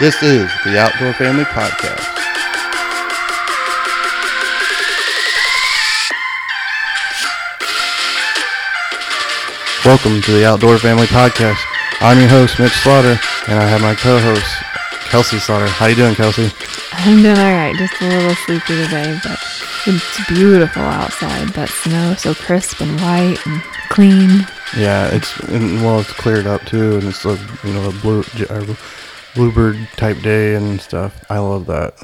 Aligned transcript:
This 0.00 0.20
is 0.24 0.50
the 0.64 0.76
Outdoor 0.76 1.12
Family 1.12 1.44
Podcast. 1.44 2.02
Welcome 9.84 10.20
to 10.22 10.32
the 10.32 10.44
Outdoor 10.44 10.78
Family 10.78 11.06
Podcast. 11.06 11.60
I'm 12.00 12.18
your 12.18 12.28
host, 12.28 12.58
Mitch 12.58 12.72
Slaughter, 12.72 13.16
and 13.46 13.60
I 13.60 13.68
have 13.68 13.82
my 13.82 13.94
co-host, 13.94 14.44
Kelsey 15.10 15.38
Slaughter. 15.38 15.68
How 15.68 15.86
you 15.86 15.94
doing, 15.94 16.16
Kelsey? 16.16 16.50
I'm 16.94 17.22
doing 17.22 17.38
all 17.38 17.44
right. 17.44 17.76
Just 17.76 18.00
a 18.00 18.08
little 18.08 18.34
sleepy 18.34 18.74
today, 18.84 19.16
but 19.22 19.38
it's 19.86 20.26
beautiful 20.26 20.82
outside. 20.82 21.50
That 21.50 21.68
snow 21.68 22.14
so 22.14 22.34
crisp 22.34 22.80
and 22.80 23.00
white 23.00 23.38
and 23.46 23.62
clean. 23.90 24.44
Yeah, 24.76 25.14
it's 25.14 25.38
and, 25.50 25.84
well, 25.84 26.00
it's 26.00 26.12
cleared 26.12 26.48
up 26.48 26.64
too, 26.64 26.96
and 26.96 27.04
it's 27.04 27.24
a 27.24 27.38
you 27.62 27.72
know 27.72 27.90
a 27.90 27.92
blue 27.92 28.24
uh, 28.50 28.74
bluebird 29.34 29.76
type 29.96 30.20
day 30.20 30.54
and 30.54 30.80
stuff. 30.80 31.24
I 31.28 31.38
love 31.38 31.66
that 31.66 31.94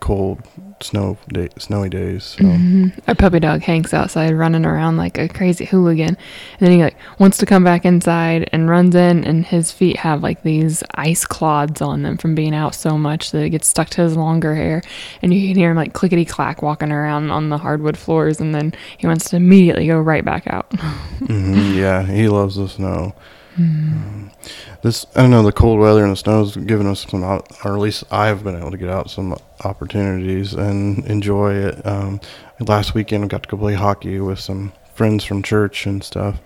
cold 0.00 0.42
snow 0.82 1.18
day, 1.28 1.48
snowy 1.58 1.88
days. 1.88 2.24
So. 2.24 2.44
Mm-hmm. 2.44 3.00
Our 3.06 3.14
puppy 3.14 3.40
dog 3.40 3.62
Hank's 3.62 3.94
outside 3.94 4.32
running 4.32 4.64
around 4.64 4.96
like 4.96 5.18
a 5.18 5.28
crazy 5.28 5.64
hooligan, 5.64 6.08
and 6.08 6.18
then 6.58 6.72
he 6.72 6.82
like 6.82 6.96
wants 7.18 7.38
to 7.38 7.46
come 7.46 7.64
back 7.64 7.84
inside 7.84 8.48
and 8.52 8.68
runs 8.68 8.94
in, 8.94 9.24
and 9.24 9.44
his 9.44 9.70
feet 9.70 9.96
have 9.98 10.22
like 10.22 10.42
these 10.42 10.82
ice 10.94 11.24
clods 11.24 11.80
on 11.80 12.02
them 12.02 12.16
from 12.16 12.34
being 12.34 12.54
out 12.54 12.74
so 12.74 12.98
much 12.98 13.30
that 13.30 13.42
it 13.42 13.50
gets 13.50 13.68
stuck 13.68 13.90
to 13.90 14.02
his 14.02 14.16
longer 14.16 14.54
hair, 14.54 14.82
and 15.22 15.32
you 15.32 15.46
can 15.46 15.56
hear 15.56 15.70
him 15.70 15.76
like 15.76 15.92
clickety 15.92 16.24
clack 16.24 16.62
walking 16.62 16.90
around 16.90 17.30
on 17.30 17.48
the 17.48 17.58
hardwood 17.58 17.96
floors, 17.96 18.40
and 18.40 18.54
then 18.54 18.72
he 18.98 19.06
wants 19.06 19.30
to 19.30 19.36
immediately 19.36 19.86
go 19.86 20.00
right 20.00 20.24
back 20.24 20.46
out. 20.46 20.70
mm-hmm, 20.70 21.78
yeah, 21.78 22.02
he 22.02 22.28
loves 22.28 22.56
the 22.56 22.68
snow. 22.68 23.14
Um, 23.60 24.30
this 24.82 25.06
I 25.14 25.22
don't 25.22 25.30
know 25.30 25.42
the 25.42 25.52
cold 25.52 25.78
weather 25.78 26.02
and 26.02 26.12
the 26.12 26.16
snow 26.16 26.44
has 26.44 26.56
given 26.56 26.86
us 26.86 27.06
some, 27.08 27.22
or 27.24 27.42
at 27.64 27.80
least 27.80 28.04
I've 28.10 28.42
been 28.44 28.56
able 28.56 28.70
to 28.70 28.78
get 28.78 28.88
out 28.88 29.10
some 29.10 29.36
opportunities 29.64 30.54
and 30.54 31.04
enjoy 31.06 31.54
it. 31.54 31.86
Um, 31.86 32.20
last 32.60 32.94
weekend 32.94 33.24
I 33.24 33.26
got 33.28 33.42
to 33.42 33.48
go 33.48 33.56
play 33.56 33.74
hockey 33.74 34.20
with 34.20 34.38
some 34.38 34.72
friends 34.94 35.24
from 35.24 35.42
church 35.42 35.86
and 35.86 36.02
stuff 36.02 36.40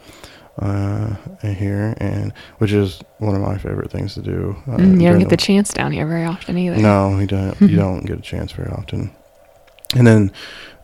uh, 0.59 1.15
here, 1.43 1.95
and 1.99 2.33
which 2.59 2.73
is 2.73 3.03
one 3.19 3.35
of 3.35 3.41
my 3.41 3.59
favorite 3.59 3.91
things 3.91 4.15
to 4.15 4.23
do. 4.23 4.57
Uh, 4.67 4.77
mm, 4.77 5.01
you 5.01 5.09
don't 5.09 5.19
get 5.19 5.29
the, 5.29 5.37
the 5.37 5.43
chance 5.43 5.73
down 5.73 5.93
here 5.93 6.07
very 6.07 6.25
often 6.25 6.57
either. 6.57 6.77
No, 6.77 7.19
you 7.19 7.27
don't. 7.27 7.61
you 7.61 7.77
don't 7.77 8.05
get 8.05 8.19
a 8.19 8.23
chance 8.23 8.53
very 8.53 8.71
often. 8.71 9.15
And 9.97 10.07
then 10.07 10.33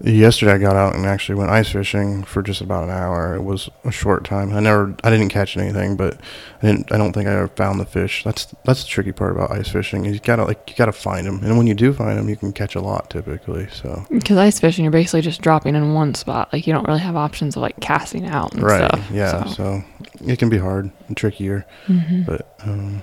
yesterday 0.03 0.53
I 0.53 0.59
got 0.59 0.77
out 0.77 0.95
and 0.95 1.05
actually 1.05 1.37
went 1.37 1.51
ice 1.51 1.71
fishing 1.71 2.25
for 2.25 2.43
just 2.43 2.61
about 2.61 2.85
an 2.85 2.91
hour. 2.91 3.35
It 3.35 3.43
was 3.43 3.69
a 3.85 3.91
short 3.91 4.25
time. 4.25 4.53
I 4.53 4.61
never, 4.61 4.95
I 5.05 5.11
didn't 5.11 5.29
catch 5.29 5.57
anything, 5.57 5.97
but 5.97 6.19
I 6.63 6.67
didn't. 6.67 6.93
I 6.93 6.97
don't 6.97 7.13
think 7.13 7.29
I 7.29 7.33
ever 7.33 7.49
found 7.49 7.81
the 7.81 7.85
fish. 7.85 8.25
That's 8.25 8.47
that's 8.65 8.83
the 8.83 8.89
tricky 8.89 9.13
part 9.13 9.33
about 9.33 9.51
ice 9.51 9.69
fishing. 9.69 10.05
You 10.05 10.19
gotta 10.19 10.45
like 10.45 10.71
you 10.71 10.77
gotta 10.77 10.93
find 10.93 11.27
them, 11.27 11.41
and 11.43 11.57
when 11.57 11.67
you 11.67 11.75
do 11.75 11.93
find 11.93 12.19
them, 12.19 12.29
you 12.29 12.37
can 12.37 12.53
catch 12.53 12.75
a 12.75 12.81
lot 12.81 13.11
typically. 13.11 13.69
So 13.69 14.07
because 14.11 14.39
ice 14.39 14.61
fishing, 14.61 14.85
you're 14.85 14.93
basically 14.93 15.23
just 15.23 15.43
dropping 15.43 15.75
in 15.75 15.95
one 15.95 16.15
spot. 16.15 16.53
Like 16.53 16.67
you 16.67 16.73
don't 16.73 16.87
really 16.87 17.01
have 17.01 17.17
options 17.17 17.57
of 17.57 17.63
like 17.63 17.79
casting 17.81 18.27
out. 18.27 18.55
right. 18.55 18.89
Stuff, 18.89 19.11
yeah. 19.11 19.45
So. 19.45 19.55
so. 19.55 19.85
it 20.27 20.39
can 20.39 20.49
be 20.49 20.59
hard 20.59 20.91
and 21.09 21.17
trickier, 21.17 21.67
mm-hmm. 21.87 22.23
but 22.23 22.57
um, 22.63 23.03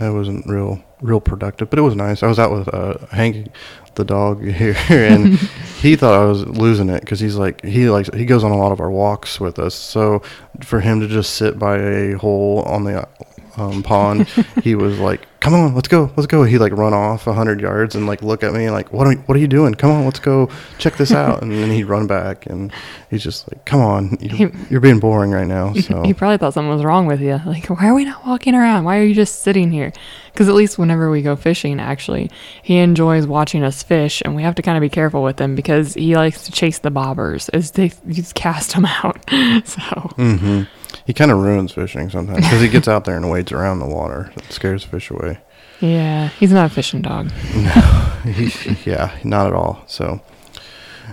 wasn't 0.00 0.46
real 0.46 0.82
real 1.00 1.20
productive. 1.20 1.70
But 1.70 1.78
it 1.78 1.82
was 1.82 1.94
nice. 1.94 2.22
I 2.22 2.26
was 2.26 2.38
out 2.38 2.52
with 2.52 2.72
uh, 2.72 2.98
Hank 3.10 3.48
the 3.96 4.04
dog 4.04 4.44
here, 4.48 4.76
and 4.88 5.38
he 5.80 5.96
thought 5.96 6.14
I 6.14 6.24
was 6.24 6.46
losing 6.46 6.88
it 6.88 7.00
because 7.00 7.20
he's 7.20 7.36
like 7.36 7.64
he 7.64 7.90
likes 7.90 8.08
he 8.14 8.24
goes 8.24 8.44
on 8.44 8.52
a 8.52 8.56
lot 8.56 8.72
of 8.72 8.80
our 8.80 8.90
walks 8.90 9.40
with 9.40 9.58
us. 9.58 9.74
So 9.74 10.22
for 10.62 10.80
him 10.80 11.00
to 11.00 11.08
just 11.08 11.34
sit 11.34 11.58
by 11.58 11.78
a 11.78 12.12
hole 12.12 12.62
on 12.62 12.84
the 12.84 13.08
um, 13.56 13.82
pond, 13.82 14.28
he 14.62 14.74
was 14.74 14.98
like, 14.98 15.26
"Come 15.46 15.54
on, 15.54 15.76
let's 15.76 15.86
go, 15.86 16.10
let's 16.16 16.26
go." 16.26 16.42
He 16.42 16.58
like 16.58 16.72
run 16.72 16.92
off 16.92 17.28
a 17.28 17.32
hundred 17.32 17.60
yards 17.60 17.94
and 17.94 18.04
like 18.04 18.20
look 18.20 18.42
at 18.42 18.52
me 18.52 18.64
and 18.64 18.74
like, 18.74 18.92
"What 18.92 19.06
are 19.06 19.12
what 19.12 19.36
are 19.36 19.38
you 19.38 19.46
doing? 19.46 19.76
Come 19.76 19.92
on, 19.92 20.04
let's 20.04 20.18
go 20.18 20.50
check 20.78 20.96
this 20.96 21.12
out." 21.22 21.40
and 21.40 21.52
then 21.52 21.70
he'd 21.70 21.84
run 21.84 22.08
back 22.08 22.46
and 22.46 22.72
he's 23.10 23.22
just 23.22 23.46
like, 23.48 23.64
"Come 23.64 23.80
on, 23.80 24.18
you, 24.20 24.50
are 24.76 24.80
being 24.80 24.98
boring 24.98 25.30
right 25.30 25.46
now." 25.46 25.72
So 25.86 26.02
he 26.02 26.14
probably 26.14 26.38
thought 26.38 26.52
something 26.52 26.68
was 26.68 26.82
wrong 26.82 27.06
with 27.06 27.20
you. 27.20 27.40
Like, 27.46 27.66
why 27.66 27.86
are 27.86 27.94
we 27.94 28.04
not 28.04 28.26
walking 28.26 28.56
around? 28.56 28.82
Why 28.82 28.98
are 28.98 29.04
you 29.04 29.14
just 29.14 29.42
sitting 29.42 29.70
here? 29.70 29.92
Because 30.32 30.48
at 30.48 30.54
least 30.56 30.80
whenever 30.80 31.12
we 31.12 31.22
go 31.22 31.36
fishing, 31.36 31.78
actually, 31.78 32.28
he 32.60 32.78
enjoys 32.78 33.24
watching 33.24 33.62
us 33.62 33.84
fish, 33.84 34.20
and 34.24 34.34
we 34.34 34.42
have 34.42 34.56
to 34.56 34.62
kind 34.62 34.76
of 34.76 34.80
be 34.80 34.88
careful 34.88 35.22
with 35.22 35.40
him 35.40 35.54
because 35.54 35.94
he 35.94 36.16
likes 36.16 36.42
to 36.42 36.50
chase 36.50 36.80
the 36.80 36.90
bobbers 36.90 37.48
as 37.52 37.70
they 37.70 37.92
just 38.08 38.34
cast 38.34 38.72
them 38.74 38.84
out. 38.84 39.24
so. 39.64 40.10
Mm-hmm. 40.18 40.62
He 41.06 41.14
kind 41.14 41.30
of 41.30 41.38
ruins 41.38 41.72
fishing 41.72 42.10
sometimes 42.10 42.44
because 42.44 42.60
he 42.60 42.68
gets 42.68 42.88
out 42.88 43.04
there 43.04 43.16
and 43.16 43.30
wades 43.30 43.52
around 43.52 43.78
the 43.78 43.86
water. 43.86 44.32
It 44.36 44.52
scares 44.52 44.82
fish 44.82 45.10
away. 45.10 45.38
Yeah, 45.80 46.28
he's 46.28 46.52
not 46.52 46.70
a 46.70 46.74
fishing 46.74 47.02
dog. 47.02 47.30
No, 47.54 48.22
yeah, 48.84 49.16
not 49.22 49.46
at 49.46 49.52
all. 49.52 49.84
So, 49.86 50.20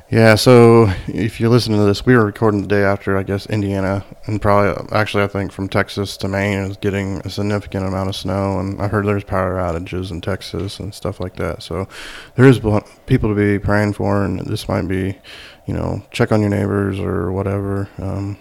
yeah, 0.10 0.36
so 0.36 0.90
if 1.08 1.40
you 1.40 1.50
listen 1.50 1.74
to 1.74 1.84
this, 1.84 2.06
we 2.06 2.16
were 2.16 2.26
recording 2.26 2.62
the 2.62 2.68
day 2.68 2.84
after, 2.84 3.18
I 3.18 3.24
guess, 3.24 3.46
Indiana, 3.48 4.06
and 4.26 4.42
probably, 4.42 4.88
actually, 4.92 5.24
I 5.24 5.28
think 5.28 5.52
from 5.52 5.68
Texas 5.68 6.16
to 6.18 6.28
Maine 6.28 6.60
is 6.60 6.78
getting 6.78 7.18
a 7.20 7.30
significant 7.30 7.86
amount 7.86 8.10
of 8.10 8.16
snow, 8.16 8.58
and 8.58 8.82
I 8.82 8.88
heard 8.88 9.06
there's 9.06 9.24
power 9.26 9.56
outages 9.56 10.12
in 10.12 10.22
Texas 10.22 10.80
and 10.80 10.94
stuff 10.94 11.20
like 11.20 11.36
that. 11.36 11.62
So, 11.62 11.88
there 12.36 12.46
is 12.46 12.60
people 13.06 13.30
to 13.30 13.36
be 13.36 13.60
praying 13.60 13.94
for, 13.94 14.24
and 14.24 14.40
this 14.40 14.70
might 14.70 14.88
be, 14.88 15.20
you 15.68 15.74
know, 15.74 16.02
check 16.12 16.32
on 16.32 16.40
your 16.40 16.50
neighbors 16.50 17.00
or 17.00 17.32
whatever. 17.32 17.90
Um, 17.98 18.38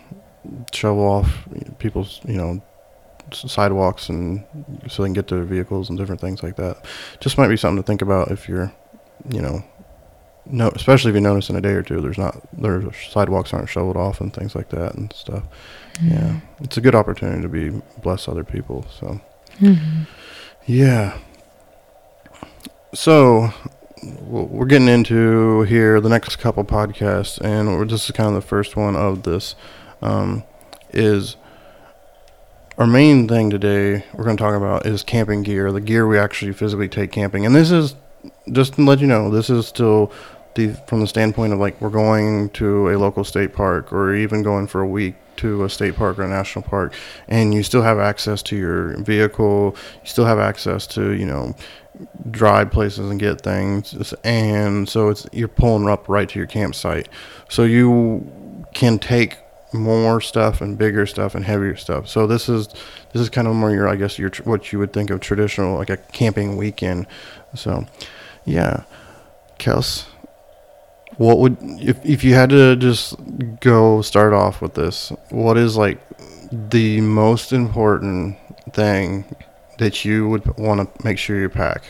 shovel 0.73 1.05
off 1.05 1.47
people's 1.79 2.21
you 2.25 2.37
know 2.37 2.63
sidewalks 3.33 4.09
and 4.09 4.45
so 4.89 5.03
they 5.03 5.07
can 5.07 5.15
get 5.15 5.27
to 5.29 5.37
their 5.37 5.45
vehicles 5.45 5.89
and 5.89 5.99
different 5.99 6.21
things 6.21 6.43
like 6.43 6.57
that. 6.57 6.85
Just 7.21 7.39
might 7.39 7.49
be 7.49 7.57
something 7.57 7.83
to 7.83 7.87
think 7.87 8.03
about 8.03 8.31
if 8.31 8.49
you're, 8.49 8.73
you 9.31 9.41
know, 9.41 9.65
no, 10.45 10.69
especially 10.71 11.11
if 11.11 11.15
you 11.15 11.21
notice 11.21 11.51
in 11.51 11.57
a 11.57 11.61
day 11.61 11.73
or 11.73 11.83
two 11.83 12.01
there's 12.01 12.19
not 12.19 12.37
their 12.53 12.93
sidewalks 12.93 13.53
aren't 13.53 13.69
shoveled 13.69 13.97
off 13.97 14.21
and 14.21 14.35
things 14.35 14.55
like 14.55 14.71
that 14.71 14.95
and 14.95 15.13
stuff. 15.13 15.45
Mm-hmm. 15.95 16.11
Yeah, 16.11 16.41
it's 16.61 16.77
a 16.77 16.81
good 16.81 16.95
opportunity 16.95 17.43
to 17.43 17.49
be 17.49 17.71
bless 18.03 18.29
other 18.29 18.45
people. 18.45 18.85
So, 18.91 19.21
mm-hmm. 19.59 20.03
yeah. 20.67 21.19
So 22.95 23.55
we're 24.21 24.67
getting 24.67 24.89
into 24.89 25.63
here 25.63 26.01
the 26.01 26.09
next 26.09 26.37
couple 26.37 26.65
podcasts, 26.65 27.41
and 27.41 27.89
this 27.89 28.07
is 28.07 28.11
kind 28.11 28.29
of 28.29 28.35
the 28.35 28.47
first 28.47 28.77
one 28.77 28.97
of 28.97 29.23
this 29.23 29.55
um, 30.03 30.45
is 30.91 31.37
our 32.79 32.87
main 32.87 33.29
thing 33.29 33.51
today 33.51 34.05
we're 34.15 34.25
going 34.25 34.37
to 34.37 34.43
talk 34.43 34.55
about 34.55 34.87
is 34.87 35.03
camping 35.03 35.43
gear, 35.43 35.71
the 35.73 35.81
gear 35.81 36.07
we 36.07 36.19
actually 36.19 36.53
physically 36.53 36.89
take 36.89 37.13
camping. 37.13 37.47
And 37.47 37.55
this 37.55 37.71
is 37.71 37.95
just 38.51 38.75
to 38.75 38.83
let 38.83 39.01
you 39.01 39.07
know, 39.07 39.31
this 39.31 39.51
is 39.51 39.67
still 39.67 40.13
the 40.55 40.75
from 40.87 41.01
the 41.01 41.07
standpoint 41.07 41.53
of 41.53 41.59
like 41.59 41.81
we're 41.81 41.91
going 41.91 42.51
to 42.51 42.91
a 42.91 42.99
local 42.99 43.25
state 43.25 43.53
park 43.53 43.93
or 43.93 44.15
even 44.15 44.43
going 44.43 44.67
for 44.67 44.81
a 44.81 44.87
week 44.87 45.15
to 45.37 45.65
a 45.65 45.71
state 45.71 45.97
park 45.97 46.19
or 46.19 46.25
a 46.25 46.29
national 46.29 46.63
park 46.63 46.93
and 47.29 47.55
you 47.55 47.63
still 47.63 47.83
have 47.83 47.99
access 47.99 48.43
to 48.43 48.57
your 48.57 48.97
vehicle, 49.03 49.75
you 50.03 50.09
still 50.09 50.27
have 50.27 50.39
access 50.39 50.87
to, 50.87 51.13
you 51.13 51.25
know, 51.25 51.55
drive 52.31 52.71
places 52.71 53.11
and 53.11 53.21
get 53.21 53.41
things 53.41 54.15
and 54.25 54.89
so 54.89 55.09
it's 55.09 55.27
you're 55.33 55.49
pulling 55.49 55.89
up 55.89 56.09
right 56.09 56.29
to 56.29 56.39
your 56.39 56.47
campsite. 56.47 57.09
So 57.49 57.65
you 57.65 58.65
can 58.75 58.99
take 58.99 59.37
more 59.73 60.21
stuff 60.21 60.61
and 60.61 60.77
bigger 60.77 61.07
stuff 61.07 61.35
and 61.35 61.45
heavier 61.45 61.77
stuff. 61.77 62.09
So 62.09 62.27
this 62.27 62.49
is 62.49 62.69
this 62.69 63.23
is 63.23 63.29
kind 63.29 63.49
of 63.49 63.55
more 63.55 63.71
your 63.71 63.89
I 63.89 63.97
guess 63.97 64.19
your 64.19 64.31
what 64.45 64.73
you 64.73 64.79
would 64.79 64.93
think 64.93 65.11
of 65.11 65.21
traditional 65.21 65.77
like 65.77 65.91
a 65.91 65.97
camping 65.97 66.57
weekend. 66.57 67.07
So 67.55 67.87
yeah, 68.45 68.85
Kels, 69.59 70.07
what 71.17 71.39
would 71.39 71.57
if 71.61 72.05
if 72.05 72.25
you 72.25 72.35
had 72.35 72.51
to 72.51 72.77
just 72.77 73.17
go 73.61 74.03
start 74.03 74.33
off 74.33 74.61
with 74.61 74.75
this? 74.75 75.13
What 75.31 75.57
is 75.57 75.77
like 75.77 76.01
the 76.51 77.01
most 77.01 77.53
important 77.53 78.37
thing 78.73 79.25
that 79.79 80.05
you 80.05 80.29
would 80.29 80.59
want 80.59 80.81
to 80.81 81.05
make 81.05 81.19
sure 81.19 81.41
you 81.41 81.49
pack? 81.49 81.83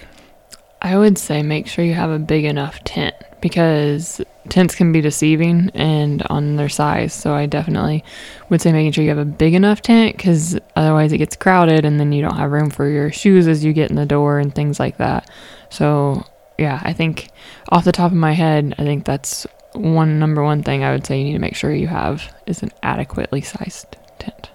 I 0.81 0.99
would 0.99 1.17
say 1.17 1.43
make 1.43 1.69
sure 1.69 1.85
you 1.85 1.95
have 1.95 2.11
a 2.11 2.19
big 2.19 2.45
enough 2.45 2.83
tent 2.85 3.15
because 3.41 4.21
tents 4.49 4.75
can 4.75 4.93
be 4.93 5.00
deceiving 5.00 5.71
and 5.75 6.23
on 6.25 6.56
their 6.56 6.69
size. 6.69 7.12
So 7.12 7.35
I 7.35 7.47
definitely 7.47 8.05
would 8.49 8.61
say 8.61 8.73
making 8.73 8.93
sure 8.93 9.05
you 9.05 9.11
have 9.11 9.19
a 9.19 9.25
big 9.25 9.55
enough 9.55 9.83
tent 9.83 10.17
because 10.17 10.59
otherwise 10.77 11.12
it 11.12 11.19
gets 11.19 11.37
crowded 11.37 11.85
and 11.85 11.99
then 12.00 12.12
you 12.12 12.23
don't 12.23 12.37
have 12.37 12.50
room 12.50 12.71
for 12.71 12.89
your 12.89 13.11
shoes 13.12 13.47
as 13.47 13.65
you 13.65 13.73
get 13.73 13.91
in 13.91 13.97
the 13.97 14.06
door 14.06 14.39
and 14.39 14.55
things 14.55 14.81
like 14.81 14.97
that. 14.99 15.31
So 15.71 16.25
yeah, 16.59 16.81
I 16.83 16.93
think 16.93 17.29
off 17.71 17.85
the 17.85 17.93
top 17.93 18.11
of 18.11 18.17
my 18.17 18.33
head, 18.33 18.75
I 18.79 18.83
think 18.83 19.05
that's 19.05 19.47
one 19.73 20.19
number 20.19 20.43
one 20.43 20.62
thing 20.62 20.85
I 20.85 20.93
would 20.93 21.06
say 21.06 21.19
you 21.19 21.25
need 21.25 21.33
to 21.33 21.39
make 21.39 21.56
sure 21.56 21.73
you 21.73 21.87
have 21.87 22.35
is 22.47 22.62
an 22.62 22.71
adequately 22.83 23.41
sized 23.41 23.97
tent 24.19 24.50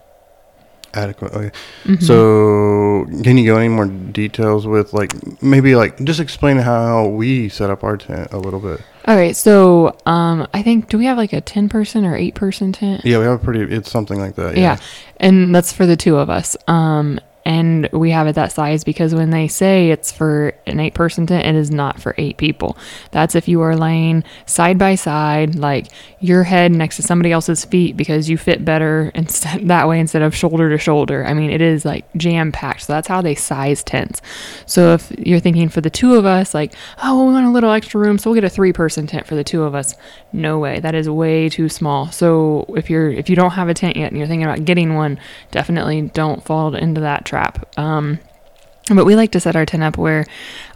adequately. 0.93 1.51
Mm-hmm. 1.83 2.03
So, 2.03 3.05
can 3.23 3.37
you 3.37 3.45
go 3.45 3.57
any 3.57 3.69
more 3.69 3.85
details 3.85 4.65
with 4.65 4.93
like 4.93 5.13
maybe 5.41 5.75
like 5.75 6.03
just 6.03 6.19
explain 6.19 6.57
how 6.57 7.07
we 7.07 7.49
set 7.49 7.69
up 7.69 7.83
our 7.83 7.97
tent 7.97 8.33
a 8.33 8.37
little 8.37 8.59
bit? 8.59 8.81
All 9.07 9.15
right. 9.15 9.35
So, 9.35 9.97
um, 10.05 10.47
I 10.53 10.61
think 10.61 10.89
do 10.89 10.97
we 10.97 11.05
have 11.05 11.17
like 11.17 11.33
a 11.33 11.41
ten 11.41 11.69
person 11.69 12.05
or 12.05 12.15
eight 12.15 12.35
person 12.35 12.73
tent? 12.73 13.05
Yeah, 13.05 13.19
we 13.19 13.25
have 13.25 13.41
a 13.41 13.43
pretty. 13.43 13.73
It's 13.73 13.89
something 13.89 14.19
like 14.19 14.35
that. 14.35 14.55
Yeah, 14.55 14.61
yeah 14.61 14.77
and 15.19 15.53
that's 15.53 15.73
for 15.73 15.85
the 15.85 15.97
two 15.97 16.17
of 16.17 16.29
us. 16.29 16.55
Um, 16.67 17.19
and 17.47 17.87
we 17.93 18.11
have 18.11 18.27
it 18.27 18.35
that 18.35 18.51
size 18.51 18.83
because 18.83 19.15
when 19.15 19.29
they 19.29 19.47
say 19.47 19.89
it's 19.89 20.11
for 20.11 20.53
an 20.65 20.81
eight 20.81 20.93
person 20.93 21.25
tent, 21.25 21.45
it 21.45 21.55
is 21.55 21.71
not 21.71 21.97
for 21.97 22.13
eight 22.17 22.35
people. 22.35 22.77
That's 23.11 23.35
if 23.35 23.47
you 23.47 23.61
are 23.61 23.73
laying 23.73 24.25
side 24.45 24.77
by 24.77 24.95
side, 24.95 25.55
like 25.55 25.87
your 26.19 26.43
head 26.43 26.73
next 26.73 26.97
to 26.97 27.03
somebody 27.03 27.31
else's 27.31 27.63
feet 27.63 27.95
because 27.95 28.29
you 28.29 28.37
fit 28.37 28.65
better 28.65 29.11
instead 29.15 29.65
that 29.69 29.87
way 29.87 30.01
instead 30.01 30.23
of 30.23 30.35
shoulder 30.35 30.69
to 30.69 30.77
shoulder. 30.77 31.25
I 31.25 31.33
mean, 31.33 31.49
it 31.49 31.61
is 31.61 31.85
like 31.85 32.05
jam 32.17 32.51
packed. 32.51 32.81
So 32.81 32.91
that's 32.91 33.07
how 33.07 33.21
they 33.21 33.33
size 33.33 33.81
tents. 33.81 34.21
So 34.65 34.95
if 34.95 35.09
you're 35.17 35.39
thinking 35.39 35.69
for 35.69 35.79
the 35.79 35.89
two 35.89 36.15
of 36.15 36.25
us, 36.25 36.53
like, 36.53 36.73
oh, 37.01 37.15
well, 37.15 37.27
we 37.27 37.33
want 37.33 37.45
a 37.45 37.51
little 37.51 37.71
extra 37.71 38.01
room, 38.01 38.17
so 38.17 38.29
we'll 38.29 38.35
get 38.35 38.43
a 38.43 38.49
three 38.49 38.73
person 38.73 39.07
tent 39.07 39.25
for 39.25 39.35
the 39.35 39.45
two 39.45 39.63
of 39.63 39.73
us. 39.73 39.95
No 40.33 40.59
way. 40.59 40.81
That 40.81 40.95
is 40.95 41.09
way 41.09 41.47
too 41.47 41.69
small. 41.69 42.11
So 42.11 42.65
if 42.75 42.89
you're 42.89 43.09
if 43.09 43.29
you 43.29 43.37
don't 43.37 43.51
have 43.51 43.69
a 43.69 43.73
tent 43.73 43.95
yet 43.95 44.09
and 44.09 44.17
you're 44.17 44.27
thinking 44.27 44.43
about 44.43 44.65
getting 44.65 44.95
one, 44.95 45.17
definitely 45.51 46.01
don't 46.01 46.43
fall 46.43 46.75
into 46.75 46.99
that 46.99 47.23
trap. 47.23 47.36
Um, 47.77 48.19
but 48.89 49.05
we 49.05 49.15
like 49.15 49.31
to 49.31 49.39
set 49.39 49.55
our 49.55 49.65
tent 49.65 49.83
up 49.83 49.97
where 49.97 50.25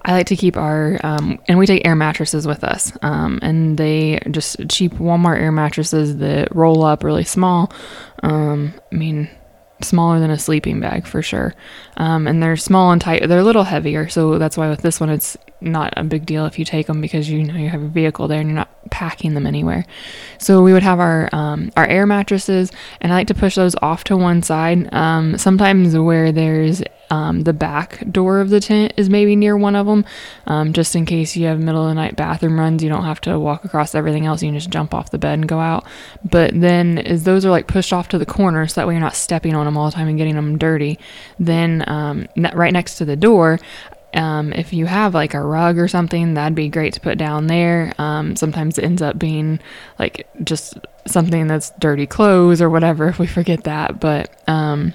I 0.03 0.11
like 0.11 0.27
to 0.27 0.35
keep 0.35 0.57
our, 0.57 0.99
um, 1.03 1.39
and 1.47 1.57
we 1.57 1.65
take 1.65 1.85
air 1.85 1.95
mattresses 1.95 2.45
with 2.45 2.63
us. 2.63 2.91
Um, 3.01 3.39
and 3.41 3.77
they 3.77 4.19
just 4.31 4.57
cheap 4.69 4.93
Walmart 4.93 5.39
air 5.39 5.51
mattresses 5.51 6.17
that 6.17 6.53
roll 6.53 6.83
up 6.83 7.03
really 7.03 7.23
small. 7.23 7.71
Um, 8.21 8.73
I 8.91 8.95
mean, 8.95 9.29
smaller 9.83 10.19
than 10.19 10.31
a 10.31 10.39
sleeping 10.39 10.79
bag 10.79 11.05
for 11.05 11.21
sure. 11.21 11.53
Um, 11.97 12.27
and 12.27 12.41
they're 12.41 12.57
small 12.57 12.91
and 12.91 13.01
tight. 13.01 13.27
They're 13.27 13.39
a 13.39 13.43
little 13.43 13.63
heavier, 13.63 14.09
so 14.09 14.37
that's 14.37 14.57
why 14.57 14.69
with 14.69 14.81
this 14.81 14.99
one 14.99 15.09
it's 15.09 15.37
not 15.61 15.93
a 15.95 16.03
big 16.03 16.25
deal 16.25 16.45
if 16.45 16.57
you 16.57 16.65
take 16.65 16.87
them 16.87 17.01
because 17.01 17.29
you 17.29 17.43
know 17.43 17.55
you 17.55 17.69
have 17.69 17.83
a 17.83 17.87
vehicle 17.87 18.27
there 18.27 18.39
and 18.39 18.49
you're 18.49 18.55
not 18.55 18.69
packing 18.89 19.33
them 19.33 19.45
anywhere. 19.45 19.85
So 20.37 20.63
we 20.63 20.73
would 20.73 20.83
have 20.83 20.99
our 20.99 21.29
um, 21.31 21.71
our 21.77 21.85
air 21.85 22.05
mattresses, 22.05 22.71
and 22.99 23.11
I 23.11 23.17
like 23.17 23.27
to 23.27 23.33
push 23.33 23.55
those 23.55 23.75
off 23.81 24.03
to 24.05 24.17
one 24.17 24.41
side. 24.41 24.93
Um, 24.93 25.37
sometimes 25.37 25.97
where 25.97 26.31
there's 26.31 26.81
um, 27.11 27.41
the 27.41 27.53
back 27.53 28.09
door 28.09 28.39
of 28.39 28.49
the 28.49 28.61
tent 28.61 28.93
is 28.95 29.09
maybe 29.09 29.35
near 29.35 29.57
one 29.57 29.75
of 29.75 29.85
them, 29.85 30.05
um, 30.47 30.71
just 30.71 30.95
in 30.95 31.05
case 31.05 31.35
you 31.35 31.45
have 31.47 31.59
middle 31.59 31.83
of 31.83 31.89
the 31.89 31.93
night 31.93 32.15
bathroom 32.15 32.57
runs. 32.57 32.81
You 32.81 32.89
don't 32.89 33.03
have 33.03 33.19
to 33.21 33.37
walk 33.37 33.65
across 33.65 33.93
everything 33.93 34.25
else. 34.25 34.41
You 34.41 34.47
can 34.47 34.57
just 34.57 34.69
jump 34.69 34.93
off 34.93 35.11
the 35.11 35.17
bed 35.17 35.33
and 35.33 35.47
go 35.47 35.59
out. 35.59 35.85
But 36.23 36.59
then, 36.59 36.97
as 36.97 37.25
those 37.25 37.45
are 37.45 37.49
like 37.49 37.67
pushed 37.67 37.91
off 37.91 38.07
to 38.09 38.17
the 38.17 38.25
corner, 38.25 38.65
so 38.65 38.79
that 38.79 38.87
way 38.87 38.93
you're 38.93 39.01
not 39.01 39.15
stepping 39.15 39.53
on 39.55 39.65
them 39.65 39.77
all 39.77 39.89
the 39.89 39.95
time 39.95 40.07
and 40.07 40.17
getting 40.17 40.35
them 40.35 40.57
dirty. 40.57 40.97
Then, 41.37 41.83
um, 41.87 42.27
right 42.53 42.71
next 42.71 42.95
to 42.99 43.05
the 43.05 43.17
door, 43.17 43.59
um, 44.13 44.53
if 44.53 44.71
you 44.71 44.85
have 44.85 45.13
like 45.13 45.33
a 45.33 45.41
rug 45.41 45.77
or 45.77 45.89
something, 45.89 46.33
that'd 46.33 46.55
be 46.55 46.69
great 46.69 46.93
to 46.93 47.01
put 47.01 47.17
down 47.17 47.47
there. 47.47 47.93
Um, 47.97 48.37
sometimes 48.37 48.77
it 48.77 48.85
ends 48.85 49.01
up 49.01 49.19
being 49.19 49.59
like 49.99 50.27
just 50.45 50.77
something 51.07 51.47
that's 51.47 51.71
dirty 51.71 52.07
clothes 52.07 52.61
or 52.61 52.69
whatever 52.69 53.07
if 53.09 53.19
we 53.19 53.27
forget 53.27 53.65
that. 53.65 53.99
But 53.99 54.33
um, 54.47 54.93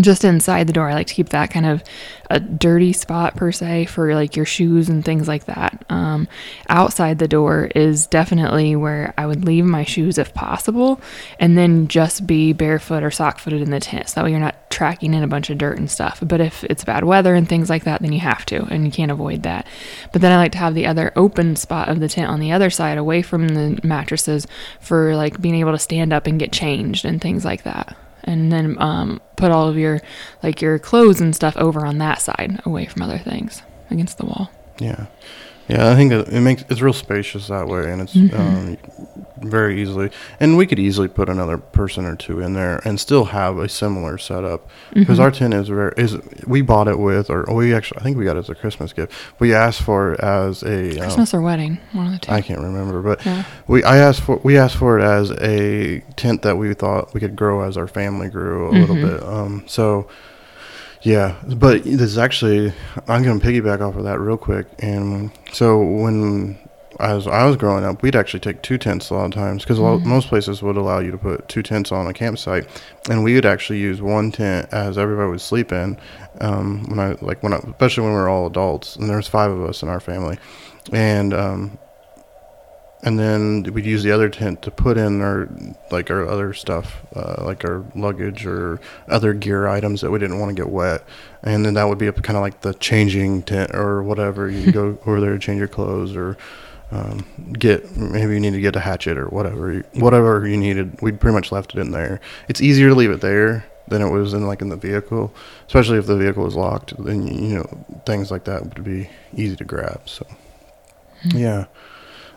just 0.00 0.24
inside 0.24 0.66
the 0.66 0.72
door, 0.72 0.88
I 0.88 0.94
like 0.94 1.08
to 1.08 1.14
keep 1.14 1.30
that 1.30 1.50
kind 1.50 1.66
of 1.66 1.82
a 2.30 2.40
dirty 2.40 2.94
spot 2.94 3.36
per 3.36 3.52
se 3.52 3.84
for 3.86 4.14
like 4.14 4.36
your 4.36 4.46
shoes 4.46 4.88
and 4.88 5.04
things 5.04 5.28
like 5.28 5.44
that. 5.44 5.84
Um, 5.90 6.28
outside 6.68 7.18
the 7.18 7.28
door 7.28 7.70
is 7.74 8.06
definitely 8.06 8.74
where 8.74 9.12
I 9.18 9.26
would 9.26 9.44
leave 9.44 9.66
my 9.66 9.84
shoes 9.84 10.16
if 10.16 10.32
possible, 10.32 11.00
and 11.38 11.58
then 11.58 11.88
just 11.88 12.26
be 12.26 12.54
barefoot 12.54 13.02
or 13.02 13.10
sock 13.10 13.38
footed 13.38 13.60
in 13.60 13.70
the 13.70 13.80
tent. 13.80 14.08
So 14.08 14.14
that 14.14 14.24
way 14.24 14.30
you're 14.30 14.40
not 14.40 14.70
tracking 14.70 15.12
in 15.12 15.22
a 15.22 15.28
bunch 15.28 15.50
of 15.50 15.58
dirt 15.58 15.76
and 15.76 15.90
stuff. 15.90 16.20
But 16.24 16.40
if 16.40 16.64
it's 16.64 16.84
bad 16.84 17.04
weather 17.04 17.34
and 17.34 17.46
things 17.46 17.68
like 17.68 17.84
that, 17.84 18.00
then 18.00 18.12
you 18.12 18.20
have 18.20 18.46
to, 18.46 18.64
and 18.70 18.86
you 18.86 18.90
can't 18.90 19.10
avoid 19.10 19.42
that. 19.42 19.66
But 20.10 20.22
then 20.22 20.32
I 20.32 20.36
like 20.36 20.52
to 20.52 20.58
have 20.58 20.74
the 20.74 20.86
other 20.86 21.12
open 21.16 21.56
spot 21.56 21.90
of 21.90 22.00
the 22.00 22.08
tent 22.08 22.30
on 22.30 22.40
the 22.40 22.52
other 22.52 22.70
side, 22.70 22.96
away 22.96 23.20
from 23.20 23.48
the 23.48 23.78
mattresses, 23.84 24.46
for 24.80 25.14
like 25.14 25.40
being 25.40 25.56
able 25.56 25.72
to 25.72 25.78
stand 25.78 26.14
up 26.14 26.26
and 26.26 26.38
get 26.38 26.50
changed 26.50 27.04
and 27.04 27.20
things 27.20 27.44
like 27.44 27.64
that 27.64 27.94
and 28.24 28.52
then 28.52 28.76
um, 28.80 29.20
put 29.36 29.50
all 29.50 29.68
of 29.68 29.76
your 29.76 30.00
like 30.42 30.60
your 30.62 30.78
clothes 30.78 31.20
and 31.20 31.34
stuff 31.34 31.56
over 31.56 31.84
on 31.86 31.98
that 31.98 32.20
side 32.20 32.60
away 32.64 32.86
from 32.86 33.02
other 33.02 33.18
things 33.18 33.62
against 33.90 34.18
the 34.18 34.24
wall 34.26 34.50
Yeah, 34.78 35.06
yeah. 35.68 35.90
I 35.90 35.94
think 35.96 36.12
it 36.12 36.40
makes 36.40 36.64
it's 36.68 36.80
real 36.80 36.92
spacious 36.92 37.48
that 37.48 37.66
way, 37.68 37.90
and 37.90 38.00
it's 38.02 38.14
Mhm. 38.14 38.34
um, 38.38 38.76
very 39.44 39.80
easily. 39.82 40.10
And 40.40 40.56
we 40.56 40.66
could 40.66 40.78
easily 40.78 41.08
put 41.08 41.28
another 41.28 41.58
person 41.58 42.04
or 42.04 42.16
two 42.16 42.40
in 42.40 42.54
there 42.54 42.80
and 42.84 42.98
still 43.00 43.26
have 43.26 43.58
a 43.58 43.68
similar 43.68 44.18
setup 44.18 44.68
because 44.94 45.18
Mhm. 45.18 45.22
our 45.22 45.30
tent 45.30 45.54
is 45.54 45.68
very 45.68 45.92
is 45.96 46.16
we 46.46 46.62
bought 46.62 46.88
it 46.88 46.98
with 46.98 47.30
or 47.30 47.44
we 47.54 47.74
actually 47.74 48.00
I 48.00 48.02
think 48.04 48.16
we 48.16 48.24
got 48.24 48.36
it 48.36 48.40
as 48.40 48.48
a 48.50 48.54
Christmas 48.54 48.92
gift. 48.92 49.12
We 49.38 49.54
asked 49.54 49.82
for 49.82 50.12
it 50.14 50.20
as 50.20 50.62
a 50.62 50.90
um, 50.92 51.02
christmas 51.02 51.34
or 51.34 51.40
wedding 51.40 51.78
one 51.92 52.06
of 52.06 52.12
the 52.12 52.18
two 52.18 52.32
I 52.32 52.40
can't 52.40 52.60
remember, 52.60 53.02
but 53.02 53.24
yeah 53.26 53.44
we 53.66 53.82
I 53.84 53.98
asked 53.98 54.22
for 54.22 54.40
we 54.42 54.56
asked 54.58 54.76
for 54.76 54.98
it 54.98 55.02
as 55.02 55.30
a 55.40 56.00
tent 56.16 56.42
that 56.42 56.56
we 56.56 56.72
thought 56.74 57.12
we 57.14 57.20
could 57.20 57.36
grow 57.36 57.62
as 57.62 57.76
our 57.76 57.86
family 57.88 58.28
grew 58.28 58.68
a 58.70 58.74
little 58.78 58.96
Mhm. 58.96 59.02
bit. 59.02 59.22
Um, 59.22 59.62
so 59.66 60.06
yeah, 61.02 61.34
but 61.56 61.82
this 61.82 62.00
is 62.02 62.18
actually 62.18 62.72
I'm 63.08 63.24
gonna 63.24 63.40
piggyback 63.40 63.80
off 63.80 63.96
of 63.96 64.04
that 64.04 64.20
real 64.20 64.36
quick. 64.36 64.66
And 64.78 65.32
so 65.52 65.80
when 65.82 66.56
as 67.02 67.26
I 67.26 67.44
was 67.44 67.56
growing 67.56 67.84
up, 67.84 68.00
we'd 68.02 68.14
actually 68.16 68.40
take 68.40 68.62
two 68.62 68.78
tents 68.78 69.10
a 69.10 69.14
lot 69.14 69.24
of 69.26 69.30
times 69.32 69.64
because 69.64 69.78
Mhm. 69.78 70.04
most 70.04 70.28
places 70.28 70.62
would 70.62 70.76
allow 70.76 71.00
you 71.00 71.10
to 71.10 71.18
put 71.18 71.48
two 71.48 71.62
tents 71.62 71.90
on 71.90 72.06
a 72.06 72.12
campsite, 72.12 72.64
and 73.10 73.24
we 73.24 73.34
would 73.34 73.44
actually 73.44 73.80
use 73.80 74.00
one 74.00 74.30
tent 74.30 74.68
as 74.72 74.96
everybody 74.96 75.28
would 75.30 75.40
sleep 75.40 75.72
in. 75.72 75.98
Um, 76.40 76.84
when 76.88 77.00
I 77.00 77.16
like 77.20 77.42
when 77.42 77.52
I, 77.52 77.56
especially 77.56 78.04
when 78.04 78.12
we 78.12 78.18
were 78.20 78.28
all 78.28 78.46
adults, 78.46 78.96
and 78.96 79.08
there 79.10 79.16
was 79.16 79.26
five 79.28 79.50
of 79.50 79.62
us 79.64 79.82
in 79.82 79.88
our 79.88 80.00
family, 80.00 80.38
and 80.92 81.34
um, 81.34 81.78
and 83.04 83.18
then 83.18 83.64
we'd 83.74 83.84
use 83.84 84.04
the 84.04 84.12
other 84.12 84.28
tent 84.28 84.62
to 84.62 84.70
put 84.70 84.96
in 84.96 85.20
our 85.22 85.48
like 85.90 86.08
our 86.08 86.24
other 86.28 86.52
stuff 86.54 87.02
uh, 87.16 87.42
like 87.44 87.64
our 87.64 87.84
luggage 87.96 88.46
or 88.46 88.78
other 89.08 89.34
gear 89.34 89.66
items 89.66 90.00
that 90.02 90.10
we 90.12 90.20
didn't 90.20 90.38
want 90.38 90.50
to 90.50 90.62
get 90.62 90.70
wet 90.70 91.02
and 91.42 91.66
then 91.66 91.74
that 91.74 91.88
would 91.88 91.98
be 91.98 92.06
a 92.06 92.12
kind 92.12 92.36
of 92.36 92.42
like 92.42 92.60
the 92.60 92.72
changing 92.74 93.42
tent 93.42 93.74
or 93.74 94.04
whatever 94.04 94.48
you 94.48 94.70
go 94.70 94.96
over 95.06 95.20
there 95.20 95.32
to 95.32 95.38
change 95.40 95.58
your 95.58 95.66
clothes 95.66 96.14
or 96.14 96.36
um, 96.92 97.24
get 97.54 97.96
maybe 97.96 98.34
you 98.34 98.40
need 98.40 98.52
to 98.52 98.60
get 98.60 98.76
a 98.76 98.80
hatchet 98.80 99.16
or 99.18 99.26
whatever 99.28 99.72
you, 99.72 99.84
whatever 99.94 100.46
you 100.46 100.56
needed 100.56 101.00
we 101.00 101.10
pretty 101.10 101.34
much 101.34 101.50
left 101.50 101.74
it 101.74 101.80
in 101.80 101.90
there 101.90 102.20
it's 102.48 102.60
easier 102.60 102.90
to 102.90 102.94
leave 102.94 103.10
it 103.10 103.20
there 103.20 103.64
than 103.88 104.02
it 104.02 104.10
was 104.10 104.32
in 104.34 104.46
like 104.46 104.60
in 104.60 104.68
the 104.68 104.76
vehicle 104.76 105.34
especially 105.66 105.98
if 105.98 106.06
the 106.06 106.16
vehicle 106.16 106.46
is 106.46 106.54
locked 106.54 106.92
then 107.04 107.26
you 107.26 107.54
know 107.56 107.84
things 108.06 108.30
like 108.30 108.44
that 108.44 108.62
would 108.62 108.84
be 108.84 109.08
easy 109.34 109.56
to 109.56 109.64
grab 109.64 110.00
so 110.06 110.26
Hmm. 111.22 111.38
yeah 111.38 111.64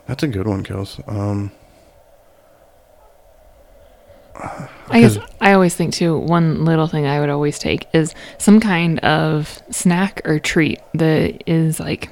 that's 0.08 0.22
a 0.22 0.28
good 0.28 0.46
one, 0.48 0.64
Kels. 0.64 1.02
Um, 1.12 1.52
I 4.36 5.00
guess 5.02 5.18
I 5.42 5.54
always 5.54 5.74
think 5.76 5.94
too. 5.94 6.18
One 6.18 6.66
little 6.66 6.88
thing 6.88 7.08
I 7.08 7.20
would 7.20 7.30
always 7.30 7.58
take 7.58 7.88
is 7.94 8.14
some 8.38 8.60
kind 8.60 9.00
of 9.00 9.62
snack 9.72 10.22
or 10.26 10.38
treat 10.40 10.80
that 10.94 11.42
is 11.50 11.80
like 11.80 12.10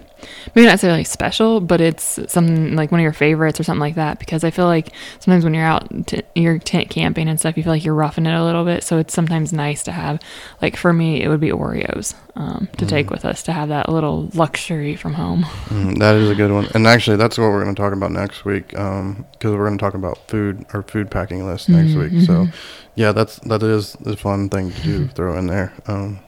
maybe 0.55 0.65
not 0.65 0.71
necessarily 0.73 1.03
special, 1.03 1.59
but 1.61 1.81
it's 1.81 2.19
something 2.27 2.75
like 2.75 2.91
one 2.91 2.99
of 2.99 3.03
your 3.03 3.13
favorites 3.13 3.59
or 3.59 3.63
something 3.63 3.79
like 3.81 3.95
that. 3.95 4.19
Because 4.19 4.43
I 4.43 4.51
feel 4.51 4.65
like 4.65 4.89
sometimes 5.19 5.43
when 5.43 5.53
you're 5.53 5.65
out, 5.65 5.87
t- 6.07 6.21
you're 6.35 6.59
tent 6.59 6.89
camping 6.89 7.27
and 7.27 7.39
stuff, 7.39 7.57
you 7.57 7.63
feel 7.63 7.73
like 7.73 7.83
you're 7.85 7.93
roughing 7.95 8.25
it 8.25 8.33
a 8.33 8.43
little 8.43 8.65
bit. 8.65 8.83
So 8.83 8.97
it's 8.97 9.13
sometimes 9.13 9.53
nice 9.53 9.83
to 9.83 9.91
have, 9.91 10.19
like 10.61 10.75
for 10.77 10.93
me, 10.93 11.21
it 11.23 11.27
would 11.29 11.39
be 11.39 11.49
Oreos 11.49 12.13
um, 12.35 12.67
to 12.77 12.85
take 12.85 13.07
Mm. 13.07 13.11
with 13.11 13.25
us 13.25 13.43
to 13.43 13.51
have 13.53 13.69
that 13.69 13.89
little 13.89 14.29
luxury 14.33 14.95
from 14.95 15.13
home. 15.13 15.43
Mm, 15.69 15.99
that 15.99 16.15
is 16.15 16.29
a 16.29 16.35
good 16.35 16.51
one. 16.51 16.67
And 16.73 16.87
actually, 16.87 17.17
that's 17.17 17.37
what 17.37 17.45
we're 17.51 17.63
going 17.63 17.75
to 17.75 17.81
talk 17.81 17.93
about 17.93 18.11
next 18.11 18.45
week 18.45 18.69
because 18.69 19.15
we're 19.43 19.65
going 19.65 19.77
to 19.77 19.81
talk 19.83 19.93
about 19.93 20.17
food 20.27 20.65
or 20.73 20.83
food 20.83 21.11
packing 21.11 21.45
list 21.45 21.69
next 21.69 21.91
Mm, 21.91 22.11
week. 22.13 22.25
So, 22.25 22.47
yeah, 22.95 23.11
that's 23.11 23.37
that 23.39 23.61
is 23.63 23.95
a 24.05 24.15
fun 24.15 24.49
thing 24.49 24.71
to 24.71 24.81
do. 24.81 25.07
throw 25.09 25.37
in 25.37 25.47
there. 25.47 25.73
Um, 25.87 26.19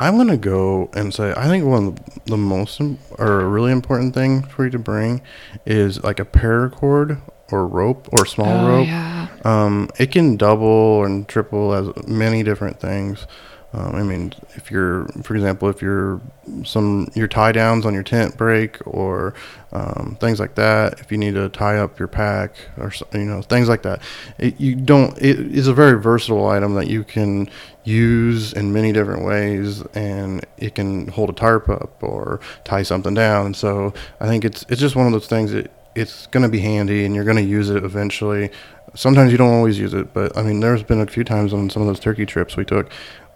I'm 0.00 0.16
going 0.16 0.28
to 0.28 0.38
go 0.38 0.90
and 0.94 1.12
say 1.12 1.34
I 1.36 1.46
think 1.46 1.66
one 1.66 1.88
of 1.88 2.24
the 2.24 2.38
most 2.38 2.80
im- 2.80 2.98
or 3.18 3.42
a 3.42 3.46
really 3.46 3.70
important 3.70 4.14
thing 4.14 4.42
for 4.42 4.64
you 4.64 4.70
to 4.70 4.78
bring 4.78 5.20
is 5.66 6.02
like 6.02 6.18
a 6.18 6.24
paracord 6.24 7.20
or 7.52 7.66
rope 7.66 8.08
or 8.12 8.24
small 8.24 8.66
oh, 8.66 8.68
rope. 8.68 8.86
yeah. 8.86 9.28
Um, 9.44 9.90
it 9.98 10.10
can 10.10 10.36
double 10.36 11.04
and 11.04 11.28
triple 11.28 11.74
as 11.74 12.08
many 12.08 12.42
different 12.42 12.80
things. 12.80 13.26
Um, 13.72 13.94
I 13.94 14.02
mean, 14.02 14.32
if 14.54 14.70
you're, 14.70 15.06
for 15.22 15.36
example, 15.36 15.68
if 15.68 15.80
you're 15.80 16.20
some 16.64 17.08
your 17.14 17.28
tie 17.28 17.52
downs 17.52 17.86
on 17.86 17.94
your 17.94 18.02
tent 18.02 18.36
break 18.36 18.84
or 18.84 19.34
um, 19.72 20.16
things 20.20 20.40
like 20.40 20.56
that, 20.56 20.98
if 20.98 21.12
you 21.12 21.18
need 21.18 21.34
to 21.34 21.48
tie 21.50 21.78
up 21.78 21.98
your 21.98 22.08
pack 22.08 22.54
or 22.76 22.92
you 23.12 23.20
know 23.20 23.42
things 23.42 23.68
like 23.68 23.82
that, 23.82 24.02
it, 24.38 24.60
you 24.60 24.74
don't. 24.74 25.16
It 25.18 25.38
is 25.38 25.68
a 25.68 25.74
very 25.74 26.00
versatile 26.00 26.48
item 26.48 26.74
that 26.74 26.88
you 26.88 27.04
can 27.04 27.48
use 27.84 28.52
in 28.52 28.72
many 28.72 28.92
different 28.92 29.24
ways, 29.24 29.82
and 29.94 30.44
it 30.58 30.74
can 30.74 31.06
hold 31.06 31.30
a 31.30 31.34
tarp 31.34 31.68
up 31.68 32.02
or 32.02 32.40
tie 32.64 32.82
something 32.82 33.14
down. 33.14 33.54
So 33.54 33.94
I 34.20 34.26
think 34.26 34.44
it's 34.44 34.64
it's 34.68 34.80
just 34.80 34.96
one 34.96 35.06
of 35.06 35.12
those 35.12 35.28
things 35.28 35.52
that 35.52 35.70
it's 35.94 36.26
going 36.28 36.42
to 36.42 36.48
be 36.48 36.60
handy, 36.60 37.04
and 37.04 37.14
you're 37.14 37.24
going 37.24 37.36
to 37.36 37.42
use 37.42 37.70
it 37.70 37.84
eventually 37.84 38.50
sometimes 38.94 39.32
you 39.32 39.38
don't 39.38 39.52
always 39.52 39.78
use 39.78 39.94
it, 39.94 40.12
but 40.12 40.36
I 40.36 40.42
mean, 40.42 40.60
there's 40.60 40.82
been 40.82 41.00
a 41.00 41.06
few 41.06 41.24
times 41.24 41.52
on 41.52 41.70
some 41.70 41.82
of 41.82 41.88
those 41.88 42.00
turkey 42.00 42.26
trips 42.26 42.56
we 42.56 42.64
took 42.64 42.90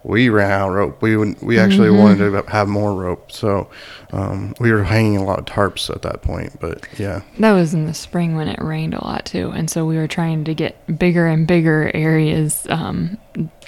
we 0.07 0.29
ran 0.29 0.51
out 0.51 0.69
of 0.69 0.75
rope. 0.75 1.01
We 1.01 1.17
would- 1.17 1.41
we 1.41 1.57
actually 1.59 1.89
wanted 1.89 2.29
to 2.31 2.43
have 2.51 2.67
more 2.67 2.93
rope, 2.93 3.31
so 3.31 3.67
um, 4.13 4.53
we 4.59 4.71
were 4.71 4.83
hanging 4.83 5.17
a 5.17 5.23
lot 5.23 5.39
of 5.39 5.45
tarps 5.45 5.89
at 5.89 6.03
that 6.03 6.21
point. 6.21 6.59
But 6.59 6.87
yeah, 6.97 7.21
That 7.39 7.53
was 7.53 7.73
in 7.73 7.85
the 7.87 7.93
spring 7.93 8.35
when 8.35 8.47
it 8.47 8.61
rained 8.61 8.93
a 8.93 9.03
lot 9.03 9.25
too, 9.25 9.49
and 9.55 9.69
so 9.69 9.85
we 9.85 9.97
were 9.97 10.07
trying 10.07 10.43
to 10.45 10.53
get 10.53 10.75
bigger 10.99 11.25
and 11.27 11.47
bigger 11.47 11.89
areas 11.93 12.67
um, 12.69 13.17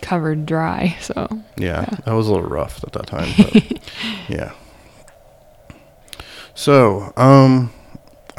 covered 0.01 0.45
dry. 0.45 0.95
So 1.01 1.27
yeah, 1.57 1.85
that 2.05 2.13
was 2.13 2.27
a 2.27 2.33
little 2.33 2.47
rough 2.49 2.83
at 2.83 2.93
that 2.93 3.07
time. 3.07 3.29
But 3.37 3.81
yeah. 4.29 4.51
So 6.53 7.13
um, 7.17 7.71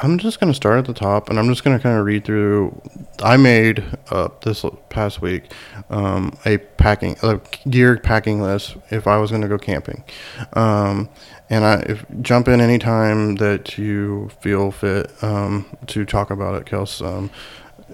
I'm 0.01 0.19
just 0.19 0.39
gonna 0.39 0.55
start 0.55 0.79
at 0.79 0.85
the 0.85 0.95
top, 0.95 1.29
and 1.29 1.39
I'm 1.39 1.49
just 1.49 1.65
gonna 1.65 1.79
kind 1.79 1.99
of 1.99 2.05
read 2.05 2.25
through. 2.25 2.81
I 3.23 3.37
made 3.37 3.85
uh, 4.11 4.29
this 4.43 4.65
past 4.91 5.21
week 5.21 5.53
um, 5.91 6.37
a 6.45 6.59
packing 6.59 7.17
a 7.23 7.41
gear 7.69 7.97
packing 7.97 8.41
list 8.41 8.77
if 8.91 9.07
I 9.07 9.17
was 9.19 9.31
gonna 9.31 9.49
go 9.49 9.59
camping, 9.59 10.05
um, 10.53 11.09
and 11.51 11.65
I 11.65 11.75
if, 11.81 12.07
jump 12.23 12.49
in 12.49 12.61
anytime 12.61 13.37
that 13.37 13.77
you 13.77 14.31
feel 14.41 14.71
fit 14.71 15.11
um, 15.23 15.67
to 15.89 16.05
talk 16.05 16.31
about 16.31 16.55
it, 16.55 16.67
Kels. 16.67 17.05
Um, 17.05 17.31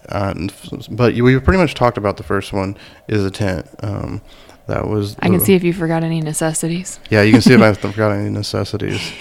and, 0.08 0.52
but 0.90 1.14
you, 1.14 1.24
we 1.24 1.38
pretty 1.38 1.58
much 1.58 1.74
talked 1.74 1.96
about 1.96 2.18
the 2.18 2.22
first 2.22 2.52
one 2.52 2.76
is 3.08 3.24
a 3.24 3.30
tent. 3.30 3.66
Um, 3.82 4.20
that 4.66 4.88
was 4.88 5.16
I 5.20 5.26
can 5.28 5.38
the- 5.38 5.44
see 5.44 5.54
if 5.54 5.62
you 5.64 5.72
forgot 5.72 6.02
any 6.04 6.20
necessities. 6.20 6.98
yeah, 7.10 7.22
you 7.22 7.32
can 7.32 7.40
see 7.42 7.54
if 7.54 7.60
I've 7.60 7.78
forgot 7.92 8.12
any 8.12 8.30
necessities. 8.30 9.00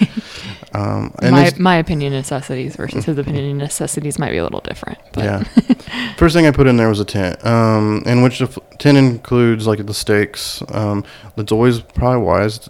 Um, 0.76 1.14
and 1.22 1.30
my 1.36 1.52
my 1.56 1.76
opinion 1.76 2.12
necessities 2.12 2.74
versus 2.74 3.04
his 3.04 3.16
opinion 3.16 3.58
necessities 3.58 4.18
might 4.18 4.32
be 4.32 4.38
a 4.38 4.42
little 4.42 4.58
different. 4.60 4.98
But 5.12 5.22
yeah. 5.24 5.44
First 6.16 6.34
thing 6.34 6.46
I 6.46 6.50
put 6.50 6.66
in 6.66 6.76
there 6.78 6.88
was 6.88 6.98
a 6.98 7.04
tent, 7.04 7.44
um, 7.46 8.02
in 8.06 8.22
which 8.22 8.40
the 8.40 8.46
f- 8.46 8.58
tent 8.78 8.98
includes 8.98 9.68
like 9.68 9.86
the 9.86 9.94
stakes. 9.94 10.64
Um, 10.72 11.04
it's 11.36 11.52
always 11.52 11.78
probably 11.80 12.22
wise, 12.24 12.68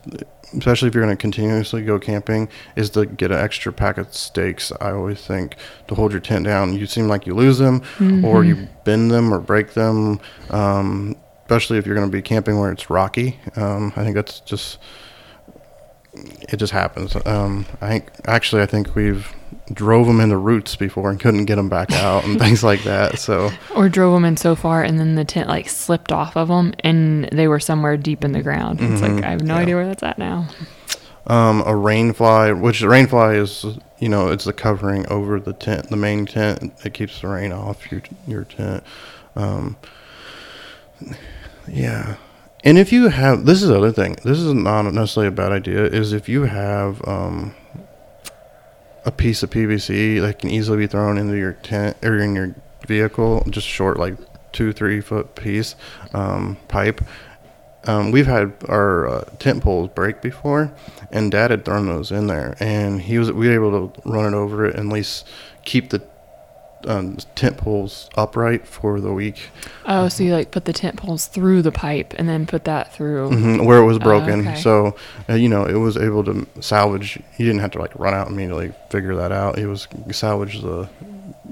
especially 0.53 0.89
if 0.89 0.95
you're 0.95 1.03
going 1.03 1.17
to 1.17 1.21
continuously 1.21 1.81
go 1.83 1.99
camping, 1.99 2.51
is 2.77 2.91
to 2.91 3.07
get 3.07 3.31
an 3.31 3.39
extra 3.39 3.73
pack 3.73 3.97
of 3.97 4.13
stakes. 4.15 4.71
I 4.83 4.91
always 4.91 5.23
think 5.27 5.57
to 5.89 5.95
hold 5.95 6.13
your 6.13 6.21
tent 6.21 6.45
down. 6.45 6.75
You 6.75 6.85
seem 6.85 7.09
like 7.09 7.27
you 7.27 7.35
lose 7.35 7.57
them, 7.57 7.81
or 8.23 8.45
you 8.45 8.69
bend 8.85 9.11
them 9.13 9.33
or 9.33 9.41
break 9.41 9.73
them. 9.73 10.21
Um, 10.51 11.17
especially 11.45 11.79
if 11.79 11.87
you're 11.87 11.95
going 11.95 12.09
to 12.11 12.13
be 12.13 12.23
camping 12.23 12.59
where 12.59 12.73
it's 12.73 12.91
rocky. 12.91 13.39
Um, 13.57 13.93
I 13.97 14.03
think 14.03 14.15
that's 14.17 14.41
just 14.41 14.79
it 16.49 16.57
just 16.59 16.73
happens. 16.73 17.17
Um, 17.27 17.67
I 17.81 17.89
think 17.89 18.11
actually 18.27 18.63
I 18.63 18.67
think 18.67 18.95
we've 18.95 19.33
drove 19.73 20.07
them 20.07 20.21
into 20.21 20.37
roots 20.37 20.77
before 20.77 21.09
and 21.11 21.19
couldn't 21.19 21.47
get 21.47 21.57
them 21.57 21.69
back 21.71 21.91
out 21.93 22.25
and 22.25 22.39
things 22.39 22.63
like 22.63 22.83
that. 22.85 23.19
So 23.19 23.51
or 23.75 23.89
drove 23.89 24.15
them 24.15 24.25
in 24.25 24.37
so 24.37 24.55
far, 24.55 24.83
and 24.83 24.99
then 25.01 25.15
the 25.17 25.25
tent 25.25 25.49
like 25.49 25.69
slipped 25.69 26.13
off 26.13 26.37
of 26.37 26.49
them, 26.49 26.75
and 26.81 27.25
they 27.33 27.49
were 27.49 27.61
somewhere 27.61 27.97
deep 27.97 28.25
in 28.25 28.33
the 28.33 28.43
ground. 28.43 28.81
It's 28.81 29.03
like 29.03 29.25
I 29.25 29.31
have 29.31 29.43
no 29.43 29.55
Yeah. 29.57 29.61
idea 29.61 29.75
where 29.77 29.87
that's 29.87 30.03
at 30.03 30.19
now. 30.19 30.49
um, 31.27 31.63
a 31.67 31.75
rain 31.75 32.13
fly, 32.13 32.53
which 32.53 32.81
the 32.81 32.89
rain 32.89 33.07
fly 33.07 33.35
is, 33.35 33.65
you 33.99 34.09
know, 34.11 34.29
it's 34.29 34.45
the 34.45 34.53
covering 34.53 35.07
over 35.09 35.41
the 35.41 35.55
tent, 35.55 35.89
the 35.91 35.97
main 35.97 36.27
tent. 36.27 36.73
It 36.85 36.93
keeps 36.95 37.21
the 37.23 37.29
rain 37.29 37.51
off 37.53 37.91
your 37.91 38.03
your 38.27 38.45
tent. 38.45 38.85
Um, 39.35 39.77
yeah. 41.69 42.17
And 42.63 42.79
if 42.79 42.93
you 42.93 43.09
have, 43.09 43.45
this 43.45 43.63
is 43.63 43.69
the 43.69 43.77
other 43.77 43.93
thing. 43.93 44.17
This 44.25 44.39
is 44.39 44.53
not 44.55 44.83
necessarily 44.83 45.29
a 45.29 45.33
bad 45.33 45.53
idea. 45.53 45.85
Is 45.85 46.13
if 46.13 46.29
you 46.29 46.45
have 46.45 47.07
um, 47.07 47.55
a 49.05 49.11
piece 49.11 49.43
of 49.43 49.51
PVC 49.51 50.21
that 50.23 50.39
can 50.39 50.51
easily 50.51 50.79
be 50.79 50.87
thrown 50.87 51.19
into 51.19 51.37
your 51.37 51.53
tent 51.53 51.97
or 52.03 52.19
in 52.19 52.35
your 52.35 52.55
vehicle, 52.87 53.45
just 53.51 53.67
short, 53.67 53.99
like 53.99 54.17
two, 54.53 54.73
three 54.73 55.01
foot 55.01 55.35
piece 55.35 55.77
um, 56.15 56.57
pipe. 56.69 57.03
Um, 57.87 58.13
we've 58.13 58.27
had 58.27 58.55
our 58.67 59.07
uh, 59.07 59.25
tent 59.39 59.63
poles 59.63 59.91
break 59.95 60.23
before, 60.23 60.73
and 61.11 61.31
Dad 61.31 61.51
had 61.51 61.67
thrown 61.67 61.87
those 61.87 62.11
in 62.11 62.29
there, 62.29 62.57
and 62.61 63.03
he 63.03 63.19
was 63.19 63.31
we 63.31 63.47
were 63.49 63.55
able 63.55 63.91
to 63.91 64.09
run 64.09 64.33
it 64.33 64.35
over 64.35 64.65
it 64.65 64.75
and 64.75 64.91
at 64.91 64.95
least 64.95 65.27
keep 65.67 65.91
the 65.91 66.03
um, 66.87 67.17
tent 67.35 67.57
poles 67.57 68.09
upright 68.17 68.67
for 68.67 69.01
the 69.01 69.13
week 69.13 69.51
Oh, 69.87 70.09
so 70.09 70.23
you 70.23 70.33
like 70.35 70.51
put 70.51 70.65
the 70.65 70.73
tent 70.73 70.97
poles 70.97 71.27
through 71.27 71.63
the 71.63 71.73
pipe 71.73 72.15
and 72.19 72.29
then 72.29 72.47
put 72.47 72.65
that 72.65 72.93
through. 72.95 73.29
hmm 73.31 73.65
where 73.65 73.79
it 73.79 73.85
was 73.85 73.99
broken. 73.99 74.41
okay. 74.49 74.61
So, 74.61 74.97
uh, 75.29 75.35
you 75.35 75.49
know, 75.49 75.65
it 75.67 75.75
was 75.75 75.97
able 75.97 76.25
to 76.25 76.47
salvage. 76.61 77.19
You 77.39 77.47
didn't 77.47 77.61
have 77.61 77.73
to 77.73 77.79
like 77.79 77.95
run 77.99 78.15
out 78.15 78.29
immediately 78.29 78.73
figure 78.91 79.15
that 79.17 79.33
out. 79.33 79.59
It 79.59 79.67
was 79.67 79.87
salvage 80.13 80.61
the 80.63 80.89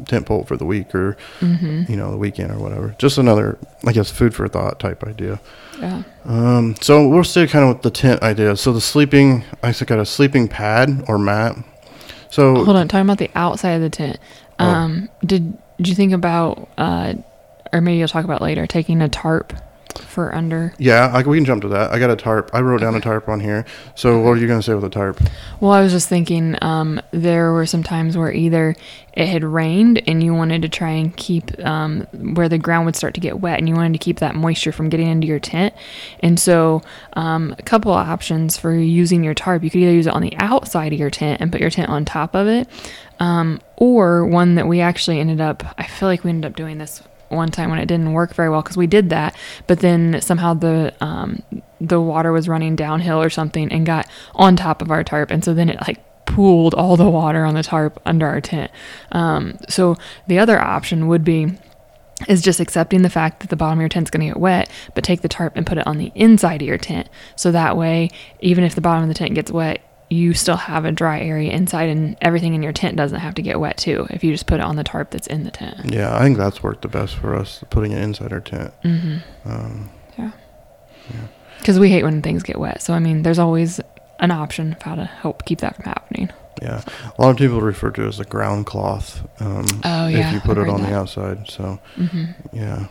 tent 0.06 0.26
pole 0.26 0.44
for 0.44 0.56
the 0.56 0.64
week 0.64 0.94
or 0.94 1.16
Mm-hmm. 1.40 1.90
you 1.90 1.96
know 1.96 2.10
the 2.10 2.16
weekend 2.16 2.50
or 2.50 2.58
whatever. 2.58 2.94
Just 2.98 3.18
another, 3.18 3.58
I 3.86 3.92
guess, 3.92 4.10
food 4.10 4.34
for 4.34 4.48
thought 4.48 4.78
type 4.80 5.04
idea. 5.04 5.40
Yeah. 5.78 6.02
Um, 6.24 6.74
so 6.80 7.06
we'll 7.08 7.24
stay 7.24 7.46
kind 7.46 7.64
of 7.68 7.74
with 7.76 7.82
the 7.82 7.90
tent 7.90 8.22
idea. 8.22 8.56
So 8.56 8.72
the 8.72 8.80
sleeping, 8.80 9.44
I 9.62 9.72
said, 9.72 9.88
got 9.88 9.98
a 9.98 10.06
sleeping 10.06 10.48
pad 10.48 11.04
or 11.08 11.18
mat. 11.18 11.56
So 12.30 12.64
Hold 12.64 12.76
on, 12.78 12.88
talking 12.88 13.04
about 13.04 13.18
the 13.18 13.30
outside 13.34 13.72
of 13.72 13.82
the 13.82 13.90
tent. 13.90 14.18
Oh. 14.62 14.66
Um, 14.68 15.08
did 15.24 15.58
did 15.78 15.88
you 15.88 15.94
think 15.94 16.12
about, 16.12 16.68
uh, 16.78 17.14
or 17.72 17.80
maybe 17.80 17.98
you'll 17.98 18.08
talk 18.08 18.24
about 18.24 18.40
later, 18.40 18.66
taking 18.66 19.02
a 19.02 19.08
tarp 19.08 19.52
for 19.98 20.34
under? 20.34 20.74
yeah, 20.78 21.10
I, 21.12 21.22
we 21.22 21.36
can 21.36 21.44
jump 21.44 21.62
to 21.62 21.68
that. 21.68 21.90
I 21.90 21.98
got 21.98 22.10
a 22.10 22.16
tarp. 22.16 22.50
I 22.52 22.60
wrote 22.60 22.80
down 22.80 22.94
a 22.94 23.00
tarp 23.00 23.28
on 23.28 23.40
here. 23.40 23.64
So 23.94 24.20
what 24.20 24.30
are 24.32 24.36
you 24.36 24.46
gonna 24.46 24.62
say 24.62 24.74
with 24.74 24.84
a 24.84 24.90
tarp? 24.90 25.20
Well, 25.60 25.72
I 25.72 25.82
was 25.82 25.92
just 25.92 26.08
thinking, 26.08 26.56
um, 26.62 27.00
there 27.10 27.52
were 27.52 27.66
some 27.66 27.82
times 27.82 28.16
where 28.16 28.32
either 28.32 28.74
it 29.14 29.26
had 29.26 29.44
rained 29.44 30.02
and 30.06 30.22
you 30.22 30.34
wanted 30.34 30.62
to 30.62 30.68
try 30.68 30.90
and 30.90 31.14
keep 31.16 31.58
um, 31.64 32.02
where 32.34 32.48
the 32.48 32.58
ground 32.58 32.86
would 32.86 32.96
start 32.96 33.14
to 33.14 33.20
get 33.20 33.40
wet, 33.40 33.58
and 33.58 33.68
you 33.68 33.74
wanted 33.74 33.92
to 33.92 33.98
keep 33.98 34.18
that 34.20 34.34
moisture 34.34 34.72
from 34.72 34.88
getting 34.88 35.08
into 35.08 35.26
your 35.26 35.38
tent. 35.38 35.74
And 36.20 36.40
so, 36.40 36.82
um, 37.14 37.54
a 37.58 37.62
couple 37.62 37.92
of 37.92 38.08
options 38.08 38.56
for 38.56 38.74
using 38.74 39.22
your 39.22 39.34
tarp. 39.34 39.62
You 39.62 39.70
could 39.70 39.80
either 39.80 39.92
use 39.92 40.06
it 40.06 40.14
on 40.14 40.22
the 40.22 40.36
outside 40.38 40.92
of 40.92 40.98
your 40.98 41.10
tent 41.10 41.40
and 41.40 41.52
put 41.52 41.60
your 41.60 41.70
tent 41.70 41.90
on 41.90 42.04
top 42.04 42.34
of 42.34 42.46
it, 42.46 42.68
um, 43.20 43.60
or 43.76 44.26
one 44.26 44.54
that 44.54 44.66
we 44.66 44.80
actually 44.80 45.20
ended 45.20 45.40
up. 45.40 45.62
I 45.78 45.86
feel 45.86 46.08
like 46.08 46.24
we 46.24 46.30
ended 46.30 46.50
up 46.50 46.56
doing 46.56 46.78
this 46.78 47.02
one 47.32 47.50
time 47.50 47.70
when 47.70 47.78
it 47.78 47.86
didn't 47.86 48.12
work 48.12 48.34
very 48.34 48.48
well 48.48 48.62
because 48.62 48.76
we 48.76 48.86
did 48.86 49.10
that, 49.10 49.36
but 49.66 49.80
then 49.80 50.20
somehow 50.20 50.54
the 50.54 50.94
um, 51.00 51.42
the 51.80 52.00
water 52.00 52.32
was 52.32 52.48
running 52.48 52.76
downhill 52.76 53.20
or 53.20 53.30
something 53.30 53.72
and 53.72 53.84
got 53.84 54.08
on 54.34 54.56
top 54.56 54.82
of 54.82 54.90
our 54.90 55.02
tarp, 55.02 55.30
and 55.30 55.44
so 55.44 55.54
then 55.54 55.68
it 55.68 55.78
like 55.86 55.98
pooled 56.24 56.74
all 56.74 56.96
the 56.96 57.10
water 57.10 57.44
on 57.44 57.54
the 57.54 57.62
tarp 57.62 58.00
under 58.06 58.26
our 58.26 58.40
tent. 58.40 58.70
Um, 59.10 59.58
so 59.68 59.96
the 60.26 60.38
other 60.38 60.58
option 60.58 61.08
would 61.08 61.24
be 61.24 61.58
is 62.28 62.40
just 62.40 62.60
accepting 62.60 63.02
the 63.02 63.10
fact 63.10 63.40
that 63.40 63.50
the 63.50 63.56
bottom 63.56 63.78
of 63.78 63.82
your 63.82 63.88
tent's 63.88 64.10
going 64.10 64.20
to 64.20 64.32
get 64.32 64.40
wet, 64.40 64.70
but 64.94 65.02
take 65.02 65.22
the 65.22 65.28
tarp 65.28 65.56
and 65.56 65.66
put 65.66 65.78
it 65.78 65.86
on 65.86 65.98
the 65.98 66.12
inside 66.14 66.62
of 66.62 66.68
your 66.68 66.78
tent. 66.78 67.08
So 67.34 67.50
that 67.50 67.76
way, 67.76 68.10
even 68.40 68.64
if 68.64 68.74
the 68.74 68.80
bottom 68.80 69.02
of 69.02 69.08
the 69.08 69.14
tent 69.14 69.34
gets 69.34 69.50
wet, 69.50 69.82
you 70.12 70.34
still 70.34 70.56
have 70.56 70.84
a 70.84 70.92
dry 70.92 71.20
area 71.20 71.50
inside 71.52 71.88
and 71.88 72.16
everything 72.20 72.54
in 72.54 72.62
your 72.62 72.72
tent 72.72 72.96
doesn't 72.96 73.20
have 73.20 73.34
to 73.34 73.42
get 73.42 73.58
wet 73.58 73.76
too 73.76 74.06
if 74.10 74.22
you 74.22 74.30
just 74.32 74.46
put 74.46 74.60
it 74.60 74.64
on 74.64 74.76
the 74.76 74.84
tarp 74.84 75.10
that's 75.10 75.26
in 75.26 75.44
the 75.44 75.50
tent. 75.50 75.92
Yeah, 75.92 76.14
I 76.14 76.20
think 76.20 76.36
that's 76.36 76.62
worked 76.62 76.82
the 76.82 76.88
best 76.88 77.16
for 77.16 77.34
us, 77.34 77.64
putting 77.70 77.92
it 77.92 78.02
inside 78.02 78.32
our 78.32 78.40
tent. 78.40 78.72
Mm-hmm. 78.84 79.50
Um, 79.50 79.90
Yeah. 80.18 80.30
Because 81.58 81.78
we 81.78 81.90
hate 81.90 82.02
when 82.02 82.22
things 82.22 82.42
get 82.42 82.58
wet. 82.58 82.82
So, 82.82 82.92
I 82.92 82.98
mean, 82.98 83.22
there's 83.22 83.38
always 83.38 83.80
an 84.18 84.30
option 84.30 84.72
of 84.72 84.82
how 84.82 84.94
to 84.96 85.04
help 85.04 85.44
keep 85.44 85.60
that 85.60 85.76
from 85.76 85.84
happening. 85.84 86.30
yeah, 86.60 86.82
a 87.18 87.22
lot 87.22 87.30
of 87.30 87.36
people 87.36 87.60
refer 87.60 87.90
to 87.90 88.04
it 88.04 88.08
as 88.08 88.20
a 88.20 88.24
ground 88.24 88.66
cloth. 88.66 89.20
Um, 89.40 89.64
Oh, 89.84 90.06
yeah, 90.08 90.28
if 90.28 90.34
you 90.34 90.40
put 90.40 90.58
I've 90.58 90.66
it 90.68 90.70
on 90.70 90.82
the 90.82 90.94
outside. 90.94 91.48
So 91.50 91.80
hmm 91.96 92.24
yeah, 92.52 92.86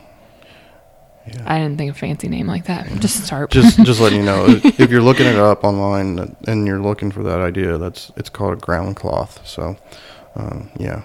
yeah. 1.27 1.43
I 1.45 1.59
didn't 1.59 1.77
think 1.77 1.91
a 1.91 1.93
fancy 1.93 2.27
name 2.27 2.47
like 2.47 2.65
that. 2.65 2.87
Just 2.99 3.27
tarp. 3.27 3.51
just 3.51 3.77
just 3.83 3.99
letting 3.99 4.19
you 4.19 4.25
know 4.31 4.45
if 4.47 4.89
you're 4.89 5.01
looking 5.01 5.27
it 5.27 5.35
up 5.35 5.63
online 5.63 6.35
and 6.47 6.67
you're 6.67 6.81
looking 6.81 7.11
for 7.11 7.23
that 7.23 7.39
idea, 7.39 7.77
that's 7.77 8.11
it's 8.15 8.29
called 8.29 8.53
a 8.53 8.55
ground 8.57 8.95
cloth. 8.95 9.45
So 9.47 9.77
um, 10.35 10.71
yeah, 10.77 11.03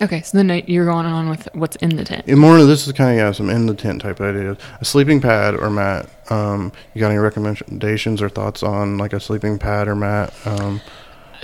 okay, 0.00 0.22
so 0.22 0.38
then 0.38 0.62
you're 0.66 0.84
going 0.84 1.06
on 1.06 1.28
with 1.28 1.48
what's 1.54 1.76
in 1.76 1.96
the 1.96 2.04
tent. 2.04 2.26
and 2.26 2.38
more 2.38 2.58
of 2.58 2.66
this 2.66 2.86
is 2.86 2.92
kind 2.92 3.10
of 3.12 3.16
yeah 3.16 3.32
some 3.32 3.50
in 3.50 3.66
the 3.66 3.74
tent 3.74 4.02
type 4.02 4.20
ideas. 4.20 4.56
A 4.80 4.84
sleeping 4.84 5.20
pad 5.20 5.54
or 5.54 5.70
mat. 5.70 6.08
Um, 6.30 6.72
you 6.94 7.00
got 7.00 7.10
any 7.10 7.18
recommendations 7.18 8.22
or 8.22 8.28
thoughts 8.28 8.62
on 8.62 8.98
like 8.98 9.12
a 9.12 9.20
sleeping 9.20 9.58
pad 9.58 9.88
or 9.88 9.96
mat? 9.96 10.32
Um, 10.44 10.80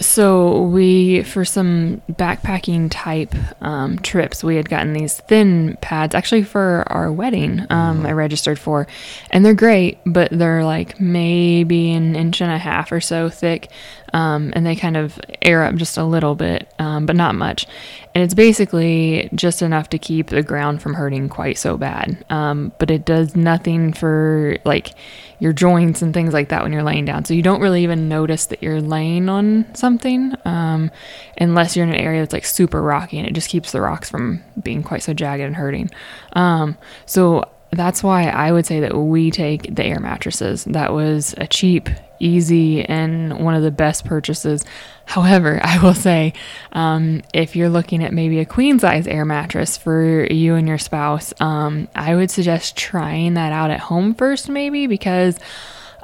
So 0.01 0.63
we, 0.63 1.23
for 1.23 1.45
some 1.45 2.03
backpacking 2.11 2.89
type 2.91 3.35
um, 3.63 3.99
trips, 3.99 4.43
we 4.43 4.57
had 4.57 4.69
gotten 4.69 4.93
these 4.93 5.19
thin 5.21 5.79
pads 5.81 6.15
actually 6.15 6.43
for 6.43 6.85
our 6.89 7.13
wedding. 7.13 7.65
Um, 7.71 8.05
I 8.05 8.13
registered 8.13 8.59
for, 8.59 8.87
and 9.31 9.45
they're 9.45 9.55
great, 9.55 9.99
but 10.05 10.31
they're 10.33 10.65
like 10.65 10.99
maybe 11.01 11.93
an 11.93 12.17
inch 12.17 12.41
and 12.41 12.51
a 12.51 12.59
half 12.59 12.91
or 12.91 13.01
so 13.01 13.29
thick, 13.29 13.71
um, 14.15 14.53
and 14.55 14.65
they 14.65 14.77
kind 14.77 14.97
of 14.97 15.21
air 15.43 15.65
up 15.65 15.75
just 15.75 15.99
a 15.99 16.05
little 16.05 16.37
bit, 16.37 16.73
um, 16.79 17.05
but 17.05 17.17
not 17.17 17.35
much. 17.35 17.67
And 18.15 18.23
it's 18.23 18.33
basically 18.33 19.29
just 19.35 19.61
enough 19.61 19.91
to 19.91 19.99
keep 19.99 20.29
the 20.29 20.43
ground 20.43 20.81
from 20.81 20.95
hurting 20.95 21.29
quite 21.29 21.59
so 21.59 21.77
bad. 21.77 22.25
Um, 22.31 22.71
but 22.79 22.93
it 22.93 23.05
does 23.05 23.35
nothing 23.35 23.93
for 23.93 24.57
like 24.65 24.93
your 25.41 25.53
joints 25.53 26.01
and 26.01 26.15
things 26.15 26.33
like 26.33 26.51
that 26.51 26.63
when 26.63 26.73
you're 26.73 26.85
laying 26.85 27.05
down. 27.05 27.25
So 27.25 27.35
you 27.35 27.43
don't 27.43 27.61
really 27.61 27.83
even 27.83 28.09
notice 28.09 28.47
that 28.47 28.63
you're 28.63 28.81
laying 28.81 29.29
on 29.29 29.67
something 29.75 30.33
um, 30.45 30.93
unless 31.37 31.75
you're 31.75 31.85
in 31.85 31.93
an 31.93 32.01
area 32.01 32.23
that's 32.23 32.33
like 32.33 32.45
super 32.45 32.81
rocky 32.81 33.19
and 33.19 33.27
it 33.27 33.35
just 33.35 33.49
keeps 33.49 33.73
the 33.73 33.81
rocks 33.81 34.09
from 34.09 34.45
being 34.63 34.85
quite 34.85 35.03
so 35.03 35.13
jagged 35.13 35.43
and 35.43 35.57
hurting. 35.57 35.91
Um, 36.35 36.79
so 37.05 37.51
that's 37.75 38.03
why 38.03 38.29
I 38.29 38.53
would 38.53 38.67
say 38.67 38.81
that 38.81 38.97
we 38.97 39.31
take 39.31 39.75
the 39.75 39.85
air 39.85 40.01
mattresses. 40.01 40.65
That 40.65 40.93
was 40.93 41.35
a 41.39 41.47
cheap, 41.47 41.89
easy, 42.19 42.85
and 42.85 43.45
one 43.45 43.55
of 43.55 43.63
the 43.63 43.71
best 43.71 44.05
purchases. 44.05 44.65
However, 45.07 45.61
I 45.65 45.83
will 45.83 45.95
say 45.95 46.35
um, 46.73 47.23
if 47.33 47.57
you're 47.57 47.69
looking 47.69 48.03
at 48.03 48.13
maybe 48.13 48.39
a 48.41 48.45
queen 48.45 48.79
size 48.79 49.07
air 49.07 49.25
mattress 49.25 49.77
for 49.77 50.27
you 50.31 50.55
and 50.55 50.67
your 50.67 50.79
spouse, 50.79 51.33
um, 51.41 51.89
I 51.95 52.15
would 52.15 52.31
suggest 52.31 52.77
trying 52.77 53.35
that 53.35 53.53
out 53.53 53.71
at 53.71 53.81
home 53.81 54.15
first, 54.15 54.49
maybe 54.49 54.87
because 54.87 55.39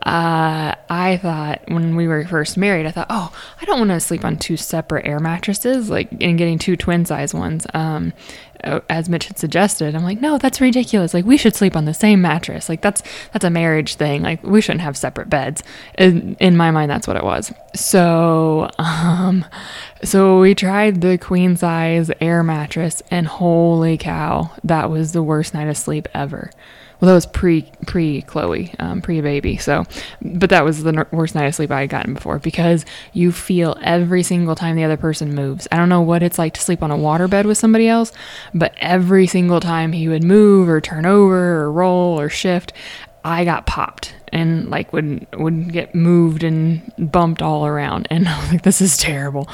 uh, 0.04 0.74
I 0.88 1.18
thought 1.18 1.62
when 1.68 1.94
we 1.94 2.08
were 2.08 2.24
first 2.24 2.56
married, 2.56 2.86
I 2.86 2.90
thought, 2.90 3.08
oh, 3.10 3.32
I 3.60 3.64
don't 3.66 3.78
want 3.78 3.90
to 3.90 4.00
sleep 4.00 4.24
on 4.24 4.38
two 4.38 4.56
separate 4.56 5.06
air 5.06 5.20
mattresses, 5.20 5.90
like 5.90 6.10
and 6.22 6.38
getting 6.38 6.58
two 6.58 6.76
twin 6.76 7.04
size 7.04 7.34
ones. 7.34 7.66
Um, 7.74 8.14
as 8.64 9.08
Mitch 9.08 9.26
had 9.26 9.38
suggested, 9.38 9.94
I'm 9.94 10.02
like, 10.02 10.20
no, 10.20 10.38
that's 10.38 10.60
ridiculous. 10.60 11.14
Like 11.14 11.24
we 11.24 11.36
should 11.36 11.54
sleep 11.54 11.76
on 11.76 11.84
the 11.84 11.94
same 11.94 12.20
mattress. 12.20 12.68
Like 12.68 12.80
that's 12.80 13.02
that's 13.32 13.44
a 13.44 13.50
marriage 13.50 13.94
thing. 13.96 14.22
Like 14.22 14.42
we 14.42 14.60
shouldn't 14.60 14.82
have 14.82 14.96
separate 14.96 15.30
beds. 15.30 15.62
In, 15.98 16.36
in 16.40 16.56
my 16.56 16.70
mind, 16.70 16.90
that's 16.90 17.06
what 17.06 17.16
it 17.16 17.24
was. 17.24 17.52
So, 17.74 18.70
um, 18.78 19.44
so 20.02 20.40
we 20.40 20.54
tried 20.54 21.00
the 21.00 21.18
queen 21.18 21.56
size 21.56 22.10
air 22.20 22.42
mattress, 22.42 23.02
and 23.10 23.26
holy 23.26 23.96
cow, 23.96 24.50
that 24.64 24.90
was 24.90 25.12
the 25.12 25.22
worst 25.22 25.54
night 25.54 25.68
of 25.68 25.76
sleep 25.76 26.08
ever 26.14 26.50
well, 27.00 27.08
that 27.08 27.14
was 27.14 27.26
pre 27.26 27.62
pre 27.86 28.22
Chloe, 28.22 28.74
um, 28.78 29.00
pre 29.00 29.20
baby. 29.20 29.56
So, 29.56 29.84
but 30.20 30.50
that 30.50 30.64
was 30.64 30.82
the 30.82 31.06
worst 31.10 31.34
night 31.34 31.46
of 31.46 31.54
sleep 31.54 31.70
I 31.70 31.82
had 31.82 31.90
gotten 31.90 32.14
before 32.14 32.38
because 32.38 32.84
you 33.12 33.32
feel 33.32 33.76
every 33.82 34.22
single 34.22 34.54
time 34.54 34.76
the 34.76 34.84
other 34.84 34.96
person 34.96 35.34
moves. 35.34 35.66
I 35.72 35.76
don't 35.76 35.88
know 35.88 36.02
what 36.02 36.22
it's 36.22 36.38
like 36.38 36.54
to 36.54 36.60
sleep 36.60 36.82
on 36.82 36.90
a 36.90 36.96
waterbed 36.96 37.46
with 37.46 37.58
somebody 37.58 37.88
else, 37.88 38.12
but 38.52 38.74
every 38.78 39.26
single 39.26 39.60
time 39.60 39.92
he 39.92 40.08
would 40.08 40.24
move 40.24 40.68
or 40.68 40.80
turn 40.80 41.06
over 41.06 41.62
or 41.62 41.72
roll 41.72 42.20
or 42.20 42.28
shift, 42.28 42.72
I 43.24 43.44
got 43.44 43.66
popped 43.66 44.14
and 44.32 44.70
like 44.70 44.92
would 44.92 45.26
would 45.34 45.72
get 45.72 45.94
moved 45.94 46.42
and 46.42 46.92
bumped 46.98 47.42
all 47.42 47.66
around. 47.66 48.06
And 48.10 48.28
I 48.28 48.40
was 48.40 48.52
like 48.52 48.62
this 48.62 48.80
is 48.80 48.96
terrible. 48.96 49.48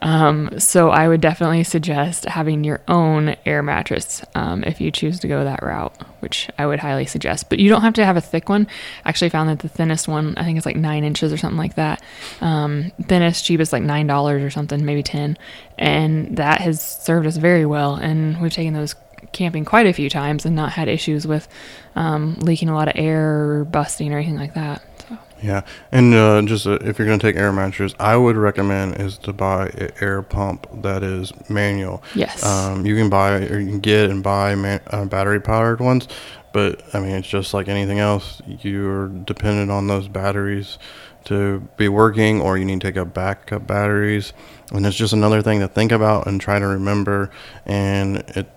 Um, 0.00 0.58
so 0.58 0.90
I 0.90 1.08
would 1.08 1.20
definitely 1.20 1.64
suggest 1.64 2.24
having 2.24 2.64
your 2.64 2.80
own 2.88 3.36
air 3.46 3.62
mattress 3.62 4.24
um, 4.34 4.64
if 4.64 4.80
you 4.80 4.90
choose 4.90 5.20
to 5.20 5.28
go 5.28 5.44
that 5.44 5.62
route 5.62 5.94
which 6.20 6.50
I 6.58 6.66
would 6.66 6.80
highly 6.80 7.06
suggest. 7.06 7.48
But 7.48 7.58
you 7.58 7.68
don't 7.68 7.82
have 7.82 7.94
to 7.94 8.04
have 8.04 8.16
a 8.16 8.20
thick 8.20 8.48
one. 8.48 8.66
I 9.04 9.08
actually 9.08 9.30
found 9.30 9.48
that 9.48 9.60
the 9.60 9.68
thinnest 9.68 10.08
one 10.08 10.34
I 10.36 10.44
think 10.44 10.56
it's 10.56 10.66
like 10.66 10.76
nine 10.76 11.04
inches 11.04 11.32
or 11.32 11.36
something 11.36 11.58
like 11.58 11.76
that 11.76 12.02
um, 12.40 12.92
thinnest 13.02 13.44
cheapest 13.44 13.72
like 13.72 13.82
nine 13.82 14.06
dollars 14.06 14.42
or 14.42 14.50
something 14.50 14.84
maybe 14.84 15.02
ten. 15.02 15.36
And 15.76 16.36
that 16.36 16.60
has 16.60 16.82
served 16.82 17.26
us 17.26 17.36
very 17.36 17.64
well 17.64 17.94
and 17.94 18.40
we've 18.40 18.52
taken 18.52 18.74
those 18.74 18.94
camping 19.32 19.64
quite 19.64 19.86
a 19.86 19.92
few 19.92 20.10
times 20.10 20.44
and 20.44 20.54
not 20.56 20.72
had 20.72 20.88
issues 20.88 21.26
with 21.26 21.48
um, 21.96 22.34
leaking 22.40 22.68
a 22.68 22.74
lot 22.74 22.88
of 22.88 22.94
air 22.96 23.60
or 23.60 23.64
busting 23.64 24.12
or 24.12 24.18
anything 24.18 24.36
like 24.38 24.54
that. 24.54 24.82
So. 25.08 25.18
Yeah, 25.42 25.62
and 25.92 26.14
uh, 26.14 26.42
just 26.42 26.66
uh, 26.66 26.78
if 26.80 26.98
you're 26.98 27.06
going 27.06 27.18
to 27.18 27.26
take 27.26 27.36
air 27.36 27.52
mattress, 27.52 27.94
I 28.00 28.16
would 28.16 28.36
recommend 28.36 29.00
is 29.00 29.18
to 29.18 29.32
buy 29.32 29.68
an 29.68 29.90
air 30.00 30.22
pump 30.22 30.66
that 30.82 31.02
is 31.02 31.32
manual. 31.48 32.02
Yes. 32.14 32.44
Um, 32.44 32.84
you 32.84 32.96
can 32.96 33.08
buy 33.08 33.46
or 33.46 33.58
you 33.60 33.68
can 33.68 33.80
get 33.80 34.10
and 34.10 34.22
buy 34.22 34.54
man, 34.54 34.80
uh, 34.88 35.04
battery 35.04 35.40
powered 35.40 35.80
ones, 35.80 36.08
but 36.52 36.82
I 36.94 37.00
mean 37.00 37.12
it's 37.12 37.28
just 37.28 37.54
like 37.54 37.68
anything 37.68 38.00
else. 38.00 38.42
You're 38.46 39.08
dependent 39.08 39.70
on 39.70 39.86
those 39.86 40.08
batteries 40.08 40.78
to 41.24 41.60
be 41.76 41.88
working, 41.88 42.40
or 42.40 42.56
you 42.56 42.64
need 42.64 42.80
to 42.80 42.86
take 42.86 42.96
up 42.96 43.12
backup 43.12 43.66
batteries, 43.66 44.32
and 44.72 44.86
it's 44.86 44.96
just 44.96 45.12
another 45.12 45.42
thing 45.42 45.60
to 45.60 45.68
think 45.68 45.92
about 45.92 46.26
and 46.26 46.40
try 46.40 46.58
to 46.58 46.66
remember. 46.66 47.30
And 47.66 48.18
it 48.28 48.48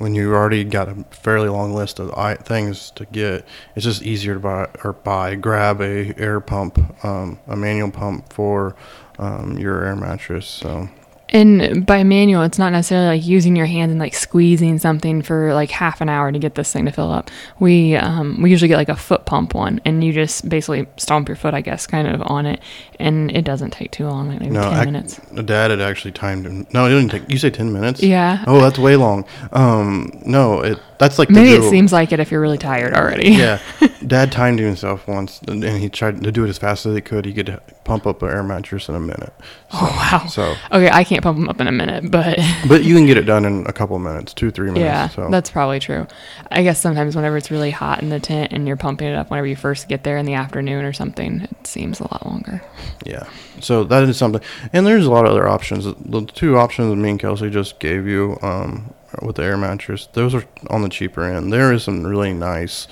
when 0.00 0.14
you 0.14 0.34
already 0.34 0.64
got 0.64 0.88
a 0.88 0.94
fairly 1.10 1.50
long 1.50 1.74
list 1.74 1.98
of 1.98 2.10
things 2.46 2.90
to 2.92 3.04
get, 3.04 3.44
it's 3.76 3.84
just 3.84 4.02
easier 4.02 4.34
to 4.34 4.40
buy 4.40 4.68
or 4.82 4.94
buy 4.94 5.34
grab 5.34 5.82
a 5.82 6.14
air 6.18 6.40
pump, 6.40 7.04
um, 7.04 7.38
a 7.46 7.54
manual 7.54 7.90
pump 7.90 8.32
for 8.32 8.74
um, 9.18 9.58
your 9.58 9.84
air 9.84 9.94
mattress. 9.94 10.46
So 10.46 10.88
and 11.30 11.86
by 11.86 12.02
manual, 12.02 12.42
it's 12.42 12.58
not 12.58 12.72
necessarily 12.72 13.18
like 13.18 13.26
using 13.26 13.56
your 13.56 13.66
hand 13.66 13.90
and 13.90 14.00
like 14.00 14.14
squeezing 14.14 14.78
something 14.78 15.22
for 15.22 15.54
like 15.54 15.70
half 15.70 16.00
an 16.00 16.08
hour 16.08 16.32
to 16.32 16.38
get 16.38 16.56
this 16.56 16.72
thing 16.72 16.86
to 16.86 16.92
fill 16.92 17.10
up. 17.10 17.30
We 17.58 17.94
um, 17.96 18.42
we 18.42 18.50
usually 18.50 18.68
get 18.68 18.76
like 18.76 18.88
a 18.88 18.96
foot 18.96 19.26
pump 19.26 19.54
one, 19.54 19.80
and 19.84 20.02
you 20.02 20.12
just 20.12 20.48
basically 20.48 20.86
stomp 20.96 21.28
your 21.28 21.36
foot, 21.36 21.54
I 21.54 21.60
guess, 21.60 21.86
kind 21.86 22.08
of 22.08 22.22
on 22.22 22.46
it, 22.46 22.60
and 22.98 23.30
it 23.30 23.44
doesn't 23.44 23.70
take 23.70 23.92
too 23.92 24.06
long, 24.06 24.28
like 24.28 24.40
maybe 24.40 24.52
no, 24.52 24.62
ten 24.62 24.74
I, 24.74 24.84
minutes. 24.84 25.20
Dad 25.44 25.70
had 25.70 25.80
actually 25.80 26.12
timed 26.12 26.46
him. 26.46 26.66
No, 26.72 26.86
it 26.86 26.90
didn't 26.90 27.10
take. 27.10 27.30
You 27.30 27.38
say 27.38 27.50
ten 27.50 27.72
minutes? 27.72 28.02
Yeah. 28.02 28.44
Oh, 28.46 28.60
that's 28.60 28.78
way 28.78 28.96
long. 28.96 29.24
Um, 29.52 30.20
no, 30.24 30.60
it 30.60 30.78
that's 30.98 31.18
like 31.18 31.30
maybe 31.30 31.52
it 31.52 31.68
seems 31.70 31.92
like 31.92 32.12
it 32.12 32.20
if 32.20 32.30
you're 32.30 32.42
really 32.42 32.58
tired 32.58 32.92
already. 32.92 33.30
yeah, 33.30 33.58
Dad 34.06 34.32
timed 34.32 34.58
himself 34.58 35.06
once, 35.06 35.40
and 35.46 35.62
he 35.62 35.88
tried 35.88 36.22
to 36.22 36.32
do 36.32 36.44
it 36.44 36.48
as 36.48 36.58
fast 36.58 36.86
as 36.86 36.94
he 36.94 37.00
could. 37.00 37.24
He 37.24 37.32
could 37.32 37.60
pump 37.84 38.06
up 38.06 38.22
an 38.22 38.30
air 38.30 38.42
mattress 38.42 38.88
in 38.88 38.94
a 38.94 39.00
minute. 39.00 39.32
So, 39.70 39.78
oh 39.80 40.10
wow! 40.12 40.26
So 40.26 40.54
okay, 40.72 40.90
I 40.90 41.04
can't 41.04 41.22
pump 41.22 41.38
them 41.38 41.48
up 41.48 41.60
in 41.60 41.66
a 41.66 41.72
minute, 41.72 42.10
but 42.10 42.38
but 42.68 42.84
you 42.84 42.94
can 42.94 43.06
get 43.06 43.16
it 43.16 43.24
done 43.24 43.44
in 43.44 43.66
a 43.66 43.72
couple 43.72 43.98
minutes, 43.98 44.32
two 44.32 44.50
three 44.50 44.70
minutes. 44.70 44.82
Yeah, 44.82 45.08
so. 45.08 45.28
that's 45.30 45.50
probably 45.50 45.80
true. 45.80 46.06
I 46.50 46.62
guess 46.62 46.80
sometimes 46.80 47.14
whenever 47.14 47.36
it's 47.36 47.50
really 47.50 47.70
hot 47.70 48.02
in 48.02 48.08
the 48.08 48.20
tent 48.20 48.52
and 48.52 48.66
you're 48.66 48.76
pumping 48.76 49.08
it 49.08 49.14
up 49.14 49.30
whenever 49.30 49.46
you 49.46 49.56
first 49.56 49.88
get 49.88 50.04
there 50.04 50.16
in 50.16 50.26
the 50.26 50.34
afternoon 50.34 50.84
or 50.84 50.92
something, 50.92 51.42
it 51.42 51.66
seems 51.66 52.00
a 52.00 52.04
lot 52.04 52.24
longer. 52.26 52.62
Yeah, 53.04 53.28
so 53.60 53.84
that 53.84 54.04
is 54.04 54.16
something, 54.16 54.42
and 54.72 54.86
there's 54.86 55.06
a 55.06 55.10
lot 55.10 55.26
of 55.26 55.32
other 55.32 55.48
options. 55.48 55.84
The 55.84 56.24
two 56.26 56.56
options 56.56 56.90
that 56.90 56.96
me 56.96 57.10
and 57.10 57.20
Kelsey 57.20 57.50
just 57.50 57.80
gave 57.80 58.06
you. 58.06 58.38
Um, 58.42 58.94
with 59.22 59.36
the 59.36 59.42
air 59.42 59.56
mattress. 59.56 60.08
Those 60.12 60.34
are 60.34 60.44
on 60.68 60.82
the 60.82 60.88
cheaper 60.88 61.24
end. 61.24 61.52
There 61.52 61.72
is 61.72 61.82
some 61.82 62.06
really 62.06 62.32
nice 62.32 62.86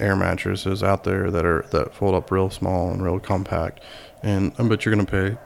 air 0.00 0.16
mattresses 0.16 0.82
out 0.82 1.04
there 1.04 1.30
that 1.30 1.44
are 1.44 1.64
that 1.70 1.94
fold 1.94 2.14
up 2.14 2.30
real 2.30 2.50
small 2.50 2.90
and 2.90 3.02
real 3.02 3.18
compact, 3.20 3.80
and 4.22 4.52
I 4.58 4.66
bet 4.66 4.84
you're 4.84 4.94
gonna 4.94 5.06
pay 5.06 5.36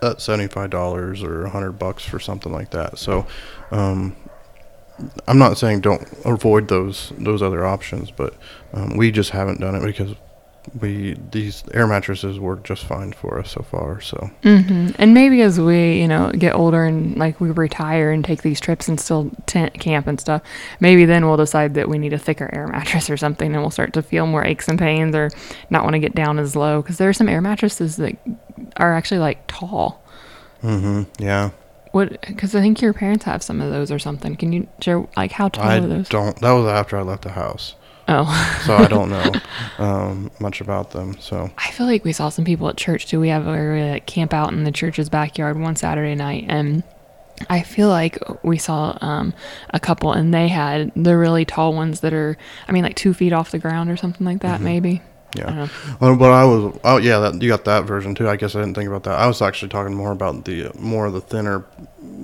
that 0.00 0.20
seventy 0.20 0.48
five 0.48 0.70
dollars 0.70 1.22
or 1.22 1.46
hundred 1.48 1.72
bucks 1.72 2.04
for 2.04 2.18
something 2.18 2.52
like 2.52 2.70
that. 2.70 2.98
So, 2.98 3.26
um, 3.70 4.16
I'm 5.26 5.38
not 5.38 5.58
saying 5.58 5.80
don't 5.80 6.06
avoid 6.24 6.68
those 6.68 7.12
those 7.18 7.42
other 7.42 7.64
options, 7.64 8.10
but 8.10 8.34
um, 8.72 8.96
we 8.96 9.10
just 9.10 9.30
haven't 9.30 9.60
done 9.60 9.74
it 9.74 9.82
because 9.82 10.14
we 10.80 11.16
these 11.32 11.64
air 11.74 11.86
mattresses 11.86 12.38
work 12.38 12.62
just 12.62 12.84
fine 12.84 13.12
for 13.12 13.38
us 13.38 13.50
so 13.50 13.62
far. 13.62 14.00
So, 14.00 14.30
mm-hmm. 14.42 14.90
and 14.96 15.12
maybe 15.12 15.42
as 15.42 15.60
we 15.60 16.00
you 16.00 16.06
know 16.06 16.30
get 16.32 16.54
older 16.54 16.84
and 16.84 17.16
like 17.16 17.40
we 17.40 17.50
retire 17.50 18.10
and 18.12 18.24
take 18.24 18.42
these 18.42 18.60
trips 18.60 18.88
and 18.88 19.00
still 19.00 19.30
tent 19.46 19.74
camp 19.74 20.06
and 20.06 20.20
stuff, 20.20 20.42
maybe 20.80 21.04
then 21.04 21.26
we'll 21.26 21.36
decide 21.36 21.74
that 21.74 21.88
we 21.88 21.98
need 21.98 22.12
a 22.12 22.18
thicker 22.18 22.48
air 22.52 22.66
mattress 22.72 23.10
or 23.10 23.16
something, 23.16 23.52
and 23.52 23.62
we'll 23.62 23.70
start 23.70 23.92
to 23.94 24.02
feel 24.02 24.26
more 24.26 24.44
aches 24.44 24.68
and 24.68 24.78
pains 24.78 25.14
or 25.14 25.30
not 25.70 25.82
want 25.82 25.94
to 25.94 26.00
get 26.00 26.14
down 26.14 26.38
as 26.38 26.54
low 26.54 26.80
because 26.80 26.98
there 26.98 27.08
are 27.08 27.14
some 27.14 27.28
air 27.28 27.40
mattresses 27.40 27.96
that 27.96 28.16
are 28.76 28.94
actually 28.94 29.18
like 29.18 29.46
tall. 29.46 30.02
Mm-hmm. 30.62 31.22
Yeah. 31.22 31.50
What? 31.90 32.20
Because 32.22 32.54
I 32.54 32.60
think 32.60 32.80
your 32.80 32.94
parents 32.94 33.24
have 33.24 33.42
some 33.42 33.60
of 33.60 33.70
those 33.70 33.90
or 33.90 33.98
something. 33.98 34.36
Can 34.36 34.52
you 34.52 34.68
share 34.80 35.06
like 35.16 35.32
how 35.32 35.48
tall 35.48 35.64
I 35.64 35.78
are 35.78 35.86
those? 35.86 36.08
Don't. 36.08 36.38
That 36.40 36.52
was 36.52 36.66
after 36.66 36.96
I 36.96 37.02
left 37.02 37.22
the 37.22 37.32
house. 37.32 37.74
Oh. 38.14 38.62
so 38.66 38.76
I 38.76 38.88
don't 38.88 39.08
know 39.08 39.32
um, 39.78 40.30
much 40.38 40.60
about 40.60 40.90
them. 40.90 41.18
So 41.18 41.50
I 41.56 41.70
feel 41.70 41.86
like 41.86 42.04
we 42.04 42.12
saw 42.12 42.28
some 42.28 42.44
people 42.44 42.68
at 42.68 42.76
church 42.76 43.06
too. 43.06 43.20
We 43.20 43.28
have 43.28 43.46
a 43.46 44.00
camp 44.06 44.34
out 44.34 44.52
in 44.52 44.64
the 44.64 44.72
church's 44.72 45.08
backyard 45.08 45.58
one 45.58 45.76
Saturday 45.76 46.14
night, 46.14 46.44
and 46.48 46.82
I 47.48 47.62
feel 47.62 47.88
like 47.88 48.18
we 48.44 48.58
saw 48.58 48.98
um, 49.00 49.34
a 49.70 49.80
couple, 49.80 50.12
and 50.12 50.32
they 50.32 50.48
had 50.48 50.92
the 50.94 51.16
really 51.16 51.44
tall 51.44 51.72
ones 51.74 52.00
that 52.00 52.12
are, 52.12 52.36
I 52.68 52.72
mean, 52.72 52.84
like 52.84 52.96
two 52.96 53.14
feet 53.14 53.32
off 53.32 53.50
the 53.50 53.58
ground 53.58 53.90
or 53.90 53.96
something 53.96 54.26
like 54.26 54.40
that, 54.40 54.56
mm-hmm. 54.56 54.64
maybe. 54.64 55.02
Yeah. 55.34 55.68
Well, 56.00 56.16
but 56.16 56.30
I 56.30 56.44
was 56.44 56.78
oh 56.84 56.98
yeah, 56.98 57.18
that, 57.20 57.40
you 57.40 57.48
got 57.48 57.64
that 57.64 57.84
version 57.84 58.14
too. 58.14 58.28
I 58.28 58.36
guess 58.36 58.54
I 58.54 58.60
didn't 58.60 58.74
think 58.74 58.88
about 58.88 59.04
that. 59.04 59.18
I 59.18 59.26
was 59.26 59.40
actually 59.40 59.70
talking 59.70 59.94
more 59.94 60.12
about 60.12 60.44
the 60.44 60.70
more 60.78 61.06
of 61.06 61.14
the 61.14 61.20
thinner 61.20 61.64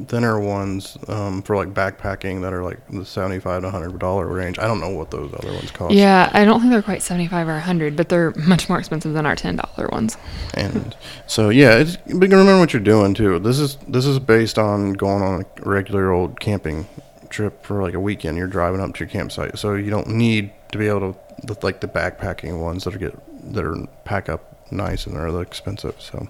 thinner 0.07 0.39
ones 0.39 0.99
um, 1.09 1.43
for 1.43 1.57
like 1.57 1.73
backpacking 1.73 2.43
that 2.43 2.53
are 2.53 2.63
like 2.63 2.79
the 2.89 3.05
seventy 3.05 3.39
five 3.39 3.63
to 3.63 3.71
hundred 3.71 3.99
dollar 3.99 4.27
range. 4.27 4.59
I 4.59 4.67
don't 4.67 4.81
know 4.81 4.91
what 4.91 5.11
those 5.11 5.33
other 5.33 5.53
ones 5.53 5.71
cost. 5.71 5.95
Yeah, 5.95 6.31
I 6.33 6.45
don't 6.45 6.61
think 6.61 6.71
they're 6.71 6.83
quite 6.83 7.03
seventy 7.03 7.29
five 7.29 7.49
or 7.49 7.59
hundred, 7.59 7.97
but 7.97 8.09
they're 8.09 8.33
much 8.33 8.69
more 8.69 8.79
expensive 8.79 9.15
than 9.15 9.27
our 9.27 9.37
ten 9.37 9.57
dollar 9.57 9.89
ones. 9.89 10.17
And 10.55 10.97
so 11.27 11.49
yeah, 11.49 11.79
it's 11.79 11.97
but 11.97 12.29
remember 12.29 12.59
what 12.59 12.73
you're 12.73 12.83
doing 12.83 13.15
too. 13.15 13.39
This 13.39 13.59
is 13.59 13.77
this 13.89 14.05
is 14.05 14.19
based 14.19 14.59
on 14.59 14.93
going 14.93 15.23
on 15.23 15.43
a 15.43 15.69
regular 15.69 16.13
old 16.13 16.41
camping 16.41 16.87
trip 17.31 17.65
for 17.65 17.83
like 17.83 17.95
a 17.95 18.01
weekend. 18.01 18.37
You're 18.37 18.49
driving 18.49 18.81
up 18.81 18.95
to 18.95 19.01
your 19.01 19.09
campsite, 19.09 19.59
so 19.59 19.75
you 19.75 19.91
don't 19.91 20.09
need 20.09 20.53
to 20.73 20.79
be 20.79 20.89
able 20.89 21.13
to 21.13 21.28
the, 21.43 21.57
like 21.63 21.81
the 21.81 21.89
backpacking 21.89 22.61
ones 22.61 22.85
that 22.85 22.95
are 22.95 22.99
get 22.99 23.53
that 23.55 23.65
are 23.65 23.87
pack 24.05 24.29
up 24.29 24.57
nice 24.71 25.07
and 25.07 25.17
they're 25.17 25.43
expensive. 25.43 25.95
So, 25.99 26.29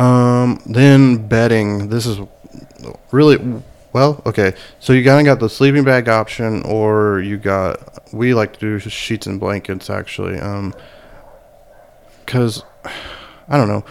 um, 0.00 0.60
then 0.66 1.26
bedding. 1.28 1.88
This 1.88 2.06
is 2.06 2.18
really 3.10 3.62
well. 3.92 4.22
Okay, 4.26 4.54
so 4.78 4.92
you 4.92 5.04
kind 5.04 5.26
of 5.26 5.32
got 5.32 5.40
the 5.40 5.50
sleeping 5.50 5.84
bag 5.84 6.08
option, 6.08 6.62
or 6.62 7.20
you 7.20 7.36
got 7.36 8.02
we 8.12 8.34
like 8.34 8.54
to 8.54 8.60
do 8.60 8.78
sheets 8.78 9.26
and 9.26 9.40
blankets 9.40 9.90
actually. 9.90 10.38
Um, 10.38 10.74
because 12.24 12.62
I 13.48 13.56
don't 13.56 13.68
know 13.68 13.84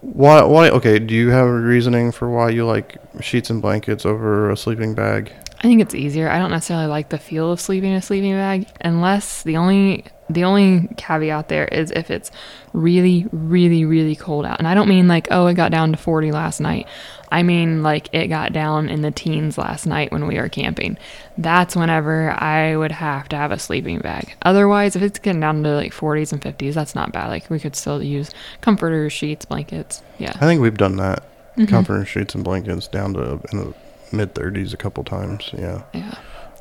why. 0.00 0.42
Why? 0.44 0.70
Okay, 0.70 0.98
do 0.98 1.14
you 1.14 1.30
have 1.30 1.46
a 1.46 1.52
reasoning 1.52 2.12
for 2.12 2.30
why 2.30 2.50
you 2.50 2.64
like 2.64 2.96
sheets 3.20 3.50
and 3.50 3.60
blankets 3.60 4.06
over 4.06 4.50
a 4.50 4.56
sleeping 4.56 4.94
bag? 4.94 5.32
I 5.64 5.66
think 5.66 5.80
it's 5.80 5.94
easier. 5.94 6.28
I 6.28 6.38
don't 6.38 6.50
necessarily 6.50 6.88
like 6.88 7.08
the 7.08 7.16
feel 7.16 7.50
of 7.50 7.58
sleeping 7.58 7.92
in 7.92 7.96
a 7.96 8.02
sleeping 8.02 8.34
bag 8.34 8.68
unless 8.82 9.42
the 9.44 9.56
only 9.56 10.04
the 10.28 10.44
only 10.44 10.88
caveat 10.98 11.48
there 11.48 11.64
is 11.64 11.90
if 11.90 12.10
it's 12.10 12.30
really 12.74 13.26
really 13.32 13.86
really 13.86 14.14
cold 14.14 14.44
out. 14.44 14.58
And 14.58 14.68
I 14.68 14.74
don't 14.74 14.90
mean 14.90 15.08
like 15.08 15.26
oh 15.30 15.46
it 15.46 15.54
got 15.54 15.70
down 15.70 15.92
to 15.92 15.96
40 15.96 16.32
last 16.32 16.60
night. 16.60 16.86
I 17.32 17.42
mean 17.42 17.82
like 17.82 18.10
it 18.12 18.26
got 18.26 18.52
down 18.52 18.90
in 18.90 19.00
the 19.00 19.10
teens 19.10 19.56
last 19.56 19.86
night 19.86 20.12
when 20.12 20.26
we 20.26 20.36
were 20.36 20.50
camping. 20.50 20.98
That's 21.38 21.74
whenever 21.74 22.32
I 22.32 22.76
would 22.76 22.92
have 22.92 23.30
to 23.30 23.36
have 23.36 23.50
a 23.50 23.58
sleeping 23.58 24.00
bag. 24.00 24.36
Otherwise 24.42 24.96
if 24.96 25.02
it's 25.02 25.18
getting 25.18 25.40
down 25.40 25.62
to 25.62 25.70
like 25.70 25.94
40s 25.94 26.30
and 26.34 26.42
50s 26.42 26.74
that's 26.74 26.94
not 26.94 27.10
bad. 27.10 27.28
Like 27.28 27.48
we 27.48 27.58
could 27.58 27.74
still 27.74 28.02
use 28.02 28.30
comforters, 28.60 29.14
sheets, 29.14 29.46
blankets. 29.46 30.02
Yeah. 30.18 30.32
I 30.34 30.40
think 30.40 30.60
we've 30.60 30.76
done 30.76 30.96
that. 30.96 31.22
Mm-hmm. 31.56 31.66
Comforter 31.66 32.04
sheets 32.04 32.34
and 32.34 32.44
blankets 32.44 32.86
down 32.86 33.14
to 33.14 33.40
in 33.50 33.58
the 33.58 33.74
mid 34.14 34.34
30s 34.34 34.72
a 34.72 34.76
couple 34.76 35.04
times. 35.04 35.50
Yeah. 35.52 35.82
Yeah. 35.92 36.14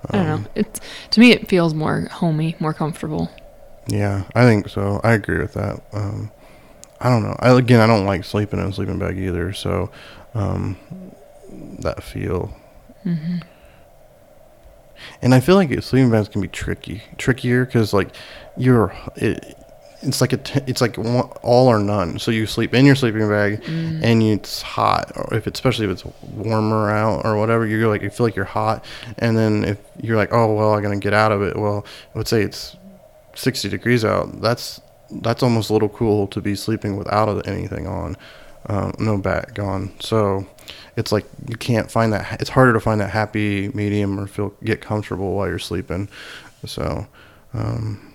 I 0.09 0.17
don't 0.17 0.43
know. 0.43 0.49
It's 0.55 0.81
to 1.11 1.19
me 1.19 1.31
it 1.31 1.47
feels 1.47 1.73
more 1.73 2.07
homey, 2.11 2.55
more 2.59 2.73
comfortable. 2.73 3.31
Yeah, 3.87 4.23
I 4.35 4.43
think 4.43 4.69
so. 4.69 4.99
I 5.03 5.13
agree 5.13 5.39
with 5.39 5.53
that. 5.53 5.81
Um, 5.93 6.31
I 6.99 7.09
don't 7.09 7.23
know. 7.23 7.35
I 7.39 7.51
again, 7.57 7.79
I 7.79 7.87
don't 7.87 8.05
like 8.05 8.23
sleeping 8.23 8.59
in 8.59 8.67
a 8.67 8.73
sleeping 8.73 8.99
bag 8.99 9.17
either. 9.17 9.53
So 9.53 9.91
um, 10.33 10.77
that 11.79 12.03
feel, 12.03 12.53
hmm 13.03 13.37
and 15.21 15.33
I 15.33 15.39
feel 15.39 15.55
like 15.55 15.69
sleeping 15.83 16.11
bags 16.11 16.29
can 16.29 16.41
be 16.41 16.47
tricky, 16.47 17.03
trickier 17.17 17.65
because 17.65 17.93
like 17.93 18.09
you're 18.57 18.95
it. 19.15 19.57
It's 20.05 20.19
like 20.21 20.33
a 20.33 20.37
t- 20.37 20.59
it's 20.67 20.81
like 20.81 20.97
one, 20.97 21.29
all 21.41 21.67
or 21.67 21.79
none. 21.79 22.19
So 22.19 22.29
you 22.29 22.45
sleep 22.45 22.73
in 22.73 22.85
your 22.85 22.95
sleeping 22.95 23.27
bag, 23.29 23.61
Mm. 23.63 24.03
and 24.03 24.21
you, 24.23 24.33
it's 24.33 24.61
hot. 24.61 25.11
Or 25.15 25.33
if 25.33 25.47
it's, 25.47 25.59
especially 25.59 25.85
if 25.85 25.91
it's 25.91 26.05
warmer 26.33 26.89
out 26.91 27.25
or 27.25 27.37
whatever, 27.37 27.65
you're 27.65 27.87
like 27.87 28.01
you 28.01 28.09
feel 28.09 28.25
like 28.25 28.35
you're 28.35 28.45
hot. 28.45 28.83
And 29.17 29.37
then 29.37 29.63
if 29.63 29.77
you're 30.01 30.17
like, 30.17 30.33
oh 30.33 30.53
well, 30.53 30.73
I'm 30.73 30.83
gonna 30.83 30.97
get 30.97 31.13
out 31.13 31.31
of 31.31 31.41
it. 31.41 31.55
Well, 31.57 31.85
let's 32.15 32.29
say 32.29 32.41
it's 32.41 32.75
60 33.35 33.69
degrees 33.69 34.03
out. 34.05 34.41
That's 34.41 34.81
that's 35.21 35.41
almost 35.43 35.69
a 35.69 35.73
little 35.73 35.89
cool 35.89 36.27
to 36.27 36.41
be 36.41 36.55
sleeping 36.55 36.97
without 36.97 37.47
anything 37.47 37.87
on, 37.87 38.17
um, 38.67 38.93
no 38.99 39.17
bag 39.17 39.59
on. 39.59 39.91
So 39.99 40.45
it's 40.97 41.11
like 41.11 41.25
you 41.47 41.55
can't 41.55 41.89
find 41.89 42.11
that. 42.13 42.41
It's 42.41 42.49
harder 42.49 42.73
to 42.73 42.79
find 42.79 42.99
that 43.01 43.09
happy 43.11 43.69
medium 43.69 44.19
or 44.19 44.27
feel 44.27 44.53
get 44.63 44.81
comfortable 44.81 45.33
while 45.35 45.47
you're 45.47 45.59
sleeping. 45.59 46.09
So. 46.65 47.07
Um, 47.55 48.12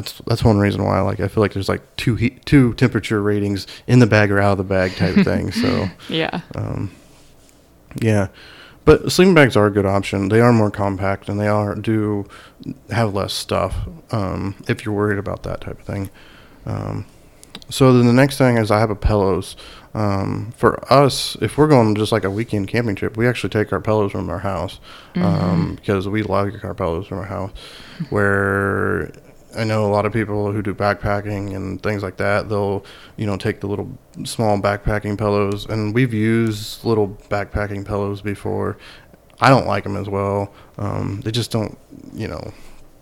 that's 0.00 0.18
that's 0.26 0.44
one 0.44 0.58
reason 0.58 0.84
why 0.84 0.98
I 0.98 1.00
like. 1.00 1.20
I 1.20 1.28
feel 1.28 1.42
like 1.42 1.52
there's 1.54 1.68
like 1.68 1.82
two 1.96 2.14
heat, 2.16 2.44
two 2.46 2.74
temperature 2.74 3.22
ratings 3.22 3.66
in 3.86 3.98
the 3.98 4.06
bag 4.06 4.30
or 4.30 4.38
out 4.40 4.52
of 4.52 4.58
the 4.58 4.64
bag 4.64 4.94
type 4.96 5.14
thing. 5.24 5.52
So 5.52 5.88
Yeah. 6.08 6.40
um, 6.54 6.90
yeah, 8.00 8.28
but 8.84 9.10
sleeping 9.10 9.34
bags 9.34 9.56
are 9.56 9.66
a 9.66 9.70
good 9.70 9.86
option. 9.86 10.28
They 10.28 10.40
are 10.40 10.52
more 10.52 10.70
compact 10.70 11.28
and 11.28 11.40
they 11.40 11.48
are 11.48 11.74
do 11.74 12.26
have 12.90 13.14
less 13.14 13.32
stuff 13.32 13.74
um, 14.10 14.54
if 14.68 14.84
you're 14.84 14.94
worried 14.94 15.18
about 15.18 15.42
that 15.44 15.62
type 15.62 15.80
of 15.80 15.86
thing. 15.86 16.10
Um, 16.66 17.06
so 17.70 17.92
then 17.92 18.06
the 18.06 18.12
next 18.12 18.36
thing 18.38 18.58
is 18.58 18.70
I 18.70 18.78
have 18.80 18.90
a 18.90 18.94
pillows. 18.96 19.56
Um, 19.94 20.52
for 20.58 20.92
us, 20.92 21.38
if 21.40 21.56
we're 21.56 21.68
going 21.68 21.94
just 21.94 22.12
like 22.12 22.24
a 22.24 22.30
weekend 22.30 22.68
camping 22.68 22.96
trip, 22.96 23.16
we 23.16 23.26
actually 23.26 23.48
take 23.48 23.72
our 23.72 23.80
pillows 23.80 24.12
from 24.12 24.28
our 24.28 24.40
house 24.40 24.78
um, 25.14 25.74
because 25.76 26.06
we 26.06 26.22
like 26.22 26.62
our 26.64 26.74
pillows 26.74 27.06
from 27.06 27.18
our 27.18 27.24
house. 27.24 27.50
Where 28.10 29.10
I 29.56 29.64
know 29.64 29.86
a 29.86 29.92
lot 29.92 30.06
of 30.06 30.12
people 30.12 30.52
who 30.52 30.62
do 30.62 30.74
backpacking 30.74 31.54
and 31.54 31.82
things 31.82 32.02
like 32.02 32.16
that. 32.18 32.48
They'll, 32.48 32.84
you 33.16 33.26
know, 33.26 33.36
take 33.36 33.60
the 33.60 33.66
little 33.66 33.90
small 34.24 34.58
backpacking 34.58 35.18
pillows, 35.18 35.66
and 35.66 35.94
we've 35.94 36.12
used 36.12 36.84
little 36.84 37.08
backpacking 37.28 37.86
pillows 37.86 38.20
before. 38.20 38.76
I 39.40 39.48
don't 39.50 39.66
like 39.66 39.84
them 39.84 39.96
as 39.96 40.08
well. 40.08 40.52
Um, 40.78 41.20
they 41.22 41.30
just 41.30 41.50
don't, 41.50 41.76
you 42.12 42.28
know, 42.28 42.52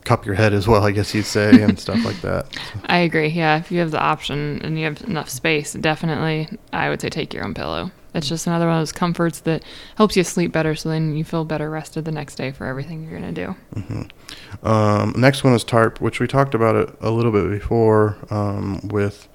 cup 0.04 0.26
your 0.26 0.34
head 0.34 0.52
as 0.52 0.68
well, 0.68 0.84
I 0.84 0.90
guess 0.90 1.14
you'd 1.14 1.26
say, 1.26 1.62
and 1.62 1.78
stuff 1.78 2.04
like 2.04 2.20
that. 2.20 2.46
I 2.86 2.98
agree. 2.98 3.28
Yeah, 3.28 3.58
if 3.58 3.72
you 3.72 3.80
have 3.80 3.90
the 3.90 4.00
option 4.00 4.60
and 4.62 4.78
you 4.78 4.84
have 4.84 5.02
enough 5.02 5.28
space, 5.28 5.72
definitely 5.72 6.48
I 6.72 6.88
would 6.88 7.00
say 7.00 7.08
take 7.08 7.32
your 7.32 7.44
own 7.44 7.54
pillow. 7.54 7.90
It's 8.14 8.28
just 8.28 8.46
another 8.46 8.66
one 8.66 8.76
of 8.76 8.80
those 8.80 8.92
comforts 8.92 9.40
that 9.40 9.64
helps 9.96 10.16
you 10.16 10.24
sleep 10.24 10.52
better 10.52 10.74
so 10.74 10.88
then 10.88 11.16
you 11.16 11.24
feel 11.24 11.44
better 11.44 11.68
rested 11.68 12.04
the 12.04 12.12
next 12.12 12.36
day 12.36 12.52
for 12.52 12.66
everything 12.66 13.02
you're 13.02 13.18
going 13.18 13.34
to 13.34 13.46
do. 13.46 14.68
Um, 14.68 15.14
next 15.16 15.44
one 15.44 15.52
is 15.54 15.64
tarp, 15.64 16.00
which 16.00 16.20
we 16.20 16.26
talked 16.26 16.54
about 16.54 16.76
it 16.76 16.96
a 17.00 17.10
little 17.10 17.32
bit 17.32 17.50
before 17.50 18.16
um, 18.30 18.80
with 18.88 19.28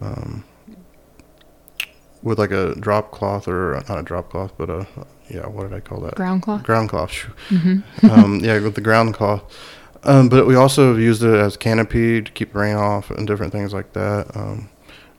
um, 0.00 0.44
with 2.22 2.38
like 2.38 2.50
a 2.50 2.74
drop 2.74 3.10
cloth 3.10 3.48
or 3.48 3.82
not 3.88 3.98
a 3.98 4.02
drop 4.02 4.30
cloth, 4.30 4.52
but 4.58 4.68
a 4.68 4.86
yeah, 5.30 5.46
what 5.46 5.62
did 5.62 5.72
I 5.72 5.80
call 5.80 6.00
that? 6.00 6.16
Ground 6.16 6.42
cloth? 6.42 6.64
Ground 6.64 6.88
cloth. 6.88 7.12
Mm-hmm. 7.48 8.06
um, 8.10 8.40
yeah, 8.40 8.58
with 8.60 8.74
the 8.74 8.80
ground 8.80 9.14
cloth. 9.14 9.42
Um, 10.02 10.28
but 10.28 10.46
we 10.46 10.54
also 10.56 10.88
have 10.88 11.00
used 11.00 11.22
it 11.22 11.34
as 11.34 11.56
canopy 11.56 12.22
to 12.22 12.32
keep 12.32 12.54
rain 12.54 12.74
off 12.74 13.10
and 13.10 13.26
different 13.26 13.52
things 13.52 13.72
like 13.72 13.92
that. 13.92 14.34
Um, 14.34 14.70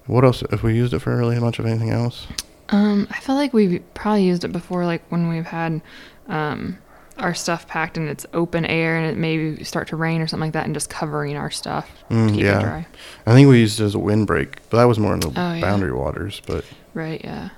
what 0.07 0.23
else? 0.23 0.43
If 0.51 0.63
we 0.63 0.75
used 0.75 0.93
it 0.93 0.99
for 0.99 1.15
really 1.15 1.39
much 1.39 1.59
of 1.59 1.65
anything 1.65 1.91
else? 1.91 2.27
Um, 2.71 3.07
I 3.11 3.19
feel 3.19 3.35
like 3.35 3.53
we've 3.53 3.83
probably 3.93 4.23
used 4.23 4.43
it 4.43 4.51
before, 4.51 4.85
like 4.85 5.03
when 5.09 5.27
we've 5.27 5.45
had 5.45 5.81
um, 6.27 6.77
our 7.17 7.33
stuff 7.33 7.67
packed 7.67 7.97
and 7.97 8.07
it's 8.07 8.25
open 8.33 8.65
air 8.65 8.97
and 8.97 9.05
it 9.11 9.17
maybe 9.17 9.63
start 9.63 9.89
to 9.89 9.95
rain 9.97 10.21
or 10.21 10.27
something 10.27 10.47
like 10.47 10.53
that, 10.53 10.65
and 10.65 10.73
just 10.73 10.89
covering 10.89 11.35
our 11.35 11.51
stuff 11.51 11.89
Mm, 12.09 12.27
to 12.29 12.33
keep 12.33 12.43
yeah. 12.43 12.59
it 12.59 12.63
dry. 12.63 12.87
I 13.25 13.33
think 13.33 13.49
we 13.49 13.59
used 13.59 13.79
it 13.79 13.83
as 13.83 13.95
a 13.95 13.99
windbreak, 13.99 14.57
but 14.69 14.77
that 14.77 14.85
was 14.85 14.99
more 14.99 15.13
in 15.13 15.19
the 15.19 15.27
Oh, 15.35 15.53
yeah. 15.53 15.61
boundary 15.61 15.93
waters. 15.93 16.41
But 16.47 16.63
Right, 16.93 17.21
yeah. 17.23 17.49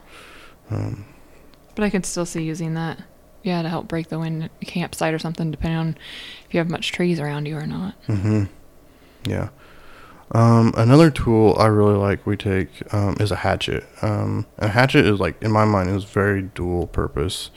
um, 0.71 1.05
But 1.75 1.83
I 1.85 1.89
could 1.89 2.05
still 2.05 2.25
see 2.25 2.41
using 2.43 2.73
that, 2.73 2.99
yeah, 3.43 3.61
to 3.61 3.69
help 3.69 3.87
break 3.87 4.09
the 4.09 4.17
wind 4.19 4.49
campsite 4.65 5.13
or 5.13 5.19
something, 5.19 5.51
depending 5.51 5.77
on 5.79 5.97
if 6.47 6.53
you 6.53 6.57
have 6.59 6.69
much 6.69 6.91
trees 6.91 7.19
around 7.19 7.45
you 7.47 7.55
or 7.57 7.67
not. 7.67 7.93
hmm 8.07 8.45
Yeah. 9.27 9.49
Um, 10.31 10.73
another 10.75 11.11
tool 11.11 11.55
I 11.59 11.67
really 11.67 11.97
like 11.97 12.25
we 12.25 12.35
take 12.35 12.69
um, 12.93 13.15
is 13.19 13.31
a 13.31 13.37
hatchet. 13.37 13.85
Um, 14.01 14.47
a 14.57 14.69
hatchet 14.69 15.05
is 15.05 15.19
like 15.19 15.41
in 15.41 15.51
my 15.51 15.65
mind 15.65 15.89
is 15.89 16.05
very 16.05 16.41
dual 16.41 16.87
purpose. 16.87 17.51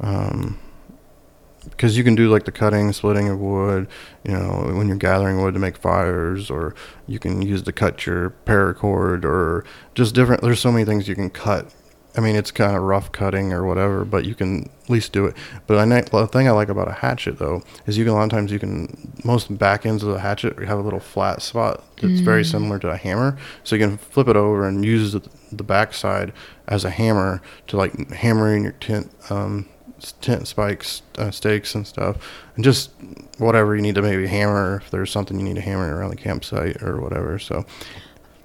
Um, 0.00 0.58
because 1.70 1.96
you 1.96 2.04
can 2.04 2.14
do 2.14 2.28
like 2.28 2.44
the 2.44 2.52
cutting, 2.52 2.92
splitting 2.92 3.28
of 3.28 3.38
wood, 3.38 3.88
you 4.22 4.32
know, 4.32 4.70
when 4.74 4.86
you're 4.86 4.96
gathering 4.96 5.42
wood 5.42 5.54
to 5.54 5.60
make 5.60 5.76
fires, 5.76 6.50
or 6.50 6.74
you 7.06 7.18
can 7.18 7.42
use 7.42 7.62
to 7.62 7.72
cut 7.72 8.06
your 8.06 8.34
paracord, 8.44 9.24
or 9.24 9.64
just 9.94 10.14
different. 10.14 10.42
There's 10.42 10.60
so 10.60 10.70
many 10.70 10.84
things 10.84 11.08
you 11.08 11.14
can 11.14 11.30
cut. 11.30 11.72
I 12.16 12.20
mean, 12.20 12.36
it's 12.36 12.52
kind 12.52 12.76
of 12.76 12.82
rough 12.82 13.10
cutting 13.10 13.52
or 13.52 13.66
whatever, 13.66 14.04
but 14.04 14.24
you 14.24 14.34
can 14.34 14.70
at 14.84 14.90
least 14.90 15.12
do 15.12 15.26
it. 15.26 15.36
But 15.66 15.78
I 15.78 16.00
the 16.00 16.28
thing 16.28 16.46
I 16.46 16.52
like 16.52 16.68
about 16.68 16.86
a 16.86 16.92
hatchet 16.92 17.38
though 17.38 17.62
is 17.86 17.98
you 17.98 18.04
can 18.04 18.12
a 18.12 18.16
lot 18.16 18.24
of 18.24 18.30
times 18.30 18.52
you 18.52 18.58
can 18.58 19.12
most 19.24 19.56
back 19.58 19.84
ends 19.84 20.02
of 20.04 20.12
the 20.12 20.20
hatchet 20.20 20.58
have 20.60 20.78
a 20.78 20.82
little 20.82 21.00
flat 21.00 21.42
spot 21.42 21.82
that's 22.00 22.20
very 22.20 22.44
similar 22.44 22.78
to 22.80 22.90
a 22.90 22.96
hammer, 22.96 23.36
so 23.64 23.74
you 23.74 23.84
can 23.84 23.96
flip 23.96 24.28
it 24.28 24.36
over 24.36 24.68
and 24.68 24.84
use 24.84 25.12
the, 25.12 25.22
the 25.50 25.64
back 25.64 25.94
side 25.94 26.32
as 26.68 26.84
a 26.84 26.90
hammer 26.90 27.42
to 27.66 27.76
like 27.76 28.10
hammer 28.10 28.54
in 28.54 28.62
your 28.62 28.72
tent 28.72 29.10
um, 29.30 29.66
tent 30.20 30.46
spikes, 30.46 31.02
uh, 31.18 31.30
stakes 31.30 31.74
and 31.74 31.86
stuff, 31.86 32.16
and 32.54 32.64
just 32.64 32.90
whatever 33.38 33.74
you 33.74 33.82
need 33.82 33.94
to 33.94 34.02
maybe 34.02 34.26
hammer 34.26 34.82
if 34.84 34.90
there's 34.90 35.10
something 35.10 35.38
you 35.38 35.44
need 35.44 35.56
to 35.56 35.62
hammer 35.62 35.96
around 35.96 36.10
the 36.10 36.16
campsite 36.16 36.80
or 36.82 37.00
whatever. 37.00 37.38
So 37.38 37.64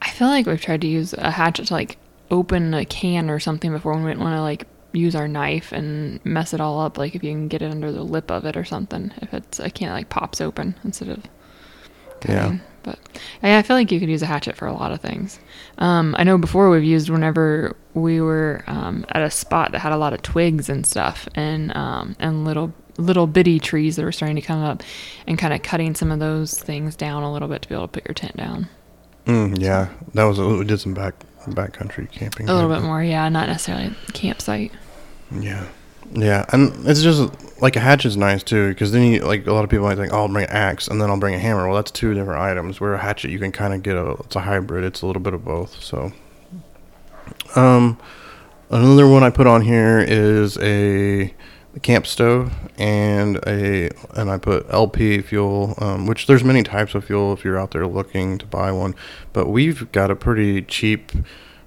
I 0.01 0.09
feel 0.09 0.27
like 0.27 0.45
we've 0.45 0.61
tried 0.61 0.81
to 0.81 0.87
use 0.87 1.13
a 1.13 1.31
hatchet 1.31 1.67
to 1.67 1.73
like 1.73 1.97
open 2.31 2.73
a 2.73 2.85
can 2.85 3.29
or 3.29 3.39
something 3.39 3.71
before 3.71 3.93
when 3.93 4.03
we 4.03 4.11
didn't 4.11 4.23
want 4.23 4.35
to 4.35 4.41
like 4.41 4.67
use 4.91 5.15
our 5.15 5.27
knife 5.27 5.71
and 5.71 6.23
mess 6.25 6.53
it 6.53 6.61
all 6.61 6.79
up. 6.79 6.97
Like 6.97 7.15
if 7.15 7.23
you 7.23 7.31
can 7.31 7.47
get 7.47 7.61
it 7.61 7.71
under 7.71 7.91
the 7.91 8.03
lip 8.03 8.31
of 8.31 8.45
it 8.45 8.57
or 8.57 8.65
something, 8.65 9.11
if 9.21 9.33
it's 9.33 9.59
a 9.59 9.69
can 9.69 9.89
that 9.89 9.93
like 9.93 10.09
pops 10.09 10.41
open 10.41 10.75
instead 10.83 11.09
of 11.09 11.23
yeah. 12.27 12.57
But 12.83 12.99
yeah, 13.43 13.57
I 13.57 13.61
feel 13.61 13.75
like 13.75 13.91
you 13.91 13.99
could 13.99 14.09
use 14.09 14.21
a 14.21 14.25
hatchet 14.25 14.55
for 14.55 14.65
a 14.65 14.73
lot 14.73 14.91
of 14.91 15.01
things. 15.01 15.39
Um, 15.77 16.15
I 16.17 16.23
know 16.23 16.37
before 16.37 16.69
we've 16.69 16.83
used 16.83 17.09
whenever 17.09 17.75
we 17.93 18.21
were 18.21 18.63
um, 18.67 19.05
at 19.09 19.21
a 19.21 19.29
spot 19.29 19.73
that 19.73 19.79
had 19.79 19.91
a 19.91 19.97
lot 19.97 20.13
of 20.13 20.21
twigs 20.21 20.69
and 20.69 20.85
stuff 20.85 21.27
and 21.35 21.75
um, 21.75 22.15
and 22.19 22.45
little 22.45 22.73
little 22.97 23.27
bitty 23.27 23.59
trees 23.59 23.95
that 23.95 24.03
were 24.03 24.11
starting 24.11 24.35
to 24.35 24.41
come 24.41 24.61
up 24.61 24.83
and 25.27 25.37
kind 25.37 25.53
of 25.53 25.61
cutting 25.61 25.95
some 25.95 26.11
of 26.11 26.19
those 26.19 26.57
things 26.57 26.95
down 26.95 27.23
a 27.23 27.31
little 27.31 27.47
bit 27.47 27.61
to 27.61 27.69
be 27.69 27.75
able 27.75 27.87
to 27.87 27.91
put 27.91 28.05
your 28.05 28.13
tent 28.13 28.35
down. 28.35 28.67
Mm, 29.25 29.61
yeah, 29.61 29.89
that 30.13 30.23
was 30.23 30.39
we 30.39 30.65
did 30.65 30.79
some 30.79 30.93
back 30.93 31.15
backcountry 31.47 32.11
camping. 32.11 32.49
A 32.49 32.53
little 32.53 32.69
bit 32.69 32.81
more, 32.83 33.03
yeah, 33.03 33.27
not 33.29 33.47
necessarily 33.47 33.95
campsite. 34.13 34.71
Yeah, 35.31 35.67
yeah, 36.11 36.45
and 36.51 36.87
it's 36.87 37.01
just 37.01 37.31
like 37.61 37.75
a 37.75 37.79
hatchet's 37.79 38.15
nice 38.15 38.43
too, 38.43 38.69
because 38.69 38.91
then 38.91 39.03
you 39.03 39.19
like 39.21 39.45
a 39.45 39.53
lot 39.53 39.63
of 39.63 39.69
people 39.69 39.85
might 39.85 39.97
think, 39.97 40.13
oh, 40.13 40.21
I'll 40.21 40.27
bring 40.27 40.45
an 40.45 40.51
axe 40.51 40.87
and 40.87 41.01
then 41.01 41.09
I'll 41.09 41.19
bring 41.19 41.35
a 41.35 41.39
hammer. 41.39 41.67
Well, 41.67 41.75
that's 41.75 41.91
two 41.91 42.13
different 42.13 42.41
items. 42.41 42.79
Where 42.79 42.93
a 42.93 42.99
hatchet, 42.99 43.31
you 43.31 43.39
can 43.39 43.51
kind 43.51 43.73
of 43.73 43.83
get 43.83 43.95
a 43.95 44.11
it's 44.11 44.35
a 44.35 44.41
hybrid. 44.41 44.83
It's 44.83 45.01
a 45.01 45.07
little 45.07 45.21
bit 45.21 45.33
of 45.33 45.45
both. 45.45 45.81
So, 45.81 46.11
um, 47.55 47.99
another 48.69 49.07
one 49.07 49.23
I 49.23 49.29
put 49.29 49.47
on 49.47 49.61
here 49.61 49.99
is 49.99 50.57
a 50.59 51.33
camp 51.81 52.05
stove 52.07 52.51
and 52.77 53.37
a 53.47 53.89
and 54.15 54.29
I 54.29 54.37
put 54.37 54.65
LP 54.69 55.21
fuel, 55.21 55.75
um, 55.79 56.07
which 56.07 56.27
there's 56.27 56.43
many 56.43 56.63
types 56.63 56.95
of 56.95 57.05
fuel 57.05 57.33
if 57.33 57.43
you're 57.43 57.57
out 57.57 57.71
there 57.71 57.87
looking 57.87 58.37
to 58.37 58.45
buy 58.45 58.71
one, 58.71 58.95
but 59.33 59.47
we've 59.49 59.91
got 59.91 60.11
a 60.11 60.15
pretty 60.15 60.61
cheap 60.61 61.11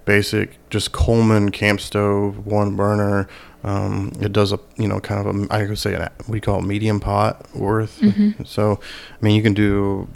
basic, 0.04 0.58
just 0.70 0.92
Coleman 0.92 1.50
camp 1.50 1.80
stove, 1.80 2.46
one 2.46 2.74
burner. 2.76 3.28
Um, 3.64 4.12
it 4.20 4.32
does 4.32 4.52
a 4.52 4.58
you 4.76 4.88
know 4.88 4.98
kind 5.00 5.26
of 5.26 5.36
a 5.36 5.54
I 5.54 5.66
could 5.66 5.78
say 5.78 5.94
an, 5.94 6.08
we 6.26 6.40
call 6.40 6.58
it 6.58 6.62
medium 6.62 6.98
pot 7.00 7.46
worth. 7.54 8.00
Mhm. 8.00 8.46
So 8.46 8.80
I 9.20 9.24
mean 9.24 9.36
you 9.36 9.42
can 9.42 9.54
do 9.54 10.08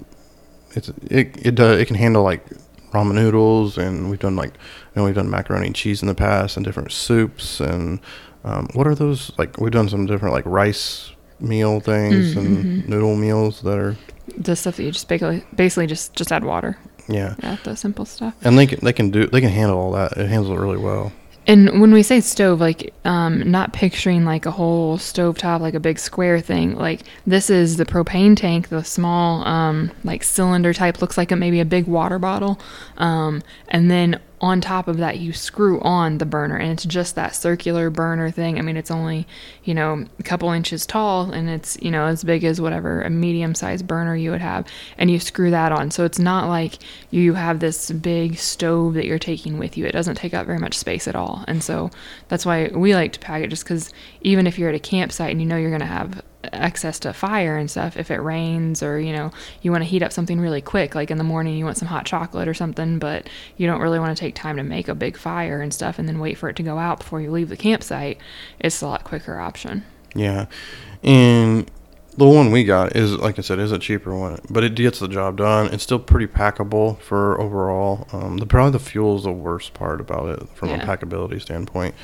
it's 0.73 0.89
it 1.11 1.37
it 1.47 1.55
does 1.55 1.81
it 1.81 1.87
can 1.87 1.97
handle 1.97 2.23
like 2.23 2.45
ramen 2.93 3.15
noodles 3.15 3.77
and 3.79 4.11
we've 4.11 4.19
done 4.19 4.37
like 4.37 4.53
you 4.55 4.97
know 4.97 5.05
we've 5.05 5.15
done 5.15 5.29
macaroni 5.31 5.67
and 5.67 5.75
cheese 5.77 6.03
in 6.03 6.09
the 6.09 6.15
past 6.15 6.57
and 6.57 6.65
different 6.65 6.91
soups 6.93 7.61
and 7.61 8.01
um, 8.47 8.69
what 8.75 8.87
are 8.87 8.95
those 8.95 9.31
like 9.39 9.59
we've 9.61 9.73
done 9.73 9.89
some 9.89 10.07
different 10.07 10.33
like 10.35 10.47
rice 10.47 11.11
meal 11.41 11.81
things 11.81 12.35
Mm, 12.35 12.39
and 12.39 12.65
mhm. 12.65 12.89
noodle 12.89 13.17
meals 13.17 13.61
that 13.63 13.79
are 13.79 13.97
The 14.39 14.57
stuff 14.57 14.77
that 14.77 14.85
you 14.85 14.91
just 14.93 15.09
basically 15.09 15.45
basically 15.55 15.87
just 15.87 16.15
just 16.17 16.33
add 16.33 16.45
water. 16.45 16.79
yeah 17.09 17.35
Yeah, 17.43 17.57
the 17.65 17.77
simple 17.77 18.05
stuff. 18.07 18.35
and 18.43 18.59
they 18.59 18.67
can 18.67 18.79
they 18.83 18.93
can 18.95 19.11
do 19.11 19.27
they 19.27 19.41
can 19.41 19.51
handle 19.51 19.79
all 19.79 19.93
that 19.93 20.17
it 20.17 20.29
handles 20.29 20.51
it 20.57 20.61
really 20.63 20.79
well 20.91 21.13
And 21.49 21.81
when 21.81 21.93
we 21.93 22.03
say 22.03 22.21
stove, 22.21 22.59
like 22.61 22.93
um, 23.05 23.49
not 23.57 23.73
picturing 23.73 24.25
like 24.25 24.47
a 24.47 24.51
whole 24.51 24.99
stove 24.99 25.39
top, 25.39 25.61
like 25.61 25.75
a 25.77 25.81
big 25.89 25.99
square 26.01 26.41
thing. 26.43 26.75
Like 26.75 27.03
this 27.25 27.51
is 27.51 27.77
the 27.77 27.85
propane 27.87 28.35
tank, 28.37 28.69
the 28.69 28.83
small 28.83 29.47
um, 29.47 29.93
like 30.03 30.25
cylinder 30.25 30.75
type, 30.75 31.01
looks 31.01 31.17
like 31.17 31.31
it 31.31 31.37
maybe 31.37 31.61
a 31.61 31.65
big 31.65 31.87
water 31.87 32.19
bottle. 32.19 32.59
Um, 32.99 33.43
and 33.69 33.89
then 33.93 34.19
on 34.47 34.61
top 34.61 34.87
of 34.87 34.99
that, 34.99 35.19
you 35.19 35.33
screw 35.33 35.81
on 35.81 36.19
the 36.19 36.25
burner, 36.25 36.57
and 36.57 36.71
it's 36.71 36.85
just 36.85 37.17
that 37.17 37.35
circular 37.35 37.91
burner 37.91 38.31
thing. 38.31 38.59
I 38.59 38.63
mean, 38.63 38.77
it's 38.77 38.93
only 38.93 39.27
you 39.65 39.75
know 39.75 40.05
a 40.21 40.23
couple 40.23 40.51
inches 40.53 40.87
tall, 40.87 41.33
and 41.33 41.51
it's 41.51 41.77
you 41.83 41.91
know 41.91 42.07
as 42.07 42.23
big 42.23 42.45
as 42.45 42.61
whatever 42.61 43.03
a 43.03 43.11
medium 43.11 43.57
sized 43.57 43.89
burner 43.89 44.15
you 44.15 44.31
would 44.31 44.41
have, 44.41 44.65
and 44.99 45.11
you 45.11 45.19
screw 45.19 45.51
that 45.51 45.73
on. 45.73 45.91
So 45.91 46.05
it's 46.05 46.21
not 46.21 46.49
like 46.49 46.75
you 47.11 47.35
have 47.35 47.59
this 47.59 47.91
big 47.91 48.39
stove 48.39 48.95
that 48.95 49.05
you're 49.05 49.19
taking 49.19 49.59
with 49.59 49.77
you. 49.77 49.85
It 49.85 49.93
doesn't 49.93 50.15
take 50.15 50.33
up 50.33 50.47
very 50.47 50.59
much 50.59 50.79
space 50.79 51.09
at 51.09 51.17
all, 51.17 51.45
and 51.49 51.63
so 51.63 51.91
that's 52.29 52.47
why 52.47 52.69
we 52.69 52.95
like 52.95 53.13
to 53.15 53.21
pack 53.21 53.43
it. 53.43 53.49
Just 53.49 53.65
because 53.65 53.93
even 54.21 54.47
if 54.47 54.59
you're 54.59 54.69
at 54.69 54.77
a 54.77 54.81
campsite 54.81 55.33
and 55.33 55.41
you 55.41 55.47
know 55.47 55.57
you're 55.57 55.73
gonna 55.73 55.87
have 55.87 56.23
access 56.53 56.99
to 57.01 57.13
fire 57.13 57.57
and 57.57 57.71
stuff 57.71 57.97
if 57.97 58.11
it 58.11 58.19
rains 58.19 58.83
or 58.83 58.99
you 58.99 59.13
know 59.13 59.31
you 59.63 59.71
want 59.71 59.83
to 59.83 59.89
heat 59.89 60.03
up 60.03 60.13
something 60.13 60.41
really 60.41 60.61
quick 60.61 60.95
like 60.95 61.11
in 61.11 61.19
the 61.19 61.25
morning 61.25 61.57
you 61.57 61.65
want 61.65 61.77
some 61.77 61.89
hot 61.89 62.05
chocolate 62.05 62.49
or 62.49 62.55
something 62.55 62.99
but 62.99 63.29
you 63.57 63.67
don't 63.67 63.81
really 63.81 63.99
want 63.99 64.17
to 64.17 64.21
take 64.21 64.35
time 64.35 64.57
to 64.57 64.63
make 64.63 64.89
a 64.89 64.95
big 64.95 65.17
fire 65.17 65.61
and 65.61 65.73
stuff 65.73 65.99
and 65.99 66.09
then 66.09 66.19
wait 66.19 66.37
for 66.37 66.49
it 66.49 66.57
to 66.57 66.63
go 66.63 66.79
out 66.79 66.99
before 66.99 67.21
you 67.21 67.31
leave 67.31 67.49
the 67.49 67.57
campsite 67.57 68.19
it's 68.59 68.83
a 68.83 68.87
lot 68.87 69.05
quicker 69.05 69.39
option 69.39 69.85
Yeah, 70.15 70.47
and 71.03 71.71
the 72.17 72.27
one 72.27 72.51
we 72.51 72.65
got 72.65 72.97
is 72.97 73.13
like 73.17 73.39
I 73.39 73.43
said 73.43 73.59
is 73.59 73.73
a 73.73 73.79
cheaper 73.79 74.17
one, 74.17 74.41
but 74.49 74.65
it 74.65 74.75
gets 74.75 74.99
the 75.01 75.09
job 75.09 75.37
done. 75.37 75.67
It's 75.73 75.83
still 75.83 75.99
pretty 75.99 76.27
packable 76.27 76.99
for 77.01 77.39
overall. 77.39 78.09
Um, 78.13 78.39
the 78.39 78.47
probably 78.47 78.73
the 78.73 78.79
fuel 78.79 79.17
is 79.19 79.25
the 79.25 79.33
worst 79.33 79.75
part 79.75 80.01
about 80.01 80.31
it 80.31 80.49
from 80.55 80.71
a 80.71 80.79
packability 80.79 81.41
standpoint. 81.43 81.95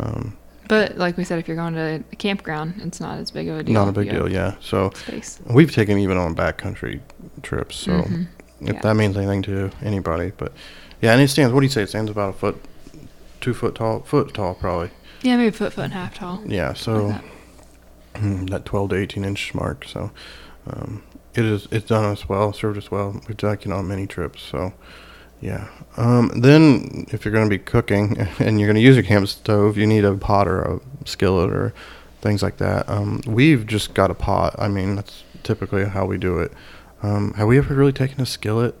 Um, 0.00 0.36
but 0.68 0.96
like 0.96 1.16
we 1.16 1.24
said 1.24 1.38
if 1.38 1.48
you're 1.48 1.56
going 1.56 1.74
to 1.74 2.02
a 2.12 2.16
campground 2.16 2.74
it's 2.84 3.00
not 3.00 3.18
as 3.18 3.30
big 3.30 3.48
of 3.48 3.58
a 3.58 3.62
deal 3.62 3.74
not 3.74 3.88
a 3.88 3.92
big 3.92 4.10
deal, 4.10 4.30
yeah. 4.30 4.54
So 4.60 4.90
space 4.94 5.40
we've 5.50 5.72
taken 5.72 5.98
even 5.98 6.16
on 6.16 6.34
backcountry 6.34 7.00
trips. 7.42 7.76
So 7.76 7.92
Mhm. 7.92 8.26
if 8.60 8.74
Yeah. 8.74 8.80
that 8.80 8.94
means 8.96 9.16
anything 9.16 9.42
to 9.42 9.70
anybody, 9.82 10.32
but 10.36 10.52
yeah, 11.00 11.12
and 11.12 11.20
it 11.20 11.28
stands. 11.28 11.52
What 11.52 11.60
do 11.60 11.66
you 11.66 11.70
say? 11.70 11.82
It 11.82 11.88
stands 11.88 12.10
about 12.10 12.30
a 12.30 12.38
foot, 12.38 12.56
two 13.40 13.54
foot 13.54 13.74
tall, 13.74 14.00
foot 14.00 14.32
tall 14.34 14.54
probably. 14.54 14.90
yeah 15.22 15.36
maybe 15.36 15.48
a 15.48 15.52
foot 15.52 15.72
foot 15.72 15.84
and 15.84 15.92
a 15.92 15.96
half 15.96 16.14
tall 16.14 16.42
Yeah, 16.46 16.72
so. 16.74 17.06
like 17.06 17.22
that. 17.22 17.24
Mm, 18.22 18.50
that 18.50 18.64
12 18.66 18.90
to 18.90 18.96
18 18.96 19.24
inch 19.24 19.54
mark. 19.54 19.84
So 19.88 20.10
um, 20.70 21.02
it 21.34 21.44
is 21.46 21.66
it's 21.70 21.86
done 21.86 22.04
us 22.04 22.28
well, 22.28 22.52
served 22.52 22.76
us 22.78 22.90
well. 22.90 23.20
We've 23.26 23.36
taken 23.36 23.72
on 23.72 23.88
many 23.88 24.06
trips. 24.06 24.42
So 24.42 24.74
yeah. 25.42 25.68
Um, 25.96 26.30
then 26.40 27.06
if 27.10 27.24
you're 27.24 27.34
going 27.34 27.50
to 27.50 27.50
be 27.50 27.62
cooking 27.62 28.16
and 28.38 28.58
you're 28.58 28.68
going 28.68 28.76
to 28.76 28.80
use 28.80 28.96
a 28.96 29.02
camp 29.02 29.28
stove, 29.28 29.76
you 29.76 29.86
need 29.86 30.04
a 30.04 30.14
pot 30.14 30.48
or 30.48 30.62
a 30.62 30.80
skillet 31.04 31.50
or 31.50 31.74
things 32.20 32.42
like 32.42 32.56
that. 32.58 32.88
Um, 32.88 33.20
we've 33.26 33.66
just 33.66 33.92
got 33.92 34.10
a 34.10 34.14
pot. 34.14 34.54
I 34.58 34.68
mean, 34.68 34.94
that's 34.94 35.24
typically 35.42 35.84
how 35.84 36.06
we 36.06 36.16
do 36.16 36.38
it. 36.38 36.52
Um, 37.02 37.34
have 37.34 37.48
we 37.48 37.58
ever 37.58 37.74
really 37.74 37.92
taken 37.92 38.20
a 38.20 38.26
skillet? 38.26 38.76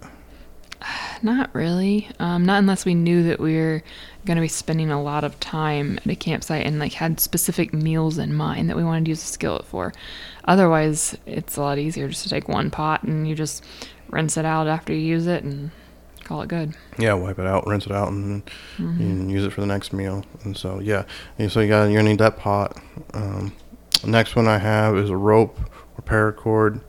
Not 1.22 1.52
really. 1.52 2.08
Um, 2.20 2.46
not 2.46 2.58
unless 2.58 2.84
we 2.84 2.94
knew 2.94 3.22
that 3.24 3.38
we 3.38 3.56
were 3.56 3.82
going 4.24 4.36
to 4.36 4.40
be 4.40 4.48
spending 4.48 4.90
a 4.90 5.02
lot 5.02 5.22
of 5.22 5.38
time 5.38 5.98
at 5.98 6.10
a 6.10 6.16
campsite 6.16 6.66
and 6.66 6.78
like 6.78 6.92
had 6.92 7.20
specific 7.20 7.72
meals 7.72 8.18
in 8.18 8.34
mind 8.34 8.68
that 8.68 8.76
we 8.76 8.84
wanted 8.84 9.04
to 9.04 9.10
use 9.10 9.22
a 9.22 9.26
skillet 9.26 9.64
for. 9.64 9.92
Otherwise, 10.44 11.16
it's 11.26 11.56
a 11.56 11.60
lot 11.60 11.78
easier 11.78 12.08
just 12.08 12.24
to 12.24 12.28
take 12.28 12.48
one 12.48 12.70
pot 12.70 13.02
and 13.04 13.28
you 13.28 13.34
just 13.34 13.64
rinse 14.10 14.36
it 14.36 14.44
out 14.44 14.66
after 14.66 14.92
you 14.92 15.00
use 15.00 15.26
it 15.26 15.44
and 15.44 15.70
call 16.32 16.40
it 16.42 16.48
good. 16.48 16.74
Yeah, 16.98 17.12
wipe 17.12 17.38
it 17.38 17.46
out, 17.46 17.66
rinse 17.66 17.84
it 17.84 17.92
out, 17.92 18.08
and 18.10 18.42
Mhm. 18.78 18.92
you 18.92 19.06
can 19.06 19.28
use 19.28 19.44
it 19.44 19.52
for 19.52 19.60
the 19.60 19.66
next 19.66 19.92
meal. 19.92 20.24
And 20.44 20.56
so 20.56 20.80
yeah, 20.80 21.04
and 21.38 21.52
so 21.52 21.60
you 21.60 21.68
got 21.68 21.84
you're 21.90 21.98
gonna 22.00 22.08
need 22.08 22.18
that 22.20 22.38
pot. 22.38 22.78
Um, 23.12 23.52
next 24.02 24.34
one 24.34 24.48
I 24.48 24.56
have 24.58 24.96
is 24.96 25.10
a 25.10 25.16
rope 25.16 25.58
or 25.98 26.02
paracord. 26.02 26.80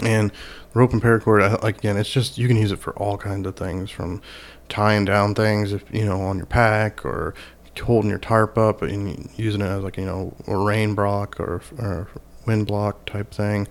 And 0.00 0.30
rope 0.72 0.92
and 0.92 1.02
paracord, 1.02 1.60
like 1.64 1.78
again, 1.78 1.96
it's 1.96 2.08
just 2.10 2.38
you 2.38 2.46
can 2.46 2.56
use 2.56 2.70
it 2.70 2.78
for 2.78 2.92
all 2.92 3.16
kinds 3.18 3.44
of 3.48 3.56
things, 3.56 3.90
from 3.90 4.22
tying 4.68 5.04
down 5.04 5.34
things, 5.34 5.72
if 5.72 5.82
you 5.92 6.04
know, 6.04 6.20
on 6.20 6.36
your 6.36 6.46
pack, 6.46 7.04
or 7.04 7.34
holding 7.82 8.10
your 8.10 8.18
tarp 8.18 8.56
up 8.58 8.82
and 8.82 9.30
using 9.36 9.60
it 9.60 9.66
as 9.66 9.82
like 9.82 9.96
you 9.96 10.04
know 10.04 10.32
a 10.46 10.56
rain 10.56 10.94
block 10.94 11.38
or, 11.40 11.60
or 11.78 12.06
wind 12.46 12.68
block 12.68 13.04
type 13.06 13.32
thing. 13.32 13.66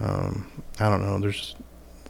Um, 0.00 0.50
I 0.80 0.88
don't 0.88 1.02
know. 1.02 1.20
There's 1.20 1.54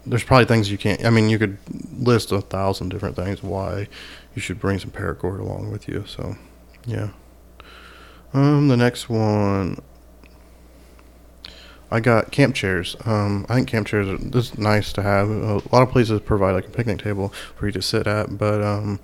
there's 0.08 0.24
probably 0.24 0.46
things 0.46 0.70
you 0.70 0.78
can't. 0.78 1.04
I 1.04 1.10
mean, 1.10 1.28
you 1.28 1.38
could 1.38 1.58
list 1.98 2.32
a 2.32 2.40
thousand 2.40 2.88
different 2.88 3.16
things 3.16 3.42
why 3.42 3.88
you 4.34 4.40
should 4.40 4.58
bring 4.58 4.78
some 4.78 4.90
paracord 4.90 5.40
along 5.40 5.70
with 5.70 5.88
you. 5.88 6.04
So, 6.06 6.36
yeah. 6.86 7.10
Um, 8.32 8.68
the 8.68 8.76
next 8.76 9.08
one, 9.08 9.80
I 11.90 12.00
got 12.00 12.30
camp 12.30 12.54
chairs. 12.54 12.96
Um, 13.04 13.46
I 13.48 13.54
think 13.54 13.68
camp 13.68 13.86
chairs 13.86 14.08
are 14.08 14.18
this 14.18 14.52
is 14.52 14.58
nice 14.58 14.92
to 14.94 15.02
have. 15.02 15.30
A 15.30 15.54
lot 15.72 15.82
of 15.82 15.90
places 15.90 16.20
provide 16.20 16.52
like 16.52 16.66
a 16.66 16.70
picnic 16.70 16.98
table 16.98 17.28
for 17.56 17.66
you 17.66 17.72
to 17.72 17.82
sit 17.82 18.06
at, 18.06 18.36
but 18.38 18.62
um, 18.62 19.00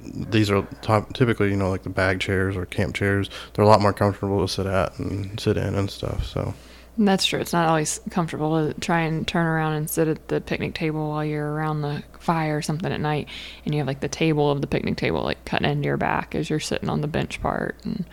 these 0.00 0.50
are 0.50 0.66
top, 0.82 1.12
typically 1.14 1.50
you 1.50 1.56
know 1.56 1.70
like 1.70 1.82
the 1.82 1.90
bag 1.90 2.20
chairs 2.20 2.56
or 2.56 2.66
camp 2.66 2.94
chairs. 2.94 3.30
They're 3.54 3.64
a 3.64 3.68
lot 3.68 3.80
more 3.80 3.92
comfortable 3.92 4.40
to 4.40 4.52
sit 4.52 4.66
at 4.66 4.98
and 4.98 5.38
sit 5.38 5.56
in 5.56 5.74
and 5.74 5.90
stuff. 5.90 6.26
So. 6.26 6.54
That's 6.98 7.24
true. 7.24 7.40
It's 7.40 7.52
not 7.52 7.68
always 7.68 8.00
comfortable 8.10 8.72
to 8.72 8.78
try 8.80 9.00
and 9.02 9.26
turn 9.26 9.46
around 9.46 9.74
and 9.74 9.88
sit 9.88 10.06
at 10.08 10.28
the 10.28 10.40
picnic 10.40 10.74
table 10.74 11.08
while 11.08 11.24
you're 11.24 11.50
around 11.50 11.80
the 11.80 12.02
fire 12.18 12.58
or 12.58 12.62
something 12.62 12.92
at 12.92 13.00
night, 13.00 13.28
and 13.64 13.74
you 13.74 13.78
have 13.80 13.86
like 13.86 14.00
the 14.00 14.08
table 14.08 14.50
of 14.50 14.60
the 14.60 14.66
picnic 14.66 14.96
table 14.96 15.22
like 15.22 15.42
cutting 15.44 15.70
into 15.70 15.86
your 15.86 15.96
back 15.96 16.34
as 16.34 16.50
you're 16.50 16.60
sitting 16.60 16.90
on 16.90 17.00
the 17.00 17.08
bench 17.08 17.40
part, 17.40 17.76
and 17.84 18.04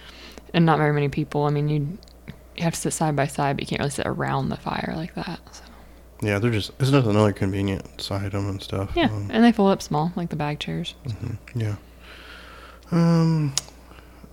and 0.54 0.66
not 0.66 0.78
very 0.78 0.94
many 0.94 1.10
people. 1.10 1.44
I 1.44 1.50
mean, 1.50 1.68
you 1.68 1.98
you 2.56 2.64
have 2.64 2.74
to 2.76 2.80
sit 2.80 2.94
side 2.94 3.16
by 3.16 3.28
side, 3.28 3.58
but 3.58 3.62
you 3.64 3.68
can't 3.68 3.80
really 3.82 3.92
sit 3.92 4.08
around 4.08 4.50
the 4.50 4.58
fire 4.58 4.94
like 4.96 5.14
that. 5.16 5.40
So. 5.52 5.64
Yeah, 6.22 6.40
they're 6.40 6.50
just 6.52 6.70
it's 6.80 6.90
just 6.90 7.08
another 7.08 7.34
convenient 7.34 8.02
side 8.02 8.32
them 8.32 8.50
and 8.50 8.62
stuff. 8.64 8.92
Yeah, 8.96 9.06
Um, 9.12 9.30
and 9.32 9.44
they 9.44 9.52
fold 9.52 9.72
up 9.72 9.82
small 9.82 10.14
like 10.16 10.30
the 10.30 10.36
bag 10.38 10.60
chairs. 10.60 10.96
mhm, 11.06 11.38
yeah. 11.56 11.76
Um, 12.92 13.54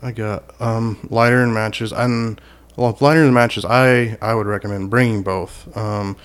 I 0.02 0.12
got 0.12 0.44
um 0.60 0.98
lighter 1.10 1.42
and 1.42 1.52
matches. 1.52 1.92
And 1.92 2.40
well, 2.76 2.90
if 2.90 3.00
lighter 3.00 3.22
and 3.24 3.34
matches. 3.34 3.64
I 3.64 4.16
I 4.20 4.34
would 4.34 4.46
recommend 4.46 4.90
bringing 4.90 5.22
both. 5.22 5.74
Um, 5.76 6.16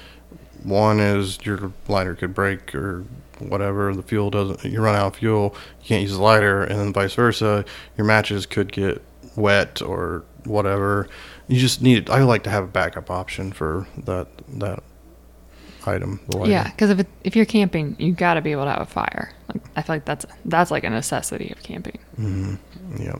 one 0.63 0.99
is 0.99 1.39
your 1.45 1.71
lighter 1.87 2.15
could 2.15 2.33
break 2.33 2.75
or 2.75 3.05
whatever. 3.39 3.95
The 3.95 4.03
fuel 4.03 4.29
doesn't. 4.29 4.63
You 4.65 4.81
run 4.81 4.95
out 4.95 5.07
of 5.07 5.15
fuel. 5.15 5.55
You 5.81 5.85
can't 5.87 6.01
use 6.01 6.13
the 6.13 6.21
lighter, 6.21 6.63
and 6.63 6.79
then 6.79 6.93
vice 6.93 7.13
versa. 7.13 7.65
Your 7.97 8.05
matches 8.05 8.45
could 8.45 8.71
get 8.71 9.01
wet 9.35 9.81
or 9.81 10.23
whatever. 10.45 11.07
You 11.47 11.59
just 11.59 11.81
need. 11.81 12.09
I 12.09 12.23
like 12.23 12.43
to 12.43 12.49
have 12.49 12.63
a 12.63 12.67
backup 12.67 13.09
option 13.09 13.51
for 13.51 13.87
that 14.05 14.27
that 14.59 14.83
item. 15.85 16.19
The. 16.27 16.45
Yeah, 16.45 16.69
because 16.69 16.89
if 16.89 16.99
it, 16.99 17.07
if 17.23 17.35
you're 17.35 17.45
camping, 17.45 17.95
you 17.99 18.11
got 18.13 18.33
to 18.35 18.41
be 18.41 18.51
able 18.51 18.65
to 18.65 18.71
have 18.71 18.81
a 18.81 18.85
fire. 18.85 19.31
Like 19.47 19.63
I 19.75 19.81
feel 19.81 19.95
like 19.95 20.05
that's 20.05 20.25
that's 20.45 20.71
like 20.71 20.83
a 20.83 20.89
necessity 20.89 21.51
of 21.51 21.63
camping. 21.63 21.97
hmm 22.15 22.55
Yeah. 22.99 23.15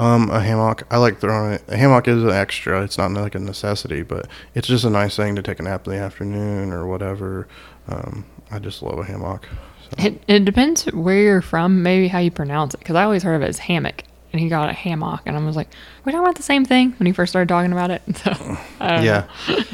Um, 0.00 0.30
a 0.30 0.40
hammock. 0.40 0.86
I 0.90 0.96
like 0.96 1.18
throwing 1.18 1.52
it. 1.52 1.64
A 1.68 1.76
hammock 1.76 2.08
is 2.08 2.22
an 2.22 2.30
extra. 2.30 2.82
It's 2.82 2.96
not 2.96 3.12
like 3.12 3.34
a 3.34 3.38
necessity, 3.38 4.02
but 4.02 4.28
it's 4.54 4.66
just 4.66 4.84
a 4.84 4.90
nice 4.90 5.14
thing 5.14 5.36
to 5.36 5.42
take 5.42 5.60
a 5.60 5.62
nap 5.62 5.86
in 5.86 5.92
the 5.92 5.98
afternoon 5.98 6.72
or 6.72 6.86
whatever. 6.86 7.46
Um, 7.86 8.24
I 8.50 8.60
just 8.60 8.82
love 8.82 8.98
a 8.98 9.04
hammock. 9.04 9.46
So. 9.82 10.06
It, 10.06 10.22
it 10.26 10.44
depends 10.46 10.86
where 10.86 11.20
you're 11.20 11.42
from, 11.42 11.82
maybe 11.82 12.08
how 12.08 12.18
you 12.18 12.30
pronounce 12.30 12.72
it. 12.72 12.78
Because 12.78 12.96
I 12.96 13.04
always 13.04 13.22
heard 13.22 13.34
of 13.34 13.42
it 13.42 13.48
as 13.48 13.58
hammock, 13.58 14.04
and 14.32 14.40
he 14.40 14.48
got 14.48 14.70
a 14.70 14.72
hammock, 14.72 15.20
and 15.26 15.36
I 15.36 15.44
was 15.44 15.54
like, 15.54 15.68
"We're 16.04 16.12
talking 16.12 16.24
about 16.24 16.36
the 16.36 16.42
same 16.42 16.64
thing." 16.64 16.92
When 16.92 17.06
he 17.06 17.12
first 17.12 17.30
started 17.30 17.50
talking 17.50 17.72
about 17.72 17.90
it, 17.90 18.02
so 18.16 18.56
yeah. 18.80 19.28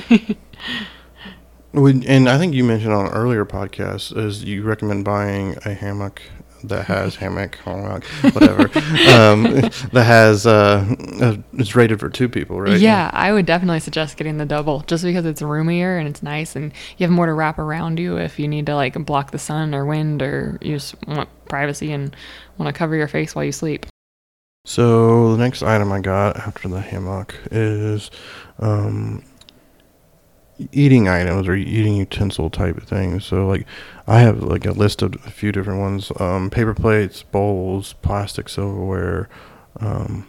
And 1.77 2.27
I 2.27 2.39
think 2.39 2.55
you 2.55 2.65
mentioned 2.65 2.95
on 2.95 3.09
an 3.09 3.13
earlier 3.13 3.45
podcast 3.45 4.17
is 4.17 4.43
you 4.43 4.63
recommend 4.63 5.05
buying 5.05 5.59
a 5.63 5.75
hammock 5.75 6.23
that 6.69 6.87
has 6.87 7.17
hammock, 7.17 7.57
whatever, 7.57 8.63
um, 9.11 9.45
that 9.93 10.05
has 10.05 10.47
uh, 10.47 10.95
uh, 11.21 11.37
it's 11.55 11.75
rated 11.75 12.01
for 12.01 12.09
two 12.09 12.29
people, 12.29 12.61
right? 12.61 12.81
Yeah, 12.81 13.11
I 13.13 13.33
would 13.33 13.47
definitely 13.47 13.81
suggest 13.81 14.17
getting 14.17 14.39
the 14.39 14.47
double 14.47 14.81
just 14.81 15.05
because 15.05 15.25
it's 15.25 15.43
roomier 15.43 15.99
and 15.99 16.09
it's 16.09 16.23
nice 16.23 16.57
and 16.57 16.73
you 16.97 17.05
have 17.05 17.11
more 17.11 17.27
to 17.27 17.33
wrap 17.33 17.59
around 17.59 17.99
you 17.99 18.17
if 18.17 18.39
you 18.39 18.49
need 18.49 18.67
to 18.67 18.75
like 18.75 18.95
block 19.05 19.31
the 19.31 19.39
sun 19.39 19.75
or 19.75 19.85
wind 19.85 20.23
or 20.23 20.59
you 20.61 20.77
just 20.77 20.95
want 21.07 21.29
privacy 21.49 21.93
and 21.93 22.15
want 22.59 22.73
to 22.73 22.79
cover 22.79 22.97
your 22.97 23.09
face 23.09 23.35
while 23.35 23.45
you 23.45 23.53
sleep. 23.53 23.87
So 24.65 25.37
the 25.37 25.43
next 25.43 25.63
item 25.63 25.93
I 25.93 26.01
got 26.01 26.37
after 26.37 26.69
the 26.69 26.81
hammock 26.81 27.37
is 27.53 28.11
um, 28.59 29.23
eating 30.73 31.09
items 31.09 31.49
or 31.49 31.55
eating 31.55 31.97
utensil 31.97 32.51
type 32.51 32.77
of 32.77 32.85
things. 32.85 33.25
So 33.25 33.47
like 33.47 33.67
I 34.07 34.21
have 34.21 34.43
like 34.43 34.67
a 34.67 34.73
list 34.73 35.03
of 35.03 35.15
a 35.27 35.31
few 35.31 35.53
different 35.53 35.81
ones: 35.81 36.11
um, 36.19 36.51
paper 36.51 36.75
plates, 36.75 37.23
bowls, 37.23 37.95
plastic 38.03 38.49
silverware, 38.49 39.29
um, 39.81 40.27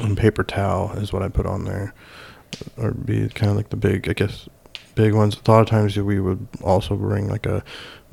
and 0.00 0.16
paper 0.16 0.44
towel 0.44 0.92
is 0.92 1.12
what 1.12 1.22
I 1.22 1.28
put 1.28 1.46
on 1.46 1.64
there. 1.64 1.94
Or 2.76 2.92
be 2.92 3.28
kind 3.30 3.50
of 3.50 3.56
like 3.56 3.70
the 3.70 3.76
big, 3.76 4.08
I 4.08 4.12
guess, 4.12 4.48
big 4.94 5.14
ones. 5.14 5.36
A 5.46 5.50
lot 5.50 5.60
of 5.60 5.68
times 5.68 5.96
we 5.96 6.20
would 6.20 6.46
also 6.62 6.96
bring 6.96 7.28
like 7.28 7.46
a 7.46 7.64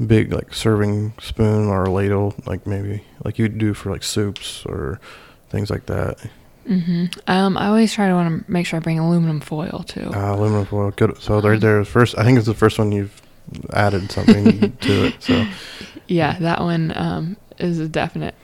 big 0.05 0.31
like 0.31 0.53
serving 0.53 1.13
spoon 1.19 1.67
or 1.67 1.83
a 1.83 1.89
ladle, 1.89 2.35
like 2.45 2.65
maybe 2.65 3.03
like 3.25 3.37
you'd 3.37 3.57
do 3.57 3.73
for 3.73 3.91
like 3.91 4.03
soups 4.03 4.65
or 4.65 4.99
things 5.49 5.69
like 5.69 5.87
that. 5.87 6.19
Hmm 6.69 7.05
Um, 7.25 7.57
I 7.57 7.67
always 7.67 7.91
try 7.93 8.07
to 8.07 8.13
want 8.13 8.45
to 8.45 8.51
make 8.51 8.67
sure 8.67 8.77
I 8.77 8.79
bring 8.79 8.99
aluminum 8.99 9.39
foil 9.39 9.83
too. 9.87 10.11
Uh, 10.13 10.35
aluminum 10.35 10.65
foil, 10.65 10.91
good. 10.91 11.19
So 11.19 11.41
right 11.41 11.59
there, 11.59 11.83
first. 11.83 12.17
I 12.17 12.23
think 12.23 12.37
it's 12.37 12.47
the 12.47 12.53
first 12.53 12.77
one 12.77 12.91
you've 12.91 13.21
added 13.73 14.11
something 14.11 14.77
to 14.81 15.05
it. 15.05 15.15
So 15.23 15.45
Yeah, 16.07 16.37
that 16.39 16.61
one 16.61 16.93
um, 16.95 17.37
is 17.57 17.79
a 17.79 17.87
definite. 17.87 18.35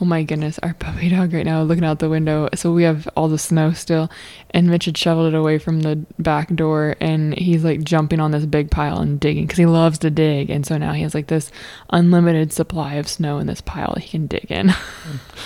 Oh 0.00 0.04
my 0.04 0.22
goodness, 0.22 0.58
our 0.58 0.74
puppy 0.74 1.08
dog 1.08 1.32
right 1.32 1.44
now 1.44 1.62
looking 1.62 1.84
out 1.84 2.00
the 2.00 2.10
window. 2.10 2.50
So 2.54 2.70
we 2.72 2.82
have 2.82 3.08
all 3.16 3.28
the 3.28 3.38
snow 3.38 3.72
still, 3.72 4.10
and 4.50 4.68
Mitch 4.68 4.84
had 4.84 4.98
shoveled 4.98 5.32
it 5.32 5.36
away 5.36 5.58
from 5.58 5.80
the 5.80 5.96
back 6.18 6.54
door, 6.54 6.96
and 7.00 7.34
he's 7.38 7.64
like 7.64 7.82
jumping 7.82 8.20
on 8.20 8.30
this 8.30 8.44
big 8.44 8.70
pile 8.70 8.98
and 8.98 9.18
digging 9.18 9.46
because 9.46 9.58
he 9.58 9.66
loves 9.66 9.98
to 10.00 10.10
dig, 10.10 10.50
and 10.50 10.66
so 10.66 10.76
now 10.76 10.92
he 10.92 11.02
has 11.02 11.14
like 11.14 11.28
this 11.28 11.50
unlimited 11.90 12.52
supply 12.52 12.94
of 12.94 13.08
snow 13.08 13.38
in 13.38 13.46
this 13.46 13.62
pile 13.62 13.92
that 13.94 14.02
he 14.04 14.10
can 14.10 14.26
dig 14.26 14.50
in. 14.50 14.74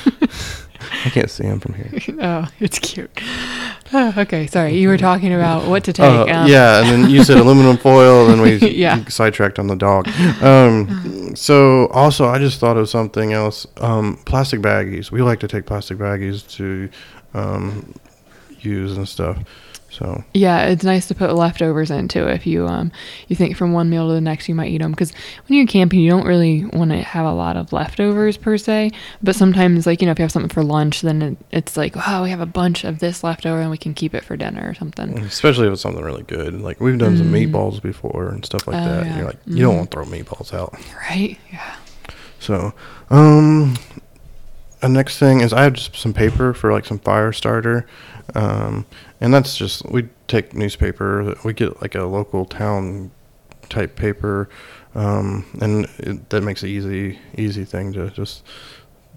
I 1.04 1.10
can't 1.10 1.30
see 1.30 1.44
him 1.44 1.60
from 1.60 1.74
here. 1.74 1.90
oh, 2.20 2.48
it's 2.60 2.78
cute. 2.78 3.10
Oh, 3.92 4.14
okay, 4.18 4.46
sorry, 4.46 4.74
you 4.76 4.88
were 4.88 4.98
talking 4.98 5.32
about 5.32 5.68
what 5.68 5.84
to 5.84 5.92
take. 5.92 6.04
Uh, 6.04 6.22
um, 6.22 6.48
yeah, 6.48 6.80
and 6.82 6.88
then 7.04 7.10
you 7.10 7.22
said 7.24 7.38
aluminum 7.38 7.76
foil, 7.88 8.24
and 8.28 8.34
then 8.34 8.40
we 8.40 8.56
Yeah. 8.74 9.04
sidetracked 9.06 9.58
on 9.58 9.66
the 9.66 9.76
dog. 9.76 10.08
Um, 10.42 11.34
so 11.36 11.86
also, 11.88 12.26
I 12.26 12.38
just 12.38 12.60
thought 12.60 12.76
of 12.76 12.88
something 12.88 13.32
else. 13.32 13.66
Um, 13.78 14.18
plastic 14.26 14.60
baggies. 14.60 15.10
We 15.10 15.22
like 15.22 15.40
to 15.40 15.48
take 15.48 15.66
plastic 15.66 15.98
baggies 15.98 16.48
to 16.56 16.88
um, 17.34 17.94
use 18.60 18.96
and 18.96 19.08
stuff. 19.08 19.38
So 19.96 20.24
Yeah, 20.34 20.66
it's 20.66 20.82
nice 20.84 21.06
to 21.08 21.14
put 21.14 21.32
leftovers 21.34 21.90
into 21.90 22.26
if 22.28 22.46
you 22.46 22.66
um 22.66 22.90
you 23.28 23.36
think 23.36 23.56
from 23.56 23.72
one 23.72 23.88
meal 23.90 24.08
to 24.08 24.14
the 24.14 24.20
next 24.20 24.48
you 24.48 24.54
might 24.54 24.70
eat 24.70 24.82
them 24.82 24.90
because 24.90 25.12
when 25.46 25.56
you're 25.56 25.66
camping 25.68 26.00
you 26.00 26.10
don't 26.10 26.26
really 26.26 26.64
want 26.66 26.90
to 26.90 26.98
have 26.98 27.24
a 27.24 27.32
lot 27.32 27.56
of 27.56 27.72
leftovers 27.72 28.36
per 28.36 28.56
se, 28.58 28.90
but 29.22 29.36
sometimes 29.36 29.86
like 29.86 30.00
you 30.00 30.06
know 30.06 30.12
if 30.12 30.18
you 30.18 30.24
have 30.24 30.32
something 30.32 30.48
for 30.48 30.64
lunch 30.64 31.00
then 31.02 31.22
it, 31.22 31.36
it's 31.52 31.76
like 31.76 31.94
wow 31.94 32.24
we 32.24 32.30
have 32.30 32.40
a 32.40 32.46
bunch 32.46 32.82
of 32.84 32.98
this 32.98 33.22
leftover 33.22 33.60
and 33.60 33.70
we 33.70 33.78
can 33.78 33.94
keep 33.94 34.14
it 34.14 34.24
for 34.24 34.36
dinner 34.36 34.68
or 34.68 34.74
something. 34.74 35.16
especially 35.20 35.66
if 35.68 35.72
it's 35.74 35.82
something 35.82 36.02
really 36.02 36.24
good, 36.24 36.60
like 36.60 36.80
we've 36.80 36.98
done 36.98 37.16
some 37.16 37.30
Mm. 37.32 37.50
meatballs 37.52 37.80
before 37.80 38.28
and 38.30 38.44
stuff 38.44 38.66
like 38.66 38.76
Oh, 38.76 38.84
that. 38.84 39.06
yeah. 39.06 39.16
You're 39.16 39.26
like, 39.26 39.38
you 39.46 39.62
don't 39.62 39.76
want 39.76 39.90
to 39.90 39.96
throw 39.96 40.04
meatballs 40.06 40.52
out. 40.52 40.74
Right? 41.08 41.38
Yeah. 41.52 41.76
So, 42.40 42.72
um, 43.10 43.76
the 44.80 44.88
next 44.88 45.18
thing 45.18 45.40
is 45.40 45.52
I 45.52 45.62
have 45.62 45.72
just 45.74 45.96
some 45.96 46.12
paper 46.12 46.52
for 46.52 46.72
like 46.72 46.84
some 46.84 46.98
fire 46.98 47.32
starter, 47.32 47.86
um, 48.34 48.84
and 49.24 49.32
that's 49.32 49.56
just 49.56 49.86
we 49.86 50.06
take 50.28 50.52
newspaper. 50.52 51.34
We 51.44 51.54
get 51.54 51.80
like 51.80 51.94
a 51.94 52.02
local 52.02 52.44
town 52.44 53.10
type 53.70 53.96
paper, 53.96 54.50
um, 54.94 55.46
and 55.62 55.86
it, 55.98 56.28
that 56.28 56.42
makes 56.42 56.62
it 56.62 56.68
easy 56.68 57.18
easy 57.38 57.64
thing 57.64 57.94
to 57.94 58.10
just 58.10 58.44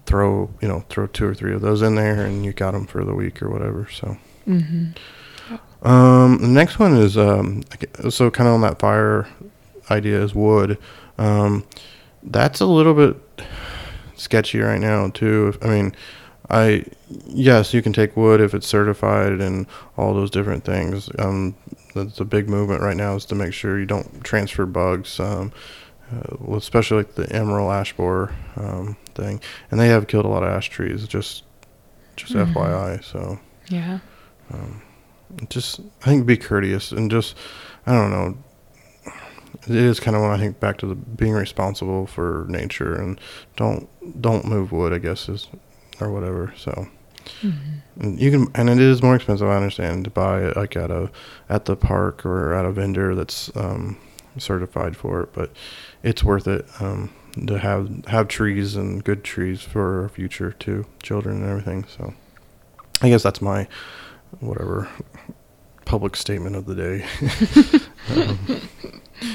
throw 0.06 0.48
you 0.62 0.68
know 0.68 0.82
throw 0.88 1.08
two 1.08 1.26
or 1.26 1.34
three 1.34 1.52
of 1.52 1.60
those 1.60 1.82
in 1.82 1.94
there, 1.96 2.24
and 2.24 2.42
you 2.42 2.54
got 2.54 2.70
them 2.70 2.86
for 2.86 3.04
the 3.04 3.14
week 3.14 3.42
or 3.42 3.50
whatever. 3.50 3.86
So. 3.92 4.16
Mm-hmm. 4.46 5.86
Um, 5.86 6.38
the 6.38 6.48
next 6.48 6.78
one 6.78 6.96
is 6.96 7.18
um, 7.18 7.62
so 8.08 8.30
kind 8.30 8.48
of 8.48 8.54
on 8.54 8.62
that 8.62 8.78
fire 8.78 9.28
idea 9.90 10.22
is 10.22 10.34
wood. 10.34 10.78
Um, 11.18 11.66
that's 12.22 12.60
a 12.60 12.66
little 12.66 12.94
bit 12.94 13.16
sketchy 14.16 14.60
right 14.60 14.80
now 14.80 15.10
too. 15.10 15.56
I 15.60 15.66
mean, 15.66 15.94
I 16.50 16.84
yes, 17.26 17.74
you 17.74 17.82
can 17.82 17.92
take 17.92 18.16
wood 18.16 18.40
if 18.40 18.54
it's 18.54 18.66
certified 18.66 19.40
and 19.40 19.66
all 19.96 20.14
those 20.14 20.30
different 20.30 20.64
things. 20.64 21.10
Um, 21.18 21.54
that's 21.94 22.20
a 22.20 22.24
big 22.24 22.48
movement 22.48 22.80
right 22.82 22.96
now 22.96 23.14
is 23.16 23.24
to 23.26 23.34
make 23.34 23.52
sure 23.52 23.78
you 23.78 23.86
don't 23.86 24.22
transfer 24.24 24.64
bugs. 24.66 25.18
Um, 25.20 25.52
uh, 26.10 26.54
especially 26.54 26.96
like 26.98 27.16
the 27.16 27.30
emerald 27.30 27.70
ash 27.70 27.94
borer 27.94 28.34
um, 28.56 28.96
thing, 29.14 29.40
and 29.70 29.78
they 29.78 29.88
have 29.88 30.06
killed 30.06 30.24
a 30.24 30.28
lot 30.28 30.42
of 30.42 30.48
ash 30.48 30.70
trees. 30.70 31.06
Just, 31.06 31.42
just 32.16 32.32
Mhm. 32.32 32.50
FYI. 32.54 33.04
So 33.04 33.38
Yeah. 33.68 33.98
um, 34.50 34.80
just 35.50 35.80
I 36.02 36.06
think 36.06 36.24
be 36.24 36.38
courteous 36.38 36.92
and 36.92 37.10
just 37.10 37.36
I 37.86 37.92
don't 37.92 38.10
know. 38.10 38.38
It 39.66 39.76
is 39.76 40.00
kind 40.00 40.16
of 40.16 40.22
when 40.22 40.30
I 40.30 40.38
think 40.38 40.60
back 40.60 40.78
to 40.78 40.86
the 40.86 40.94
being 40.94 41.32
responsible 41.34 42.06
for 42.06 42.46
nature 42.48 42.94
and 42.94 43.20
don't 43.56 43.86
don't 44.22 44.46
move 44.46 44.72
wood. 44.72 44.94
I 44.94 44.98
guess 44.98 45.28
is 45.28 45.48
or 46.00 46.10
whatever. 46.10 46.52
So 46.56 46.88
Mm-hmm. 47.42 48.00
and 48.02 48.20
you 48.20 48.30
can 48.30 48.48
and 48.54 48.70
it 48.70 48.78
is 48.78 49.02
more 49.02 49.14
expensive. 49.14 49.48
I 49.48 49.56
understand 49.56 50.04
to 50.04 50.10
buy 50.10 50.42
it 50.42 50.56
like 50.56 50.76
at 50.76 50.90
a 50.90 51.10
at 51.48 51.66
the 51.66 51.76
park 51.76 52.24
or 52.24 52.54
at 52.54 52.64
a 52.64 52.72
vendor 52.72 53.14
that's 53.14 53.54
um, 53.56 53.98
certified 54.38 54.96
for 54.96 55.22
it, 55.22 55.32
but 55.32 55.52
it's 56.02 56.24
worth 56.24 56.46
it 56.46 56.66
um, 56.80 57.12
to 57.46 57.58
have 57.58 58.04
have 58.06 58.28
trees 58.28 58.76
and 58.76 59.04
good 59.04 59.24
trees 59.24 59.62
for 59.62 60.02
our 60.02 60.08
future 60.08 60.52
too, 60.52 60.86
children 61.02 61.42
and 61.42 61.50
everything. 61.50 61.84
So 61.84 62.14
I 63.02 63.08
guess 63.08 63.22
that's 63.22 63.42
my 63.42 63.68
whatever 64.40 64.88
public 65.84 66.16
statement 66.16 66.56
of 66.56 66.66
the 66.66 66.74
day. 66.74 67.06
um, 68.10 68.60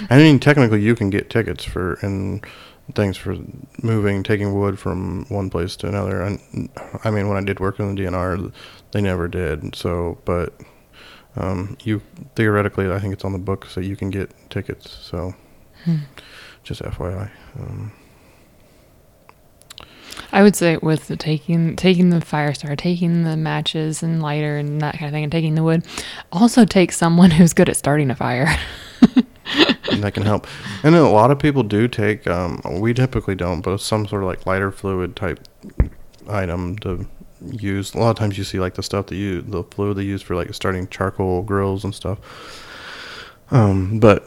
I 0.10 0.18
mean, 0.18 0.40
technically, 0.40 0.82
you 0.82 0.96
can 0.96 1.10
get 1.10 1.30
tickets 1.30 1.64
for 1.64 1.94
and 2.02 2.46
things 2.94 3.16
for 3.18 3.38
moving, 3.82 4.24
taking 4.24 4.54
wood 4.54 4.78
from 4.78 5.26
one 5.30 5.50
place 5.50 5.76
to 5.78 5.88
another. 5.88 6.22
And 6.22 6.70
I 7.04 7.12
mean, 7.12 7.28
when 7.30 7.38
I 7.38 7.46
did 7.46 7.60
work 7.60 7.80
in 7.80 7.96
the 7.96 8.02
DNR, 8.02 8.52
they 8.92 9.02
never 9.02 9.28
did. 9.28 9.76
So, 9.76 10.18
but 10.26 10.54
um, 11.36 11.78
you 11.84 12.02
theoretically, 12.36 12.92
I 12.92 13.00
think 13.00 13.14
it's 13.14 13.24
on 13.26 13.32
the 13.34 13.40
books 13.40 13.76
that 13.76 13.86
you 13.86 13.96
can 13.96 14.10
get 14.10 14.32
tickets. 14.50 14.90
So, 14.92 15.34
Hmm. 15.86 15.98
just 16.64 16.82
FYI. 16.82 17.30
Um, 17.60 17.92
I 20.32 20.42
would 20.42 20.56
say 20.56 20.78
with 20.78 21.08
the 21.08 21.16
taking 21.18 21.76
taking 21.76 22.10
the 22.10 22.22
fire 22.22 22.54
starter, 22.54 22.76
taking 22.76 23.24
the 23.24 23.36
matches 23.38 24.02
and 24.02 24.22
lighter 24.22 24.58
and 24.58 24.82
that 24.82 24.94
kind 24.96 25.06
of 25.06 25.12
thing, 25.12 25.24
and 25.24 25.32
taking 25.32 25.56
the 25.56 25.64
wood, 25.64 25.86
also 26.32 26.66
take 26.66 26.92
someone 26.92 27.32
who's 27.38 27.54
good 27.54 27.70
at 27.70 27.76
starting 27.78 28.10
a 28.12 28.16
fire. 28.16 28.48
that 29.92 30.14
can 30.14 30.24
help. 30.24 30.48
And 30.84 30.96
a 30.96 31.08
lot 31.08 31.32
of 31.32 31.40
people 31.40 31.64
do 31.64 31.88
take. 31.88 32.28
Um, 32.28 32.62
we 32.80 32.94
typically 32.94 33.36
don't, 33.36 33.62
but 33.62 33.78
some 33.80 34.08
sort 34.08 34.24
of 34.24 34.28
like 34.28 34.46
lighter 34.46 34.72
fluid 34.72 35.16
type 35.16 35.40
item 36.28 36.78
to 36.80 37.08
use. 37.42 37.94
A 37.94 38.00
lot 38.00 38.12
of 38.12 38.18
times 38.18 38.38
you 38.38 38.44
see 38.44 38.60
like 38.60 38.76
the 38.76 38.84
stuff 38.84 39.08
that 39.08 39.16
you 39.16 39.42
the 39.42 39.64
fluid 39.64 39.98
they 39.98 40.04
use 40.04 40.22
for 40.22 40.36
like 40.36 40.54
starting 40.54 40.88
charcoal 40.88 41.42
grills 41.44 41.84
and 41.84 41.94
stuff. 41.94 42.20
Um, 43.52 44.00
but 44.00 44.26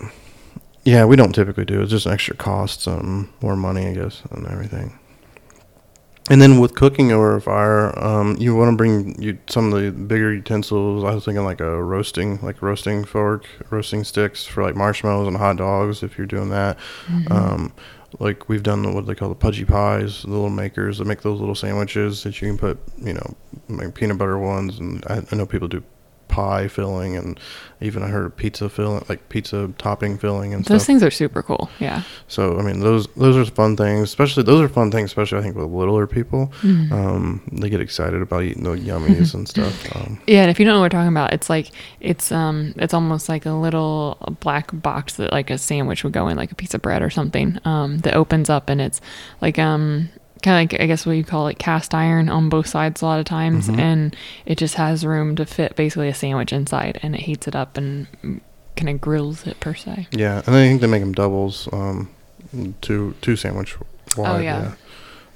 yeah, 0.85 1.05
we 1.05 1.17
don't 1.17 1.35
typically 1.35 1.65
do. 1.65 1.83
It's 1.83 1.91
just 1.91 2.07
an 2.07 2.13
extra 2.13 2.37
costs, 2.37 2.87
um, 2.87 3.33
more 3.41 3.57
money, 3.57 3.87
I 3.87 3.93
guess, 3.95 4.23
and 4.31 4.47
everything. 4.47 4.99
And 6.29 6.43
then 6.43 6.59
with 6.59 6.75
cooking 6.75 7.13
over 7.13 7.37
a 7.37 7.41
fire, 7.41 7.97
um, 8.05 8.37
you 8.41 8.57
want 8.57 8.73
to 8.73 8.77
bring 8.77 9.21
you 9.23 9.39
some 9.49 9.73
of 9.73 9.81
the 9.81 9.93
bigger 9.93 10.35
utensils. 10.35 11.05
I 11.05 11.15
was 11.15 11.25
thinking 11.25 11.45
like 11.45 11.61
a 11.61 11.81
roasting, 11.81 12.41
like 12.43 12.63
roasting 12.63 13.05
fork, 13.05 13.47
roasting 13.71 14.03
sticks 14.03 14.45
for 14.45 14.65
like 14.65 14.75
marshmallows 14.75 15.29
and 15.29 15.37
hot 15.37 15.57
dogs. 15.59 16.03
If 16.03 16.19
you're 16.19 16.27
doing 16.27 16.49
that, 16.51 16.79
um, 17.31 17.73
like 18.19 18.49
we've 18.49 18.65
done 18.65 18.83
the, 18.83 18.91
what 18.91 19.07
they 19.07 19.15
call 19.15 19.29
the 19.29 19.37
pudgy 19.37 19.65
pies, 19.65 20.23
the 20.23 20.31
little 20.31 20.51
makers 20.51 20.99
that 20.99 21.05
make 21.07 21.23
those 21.23 21.39
little 21.39 21.55
sandwiches 21.55 22.25
that 22.25 22.41
you 22.41 22.49
can 22.49 22.59
put, 22.59 22.79
you 22.99 23.13
know, 23.13 23.37
like 23.69 23.95
peanut 23.95 24.19
butter 24.19 24.39
ones, 24.39 24.81
and 24.81 25.05
I, 25.07 25.23
I 25.31 25.37
know 25.37 25.47
people 25.47 25.69
do 25.69 25.85
pie 26.37 26.69
filling, 26.69 27.17
and 27.17 27.41
even 27.81 28.03
I 28.03 28.09
heard 28.09 28.27
of 28.27 28.37
pizza 28.37 28.69
filling, 28.69 29.05
like 29.09 29.29
pizza 29.29 29.71
topping 29.79 30.19
filling 30.19 30.53
and 30.55 30.65
Those 30.65 30.83
stuff. 30.83 30.87
things 30.87 31.03
are 31.03 31.11
super 31.11 31.43
cool. 31.43 31.71
Yeah. 31.81 32.03
So 32.29 32.59
I 32.59 32.63
mean, 32.63 32.81
those 32.81 33.07
those 33.17 33.37
are 33.37 33.45
fun 33.51 33.77
things. 33.77 34.03
Especially 34.03 34.43
those 34.43 34.61
are 34.61 34.69
fun 34.69 34.91
things, 34.91 35.11
especially 35.11 35.39
I 35.39 35.43
think 35.43 35.57
with 35.57 35.71
littler 35.71 36.07
people. 36.07 36.53
Mhm. 36.63 36.93
Um, 36.93 37.41
they 37.53 37.69
get 37.71 37.81
excited 37.81 38.21
about 38.21 38.43
eating 38.43 38.65
the 38.65 38.71
yummies 38.77 39.33
and 39.35 39.49
stuff. 39.55 39.75
Um, 39.97 40.19
Yeah, 40.27 40.43
and 40.43 40.51
if 40.51 40.59
you 40.59 40.65
don't 40.67 40.75
know 40.75 40.81
what 40.81 40.93
we're 40.93 40.99
talking 40.99 41.09
about, 41.17 41.33
it's 41.33 41.49
like 41.49 41.71
it's 42.01 42.31
um 42.33 42.75
it's 42.77 42.93
almost 42.95 43.29
like 43.29 43.47
a 43.47 43.53
little 43.53 44.19
black 44.41 44.69
box 44.73 45.15
that 45.15 45.33
like 45.33 45.49
a 45.51 45.59
sandwich 45.59 46.05
would 46.05 46.13
go 46.13 46.29
in, 46.29 46.37
like 46.37 46.53
a 46.53 46.57
piece 46.57 46.75
of 46.75 46.83
bread 46.83 47.03
or 47.03 47.11
something. 47.11 47.59
Um, 47.65 47.99
that 48.05 48.15
opens 48.15 48.51
up 48.51 48.69
and 48.69 48.81
it's 48.81 49.01
like 49.41 49.59
um 49.59 50.09
kind 50.43 50.57
of 50.67 50.73
like 50.73 50.81
I 50.83 50.87
guess 50.87 51.05
what 51.07 51.13
you 51.17 51.25
call 51.25 51.49
it 51.49 51.59
cast 51.59 51.95
iron 51.95 52.29
on 52.29 52.49
both 52.49 52.67
sides 52.67 53.03
a 53.03 53.05
lot 53.07 53.19
of 53.19 53.25
times, 53.25 53.69
Mhm. 53.69 53.79
and 53.79 54.17
it 54.45 54.59
just 54.59 54.75
has 54.75 55.05
room 55.05 55.37
to 55.37 55.47
fit 55.47 55.77
basically 55.77 56.09
a 56.09 56.15
sandwich 56.15 56.53
inside, 56.53 56.99
and 57.03 57.15
it 57.15 57.23
heats 57.23 57.47
it 57.49 57.57
up 57.57 57.77
and 57.77 58.07
kind 58.77 58.89
of 58.91 59.01
grills 59.01 59.47
it 59.47 59.59
per 59.61 59.75
se. 59.75 60.07
yeah, 60.13 60.43
and 60.47 60.55
I 60.55 60.67
think 60.67 60.81
they 60.81 60.87
make 60.87 61.01
them 61.03 61.13
doubles, 61.15 61.69
um, 61.73 62.09
two 62.81 63.15
two 63.23 63.37
sandwich 63.37 63.77
wide. 64.17 64.37
Oh, 64.37 64.39
yeah. 64.39 64.73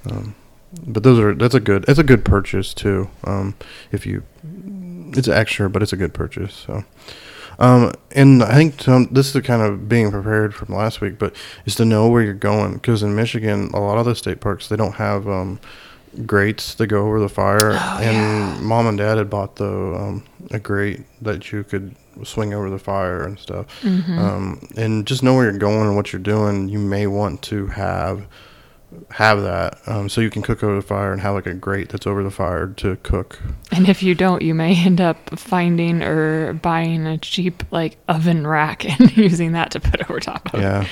Um, 0.09 0.35
but 0.87 1.03
those 1.03 1.19
are 1.19 1.33
that's 1.35 1.53
a 1.55 1.59
good 1.59 1.83
it's 1.87 1.99
a 1.99 2.03
good 2.03 2.23
purchase 2.23 2.73
too. 2.73 3.09
Um, 3.25 3.55
if 3.91 4.05
you 4.05 4.23
it's 5.13 5.27
extra, 5.27 5.69
but 5.69 5.81
it's 5.83 5.91
a 5.93 5.97
good 5.97 6.13
purchase. 6.13 6.53
So. 6.67 6.83
Um, 7.59 7.93
and 8.11 8.41
I 8.43 8.53
think 8.55 8.81
some, 8.81 9.07
this 9.11 9.35
is 9.35 9.41
kind 9.43 9.61
of 9.61 9.87
being 9.87 10.11
prepared 10.11 10.53
from 10.55 10.73
last 10.75 11.01
week, 11.01 11.19
but 11.19 11.35
is 11.65 11.75
to 11.75 11.85
know 11.85 12.07
where 12.09 12.23
you're 12.23 12.33
going. 12.33 12.73
Because 12.73 13.03
in 13.03 13.15
Michigan, 13.15 13.69
a 13.73 13.79
lot 13.79 13.97
of 13.97 14.05
the 14.05 14.15
state 14.15 14.39
parks 14.41 14.67
they 14.67 14.75
don't 14.75 14.95
have 14.95 15.27
um, 15.27 15.59
grates 16.25 16.75
to 16.75 16.87
go 16.87 17.05
over 17.05 17.19
the 17.19 17.29
fire. 17.29 17.71
Oh, 17.73 17.99
and 18.01 18.15
yeah. 18.55 18.59
mom 18.61 18.87
and 18.87 18.97
dad 18.97 19.17
had 19.17 19.29
bought 19.29 19.55
the 19.57 19.69
um, 19.69 20.23
a 20.51 20.59
grate 20.59 21.01
that 21.21 21.51
you 21.51 21.63
could 21.63 21.95
swing 22.23 22.53
over 22.53 22.69
the 22.69 22.79
fire 22.79 23.23
and 23.23 23.39
stuff. 23.39 23.65
Mhm. 23.81 24.17
Um, 24.17 24.67
and 24.75 25.05
just 25.07 25.23
know 25.23 25.33
where 25.35 25.43
you're 25.45 25.57
going 25.57 25.87
and 25.87 25.95
what 25.95 26.11
you're 26.11 26.21
doing. 26.21 26.67
You 26.67 26.79
may 26.79 27.07
want 27.07 27.41
to 27.43 27.67
have 27.67 28.25
have 29.11 29.41
that 29.41 29.77
um, 29.87 30.09
so 30.09 30.19
you 30.21 30.29
can 30.29 30.41
cook 30.41 30.63
over 30.63 30.75
the 30.75 30.81
fire 30.81 31.11
and 31.13 31.21
have 31.21 31.33
like 31.35 31.45
a 31.45 31.53
grate 31.53 31.89
that's 31.89 32.05
over 32.07 32.23
the 32.23 32.31
fire 32.31 32.67
to 32.67 32.95
cook. 32.97 33.39
And 33.71 33.87
if 33.87 34.03
you 34.03 34.15
don't, 34.15 34.41
you 34.41 34.53
may 34.53 34.75
end 34.75 34.99
up 34.99 35.39
finding 35.39 36.01
or 36.03 36.53
buying 36.53 37.05
a 37.07 37.17
cheap 37.17 37.63
like 37.71 37.97
oven 38.07 38.45
rack 38.45 38.83
and 38.99 39.15
using 39.17 39.53
that 39.53 39.71
to 39.71 39.79
put 39.79 40.09
over 40.09 40.19
top 40.19 40.53
of. 40.53 40.61
Yeah. 40.61 40.87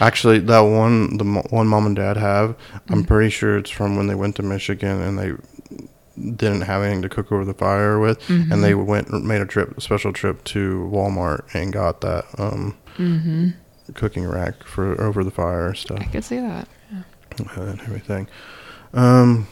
Actually, 0.00 0.40
that 0.40 0.60
one, 0.60 1.16
the 1.18 1.24
one 1.50 1.66
mom 1.68 1.86
and 1.86 1.96
dad 1.96 2.16
have, 2.16 2.56
I'm 2.88 3.04
pretty 3.04 3.30
sure 3.30 3.56
it's 3.58 3.70
from 3.70 3.96
when 3.96 4.06
they 4.08 4.14
went 4.14 4.36
to 4.36 4.42
Michigan 4.42 5.00
and 5.00 5.18
they 5.18 5.32
didn't 6.36 6.62
have 6.62 6.82
anything 6.82 7.02
to 7.02 7.08
cook 7.08 7.32
over 7.32 7.44
the 7.44 7.54
fire 7.54 7.98
with, 7.98 8.28
and 8.28 8.62
they 8.62 8.74
went 8.74 9.10
made 9.24 9.40
a 9.40 9.46
trip, 9.46 9.76
a 9.76 9.80
special 9.80 10.12
trip 10.12 10.44
to 10.44 10.88
Walmart 10.92 11.52
and 11.54 11.72
got 11.72 12.00
that 12.02 12.24
um, 12.38 12.76
Mm-hmm. 12.98 13.48
cooking 13.94 14.24
rack 14.24 14.62
for 14.62 15.00
over 15.02 15.24
the 15.24 15.32
fire 15.32 15.74
stuff 15.74 15.98
I 16.00 16.04
could 16.04 16.22
see 16.22 16.38
that. 16.38 16.68
And 17.38 17.80
everything. 17.80 18.28
Um, 18.92 19.48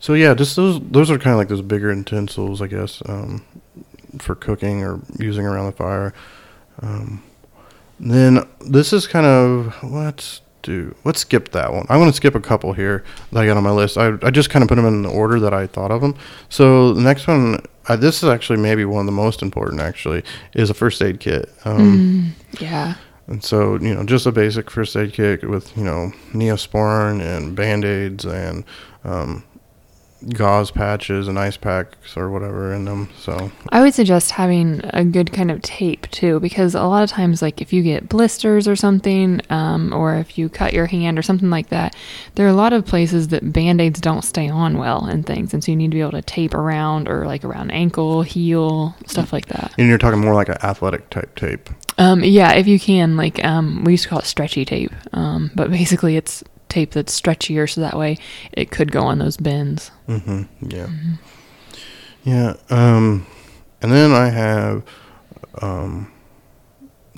so 0.00 0.14
yeah, 0.14 0.34
just 0.34 0.56
those 0.56 0.80
those 0.90 1.10
are 1.10 1.18
kind 1.18 1.32
of 1.32 1.38
like 1.38 1.48
those 1.48 1.62
bigger 1.62 1.92
utensils, 1.92 2.62
I 2.62 2.66
guess, 2.66 3.02
um, 3.06 3.44
for 4.18 4.34
cooking 4.34 4.82
or 4.84 5.00
using 5.18 5.44
around 5.46 5.66
the 5.66 5.72
fire. 5.72 6.14
Um, 6.80 7.22
then 8.00 8.46
this 8.60 8.92
is 8.92 9.06
kind 9.06 9.26
of 9.26 9.74
let's 9.82 10.40
do 10.62 10.94
let's 11.04 11.20
skip 11.20 11.50
that 11.50 11.72
one. 11.72 11.86
I'm 11.88 11.98
going 11.98 12.10
to 12.10 12.16
skip 12.16 12.34
a 12.34 12.40
couple 12.40 12.72
here 12.72 13.04
that 13.32 13.40
I 13.40 13.46
got 13.46 13.56
on 13.56 13.64
my 13.64 13.70
list. 13.72 13.98
I 13.98 14.16
I 14.22 14.30
just 14.30 14.50
kind 14.50 14.62
of 14.62 14.68
put 14.68 14.76
them 14.76 14.86
in 14.86 15.02
the 15.02 15.10
order 15.10 15.40
that 15.40 15.52
I 15.52 15.66
thought 15.66 15.90
of 15.90 16.00
them. 16.00 16.14
So 16.48 16.92
the 16.92 17.00
next 17.00 17.26
one, 17.26 17.58
this 17.98 18.22
is 18.22 18.28
actually 18.28 18.58
maybe 18.60 18.84
one 18.84 19.00
of 19.00 19.06
the 19.06 19.12
most 19.12 19.42
important. 19.42 19.80
Actually, 19.80 20.22
is 20.54 20.70
a 20.70 20.74
first 20.74 21.02
aid 21.02 21.18
kit. 21.20 21.52
Um, 21.64 22.34
Mm, 22.54 22.60
yeah. 22.60 22.94
And 23.28 23.44
so, 23.44 23.76
you 23.76 23.94
know, 23.94 24.04
just 24.04 24.26
a 24.26 24.32
basic 24.32 24.70
first 24.70 24.96
aid 24.96 25.12
kit 25.12 25.48
with, 25.48 25.76
you 25.76 25.84
know, 25.84 26.12
Neosporin 26.32 27.20
and 27.20 27.54
band 27.54 27.84
aids 27.84 28.24
and 28.24 28.64
um, 29.04 29.44
gauze 30.30 30.70
patches 30.70 31.28
and 31.28 31.38
ice 31.38 31.56
packs 31.56 32.16
or 32.16 32.30
whatever 32.30 32.72
in 32.72 32.84
them. 32.84 33.08
So, 33.18 33.52
I 33.70 33.80
would 33.80 33.94
suggest 33.94 34.32
having 34.32 34.80
a 34.84 35.04
good 35.04 35.32
kind 35.32 35.50
of 35.50 35.62
tape 35.62 36.10
too, 36.10 36.40
because 36.40 36.74
a 36.74 36.84
lot 36.84 37.02
of 37.02 37.10
times, 37.10 37.40
like 37.42 37.60
if 37.60 37.72
you 37.72 37.82
get 37.82 38.08
blisters 38.08 38.66
or 38.66 38.76
something, 38.76 39.40
um, 39.50 39.92
or 39.92 40.16
if 40.16 40.36
you 40.36 40.48
cut 40.48 40.72
your 40.72 40.86
hand 40.86 41.18
or 41.18 41.22
something 41.22 41.50
like 41.50 41.68
that, 41.68 41.94
there 42.34 42.46
are 42.46 42.50
a 42.50 42.54
lot 42.54 42.72
of 42.72 42.84
places 42.84 43.28
that 43.28 43.52
band 43.52 43.80
aids 43.80 44.00
don't 44.00 44.22
stay 44.22 44.48
on 44.48 44.78
well 44.78 45.04
and 45.04 45.24
things. 45.26 45.54
And 45.54 45.62
so 45.62 45.70
you 45.70 45.76
need 45.76 45.90
to 45.90 45.96
be 45.96 46.00
able 46.00 46.12
to 46.12 46.22
tape 46.22 46.54
around 46.54 47.08
or 47.08 47.26
like 47.26 47.44
around 47.44 47.70
ankle, 47.70 48.22
heel, 48.22 48.94
stuff 49.06 49.32
like 49.32 49.46
that. 49.46 49.72
and 49.78 49.88
you're 49.88 49.98
talking 49.98 50.20
more 50.20 50.34
like 50.34 50.48
an 50.48 50.58
athletic 50.62 51.10
type 51.10 51.34
tape. 51.36 51.70
Um, 51.98 52.22
yeah, 52.22 52.52
if 52.52 52.68
you 52.68 52.78
can, 52.78 53.16
like 53.16 53.44
um, 53.44 53.82
we 53.84 53.92
used 53.92 54.04
to 54.04 54.08
call 54.08 54.20
it 54.20 54.24
stretchy 54.24 54.64
tape, 54.64 54.92
um, 55.12 55.50
but 55.54 55.70
basically 55.70 56.16
it's 56.16 56.44
tape 56.68 56.92
that's 56.92 57.18
stretchier, 57.18 57.68
so 57.68 57.80
that 57.80 57.96
way 57.96 58.18
it 58.52 58.70
could 58.70 58.92
go 58.92 59.02
on 59.02 59.18
those 59.18 59.36
bins. 59.36 59.90
Mm-hmm. 60.08 60.42
Yeah. 60.68 60.88
Yeah. 62.24 62.54
Um, 62.70 63.26
and 63.80 63.92
then 63.92 64.12
I 64.12 64.28
have 64.28 64.82
um, 65.62 66.12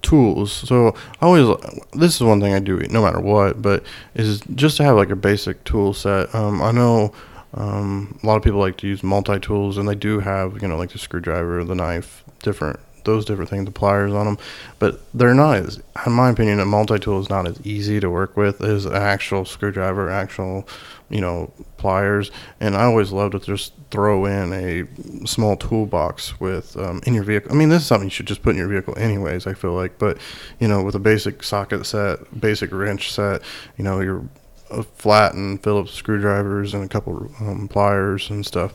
tools. 0.03 0.53
So 0.53 0.95
I 1.21 1.27
always 1.27 1.57
this 1.93 2.17
is 2.17 2.23
one 2.23 2.41
thing 2.41 2.55
I 2.55 2.59
do 2.59 2.79
no 2.91 3.03
matter 3.03 3.21
what, 3.21 3.61
but 3.61 3.85
is 4.15 4.41
just 4.55 4.77
to 4.79 4.85
have 4.85 4.97
like 4.97 5.11
a 5.11 5.17
basic 5.17 5.65
tool 5.65 5.95
set. 5.95 6.35
Um, 6.35 6.63
I 6.63 6.73
know 6.73 7.13
um, 7.55 8.19
a 8.23 8.27
lot 8.27 8.37
of 8.37 8.43
people 8.43 8.61
like 8.61 8.77
to 8.79 8.87
use 8.87 9.03
multi 9.03 9.39
tools, 9.39 9.79
and 9.79 9.89
they 9.89 9.95
do 9.95 10.21
have 10.21 10.63
you 10.63 10.69
know 10.69 10.77
like 10.77 10.91
the 10.91 10.99
screwdriver, 10.99 11.65
the 11.65 11.75
knife, 11.75 12.25
different 12.43 12.81
those 13.05 13.25
different 13.25 13.51
things, 13.51 13.65
the 13.65 13.71
pliers 13.71 14.13
on 14.13 14.27
them, 14.27 14.39
but 14.79 15.01
they're 15.15 15.35
not 15.35 15.57
as, 15.57 15.81
in 16.07 16.13
my 16.13 16.31
opinion, 16.31 16.61
a 16.61 16.65
multi 16.65 16.99
tool 16.99 17.21
is 17.21 17.29
not 17.29 17.47
as 17.47 17.65
easy 17.65 18.01
to 18.01 18.11
work 18.11 18.37
with 18.37 18.63
as 18.63 18.85
an 18.85 18.95
actual 18.95 19.45
screwdriver, 19.45 20.09
actual 20.09 20.67
you 21.09 21.21
know 21.21 21.53
pliers. 21.77 22.31
And 22.61 22.77
I 22.77 22.85
always 22.85 23.13
love 23.13 23.33
to 23.33 23.41
just 23.41 23.73
throw 23.91 24.25
in 24.25 24.53
a 24.53 25.27
small 25.27 25.57
toolbox 25.57 26.41
with 26.41 26.77
um, 26.77 27.01
in 27.07 27.15
your 27.15 27.25
vehicle. 27.25 27.53
I 27.53 27.55
mean, 27.55 27.69
this 27.69 27.83
is 27.83 27.89
something 27.89 28.07
you 28.07 28.11
should 28.11 28.27
just 28.27 28.43
put 28.43 28.51
in 28.51 28.59
your 28.59 28.69
vehicle 28.69 28.97
anyways. 28.97 29.47
I 29.47 29.55
feel 29.55 29.73
like, 29.73 29.99
but 29.99 30.19
you 30.59 30.69
know, 30.69 30.83
with 30.83 30.95
a 30.95 31.01
basic 31.01 31.43
socket 31.43 31.85
set, 31.87 32.41
basic 32.41 32.73
wrench 32.73 33.13
set, 33.13 33.43
you 33.77 33.85
know, 33.85 34.01
your 34.01 34.25
a 34.71 34.83
flat 34.83 35.35
and 35.35 35.63
Phillips 35.63 35.93
screwdrivers 35.93 36.75
and 36.75 36.85
a 36.85 36.89
couple 36.89 37.31
um, 37.41 37.69
pliers 37.69 38.31
and 38.31 38.47
stuff. 38.47 38.73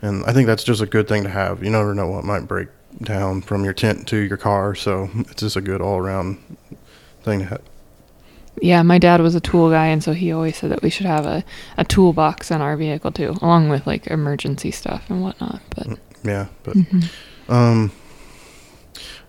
And 0.00 0.24
I 0.24 0.32
think 0.32 0.46
that's 0.46 0.64
just 0.64 0.80
a 0.80 0.86
good 0.86 1.08
thing 1.08 1.24
to 1.24 1.28
have. 1.28 1.62
You 1.62 1.70
never 1.70 1.94
know 1.94 2.08
what 2.08 2.24
might 2.24 2.46
break 2.46 2.68
down 3.00 3.42
from 3.42 3.64
your 3.64 3.72
tent 3.72 4.06
to 4.08 4.16
your 4.16 4.36
car, 4.36 4.74
so 4.74 5.10
it's 5.14 5.42
just 5.42 5.56
a 5.56 5.60
good 5.60 5.80
all 5.80 5.98
around 5.98 6.38
thing 7.22 7.40
to 7.40 7.44
have. 7.46 7.62
Yeah, 8.60 8.82
my 8.82 8.98
dad 8.98 9.20
was 9.20 9.34
a 9.34 9.40
tool 9.40 9.70
guy, 9.70 9.86
and 9.86 10.04
so 10.04 10.12
he 10.12 10.30
always 10.30 10.56
said 10.58 10.70
that 10.70 10.82
we 10.82 10.90
should 10.90 11.06
have 11.06 11.24
a, 11.24 11.42
a 11.78 11.84
toolbox 11.84 12.50
in 12.50 12.60
our 12.60 12.76
vehicle 12.76 13.10
too, 13.10 13.34
along 13.40 13.70
with 13.70 13.86
like 13.86 14.06
emergency 14.08 14.70
stuff 14.70 15.08
and 15.08 15.22
whatnot. 15.22 15.62
But 15.74 15.98
Yeah, 16.24 16.46
but 16.62 16.76
um, 17.48 17.90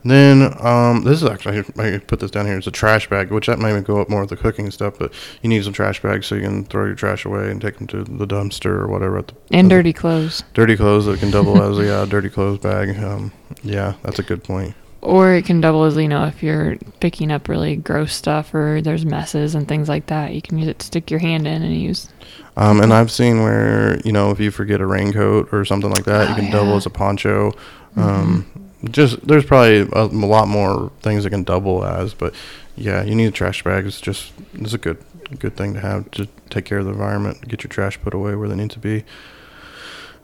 then 0.03 0.53
um, 0.65 1.03
this 1.03 1.21
is 1.21 1.29
actually 1.29 1.59
I 1.77 1.97
put 1.99 2.19
this 2.19 2.31
down 2.31 2.45
here. 2.45 2.57
It's 2.57 2.67
a 2.67 2.71
trash 2.71 3.09
bag, 3.09 3.31
which 3.31 3.47
that 3.47 3.59
might 3.59 3.83
go 3.83 4.01
up 4.01 4.09
more 4.09 4.21
with 4.21 4.29
the 4.29 4.35
cooking 4.37 4.69
stuff. 4.71 4.95
But 4.99 5.13
you 5.41 5.49
need 5.49 5.63
some 5.63 5.73
trash 5.73 6.01
bags 6.01 6.27
so 6.27 6.35
you 6.35 6.41
can 6.41 6.65
throw 6.65 6.85
your 6.85 6.95
trash 6.95 7.25
away 7.25 7.49
and 7.51 7.61
take 7.61 7.77
them 7.77 7.87
to 7.87 8.03
the 8.03 8.27
dumpster 8.27 8.65
or 8.71 8.87
whatever. 8.87 9.17
At 9.19 9.27
the, 9.27 9.35
and 9.51 9.65
at 9.65 9.69
the- 9.69 9.75
dirty 9.75 9.93
clothes, 9.93 10.43
dirty 10.53 10.75
clothes 10.75 11.05
that 11.05 11.19
can 11.19 11.31
double 11.31 11.61
as 11.61 11.77
a 11.85 11.93
uh, 11.93 12.05
dirty 12.05 12.29
clothes 12.29 12.59
bag. 12.59 12.97
Um, 13.01 13.31
yeah, 13.63 13.93
that's 14.03 14.19
a 14.19 14.23
good 14.23 14.43
point. 14.43 14.75
or 15.01 15.33
it 15.33 15.45
can 15.45 15.59
double 15.61 15.83
as 15.83 15.95
you 15.97 16.07
know 16.07 16.25
if 16.25 16.41
you're 16.41 16.77
picking 17.01 17.31
up 17.31 17.47
really 17.49 17.75
gross 17.75 18.13
stuff 18.13 18.53
or 18.53 18.81
there's 18.81 19.05
messes 19.05 19.53
and 19.55 19.67
things 19.67 19.87
like 19.89 20.07
that. 20.07 20.33
You 20.33 20.41
can 20.41 20.57
use 20.57 20.67
it 20.67 20.79
to 20.79 20.85
stick 20.85 21.11
your 21.11 21.19
hand 21.19 21.45
in 21.47 21.61
and 21.61 21.75
use. 21.75 22.07
Um, 22.55 22.81
and 22.81 22.93
I've 22.93 23.09
seen 23.11 23.41
where 23.41 23.99
you 24.05 24.11
know 24.11 24.31
if 24.31 24.39
you 24.39 24.51
forget 24.51 24.79
a 24.81 24.85
raincoat 24.85 25.49
or 25.53 25.65
something 25.65 25.89
like 25.89 26.05
that, 26.05 26.29
you 26.29 26.35
Oh, 26.35 26.37
can 26.37 26.51
double 26.51 26.75
as 26.75 26.85
a 26.85 26.89
poncho. 26.89 27.51
Um, 27.95 28.45
Just 28.89 29.25
there's 29.25 29.45
probably 29.45 29.81
a, 29.93 30.05
lot 30.05 30.47
more 30.47 30.91
things 31.01 31.23
that 31.23 31.29
can 31.29 31.43
double 31.43 31.85
as, 31.85 32.13
but 32.13 32.33
yeah, 32.75 33.03
you 33.03 33.15
need 33.15 33.27
a 33.27 33.31
trash 33.31 33.63
bag. 33.63 33.85
It's 33.85 34.01
just 34.01 34.33
it's 34.53 34.73
a 34.73 34.77
good 34.77 34.97
good 35.39 35.55
thing 35.55 35.73
to 35.73 35.79
have 35.79 36.11
to 36.11 36.27
take 36.49 36.65
care 36.65 36.79
of 36.79 36.85
the 36.85 36.91
environment, 36.91 37.47
get 37.47 37.63
your 37.63 37.69
trash 37.69 37.99
put 38.01 38.13
away 38.13 38.35
where 38.35 38.49
they 38.49 38.55
need 38.55 38.71
to 38.71 38.79
be. 38.79 39.03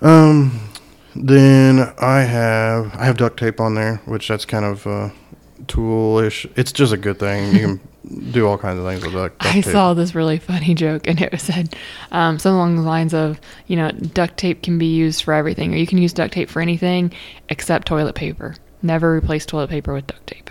Um, 0.01 0.69
then 1.15 1.93
I 1.99 2.21
have 2.21 2.93
I 2.95 3.05
have 3.05 3.17
duct 3.17 3.39
tape 3.39 3.59
on 3.59 3.75
there, 3.75 3.97
which 4.05 4.27
that's 4.27 4.45
kind 4.45 4.65
of 4.65 4.85
uh, 4.85 5.09
toolish. 5.65 6.49
It's 6.55 6.71
just 6.71 6.93
a 6.93 6.97
good 6.97 7.19
thing. 7.19 7.53
You 7.53 7.59
can 7.59 7.88
do 8.31 8.47
all 8.47 8.57
kinds 8.57 8.79
of 8.79 8.85
things 8.85 9.03
with 9.03 9.13
duct, 9.13 9.39
duct 9.39 9.55
I 9.55 9.61
tape. 9.61 9.71
saw 9.71 9.93
this 9.93 10.15
really 10.15 10.37
funny 10.39 10.73
joke, 10.73 11.07
and 11.07 11.21
it 11.21 11.31
was 11.31 11.41
said 11.43 11.75
um, 12.11 12.39
something 12.39 12.55
along 12.55 12.75
the 12.77 12.81
lines 12.81 13.13
of, 13.13 13.39
you 13.67 13.75
know, 13.75 13.91
duct 13.91 14.37
tape 14.37 14.63
can 14.63 14.77
be 14.77 14.87
used 14.93 15.23
for 15.23 15.33
everything, 15.33 15.73
or 15.73 15.77
you 15.77 15.85
can 15.87 15.97
use 15.99 16.13
duct 16.13 16.33
tape 16.33 16.49
for 16.49 16.61
anything 16.61 17.11
except 17.49 17.87
toilet 17.87 18.15
paper. 18.15 18.55
Never 18.81 19.13
replace 19.15 19.45
toilet 19.45 19.69
paper 19.69 19.93
with 19.93 20.07
duct 20.07 20.25
tape. 20.27 20.49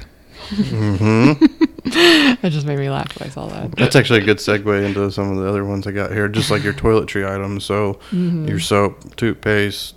mm-hmm. 0.51 1.45
That 2.43 2.53
just 2.53 2.67
made 2.67 2.79
me 2.79 2.91
laugh 2.91 3.19
when 3.19 3.29
I 3.29 3.33
saw 3.33 3.47
that. 3.49 3.73
That's 3.77 3.97
actually 3.97 4.21
a 4.21 4.25
good 4.25 4.37
segue 4.39 4.85
into 4.85 5.11
some 5.11 5.31
of 5.33 5.39
the 5.43 5.49
other 5.49 5.65
ones 5.65 5.87
I 5.87 5.91
got 5.93 6.13
here, 6.13 6.29
just 6.29 6.51
like 6.51 6.63
your 6.63 6.75
toiletry 6.75 7.27
items. 7.29 7.65
So 7.65 7.95
Mm-hmm. 8.11 8.47
your 8.47 8.61
soap, 8.61 9.17
toothpaste, 9.17 9.95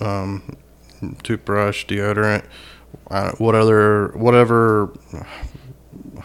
um, 0.00 0.56
toothbrush, 1.22 1.84
deodorant. 1.86 2.44
Uh, 3.10 3.32
what 3.32 3.54
other 3.54 4.08
whatever 4.16 4.90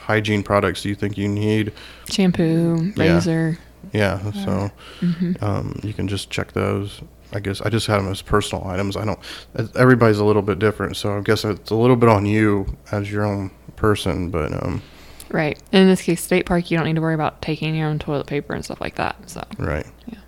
hygiene 0.01 0.43
products 0.43 0.81
do 0.83 0.89
you 0.89 0.95
think 0.95 1.17
you 1.17 1.27
need? 1.27 1.71
Shampoo, 2.09 2.91
Yeah. 2.95 3.03
razor. 3.15 3.57
Yeah, 3.93 4.19
so 4.31 4.71
Mm-hmm. 5.01 5.43
um, 5.43 5.79
you 5.83 5.93
can 5.93 6.07
just 6.07 6.29
check 6.29 6.51
those. 6.53 7.01
I 7.33 7.39
guess 7.39 7.61
I 7.61 7.69
just 7.69 7.87
had 7.87 7.97
them 7.97 8.09
as 8.11 8.21
personal 8.21 8.67
items. 8.67 8.97
I 8.97 9.05
don't. 9.05 9.19
Everybody's 9.75 10.19
a 10.19 10.25
little 10.25 10.41
bit 10.41 10.59
different, 10.59 10.97
so 10.97 11.17
I 11.17 11.21
guess 11.21 11.45
it's 11.45 11.71
a 11.71 11.75
little 11.75 11.95
bit 11.95 12.09
on 12.09 12.25
you 12.25 12.77
as 12.91 13.11
your 13.11 13.25
own 13.25 13.51
person. 13.77 14.29
But 14.29 14.51
um, 14.63 14.81
Right. 15.29 15.57
In 15.71 15.87
this 15.87 16.01
case, 16.01 16.21
state 16.21 16.45
park, 16.45 16.69
you 16.69 16.77
don't 16.77 16.85
need 16.85 16.95
to 16.95 17.01
worry 17.01 17.13
about 17.15 17.41
taking 17.41 17.73
your 17.73 17.87
own 17.87 17.99
toilet 17.99 18.27
paper 18.27 18.53
and 18.53 18.63
stuff 18.65 18.81
like 18.81 18.95
that. 18.95 19.15
So, 19.29 19.41
right. 19.57 19.85
Yeah. 20.07 20.19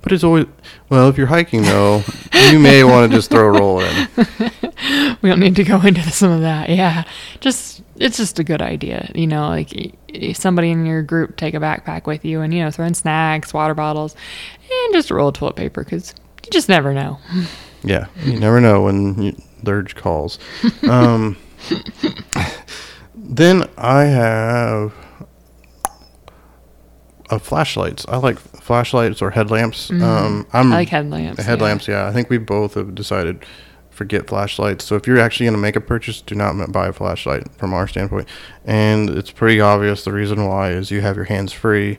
But 0.00 0.12
it's 0.12 0.24
always 0.24 0.46
well. 0.88 1.08
If 1.10 1.18
you're 1.18 1.26
hiking 1.26 1.62
though, 1.62 2.02
you 2.50 2.58
may 2.58 2.84
want 2.84 3.10
to 3.10 3.16
just 3.16 3.30
throw 3.30 3.54
a 3.54 3.58
roll 3.58 3.80
in. 3.80 4.08
we 5.22 5.28
don't 5.28 5.40
need 5.40 5.56
to 5.56 5.64
go 5.64 5.80
into 5.82 6.02
some 6.10 6.30
of 6.32 6.40
that. 6.40 6.70
Yeah. 6.70 7.04
Just, 7.40 7.77
it's 8.00 8.16
just 8.16 8.38
a 8.38 8.44
good 8.44 8.62
idea. 8.62 9.10
You 9.14 9.26
know, 9.26 9.48
like 9.48 9.94
somebody 10.34 10.70
in 10.70 10.86
your 10.86 11.02
group 11.02 11.36
take 11.36 11.54
a 11.54 11.58
backpack 11.58 12.06
with 12.06 12.24
you 12.24 12.40
and, 12.40 12.52
you 12.54 12.62
know, 12.64 12.70
throw 12.70 12.86
in 12.86 12.94
snacks, 12.94 13.52
water 13.52 13.74
bottles, 13.74 14.14
and 14.70 14.94
just 14.94 15.10
roll 15.10 15.32
toilet 15.32 15.56
paper 15.56 15.84
because 15.84 16.14
you 16.44 16.50
just 16.50 16.68
never 16.68 16.94
know. 16.94 17.18
Yeah, 17.82 18.06
you 18.24 18.38
never 18.38 18.60
know 18.60 18.82
when 18.82 19.22
you, 19.22 19.36
calls. 19.94 20.38
Um, 20.88 21.36
then 23.14 23.68
I 23.76 24.04
have 24.04 24.94
uh, 27.30 27.38
flashlights. 27.38 28.06
I 28.08 28.16
like 28.16 28.38
flashlights 28.38 29.20
or 29.20 29.30
headlamps. 29.30 29.90
Um, 29.90 30.00
I'm 30.00 30.66
Mm-hmm. 30.66 30.72
I 30.72 30.76
like 30.76 30.88
headlamps. 30.88 31.38
yeah. 31.38 31.44
headlamps. 31.44 31.88
Yeah. 31.88 32.06
I 32.06 32.12
think 32.12 32.30
we 32.30 32.38
both 32.38 32.74
have 32.74 32.94
decided 32.94 33.44
forget 33.98 34.28
flashlights. 34.28 34.84
So 34.84 34.94
if 34.96 35.06
you're 35.06 35.18
actually 35.18 35.46
going 35.46 35.56
to 35.56 35.60
make 35.60 35.76
a 35.76 35.80
purchase, 35.80 36.20
do 36.22 36.34
not 36.34 36.72
buy 36.72 36.86
a 36.86 36.92
flashlight 36.92 37.50
from 37.58 37.74
our 37.74 37.86
standpoint. 37.88 38.28
And 38.64 39.10
it's 39.10 39.30
pretty 39.32 39.60
obvious 39.60 40.04
the 40.04 40.12
reason 40.12 40.46
why 40.46 40.70
is 40.70 40.90
you 40.90 41.00
have 41.02 41.16
your 41.16 41.24
hands 41.26 41.52
free 41.52 41.98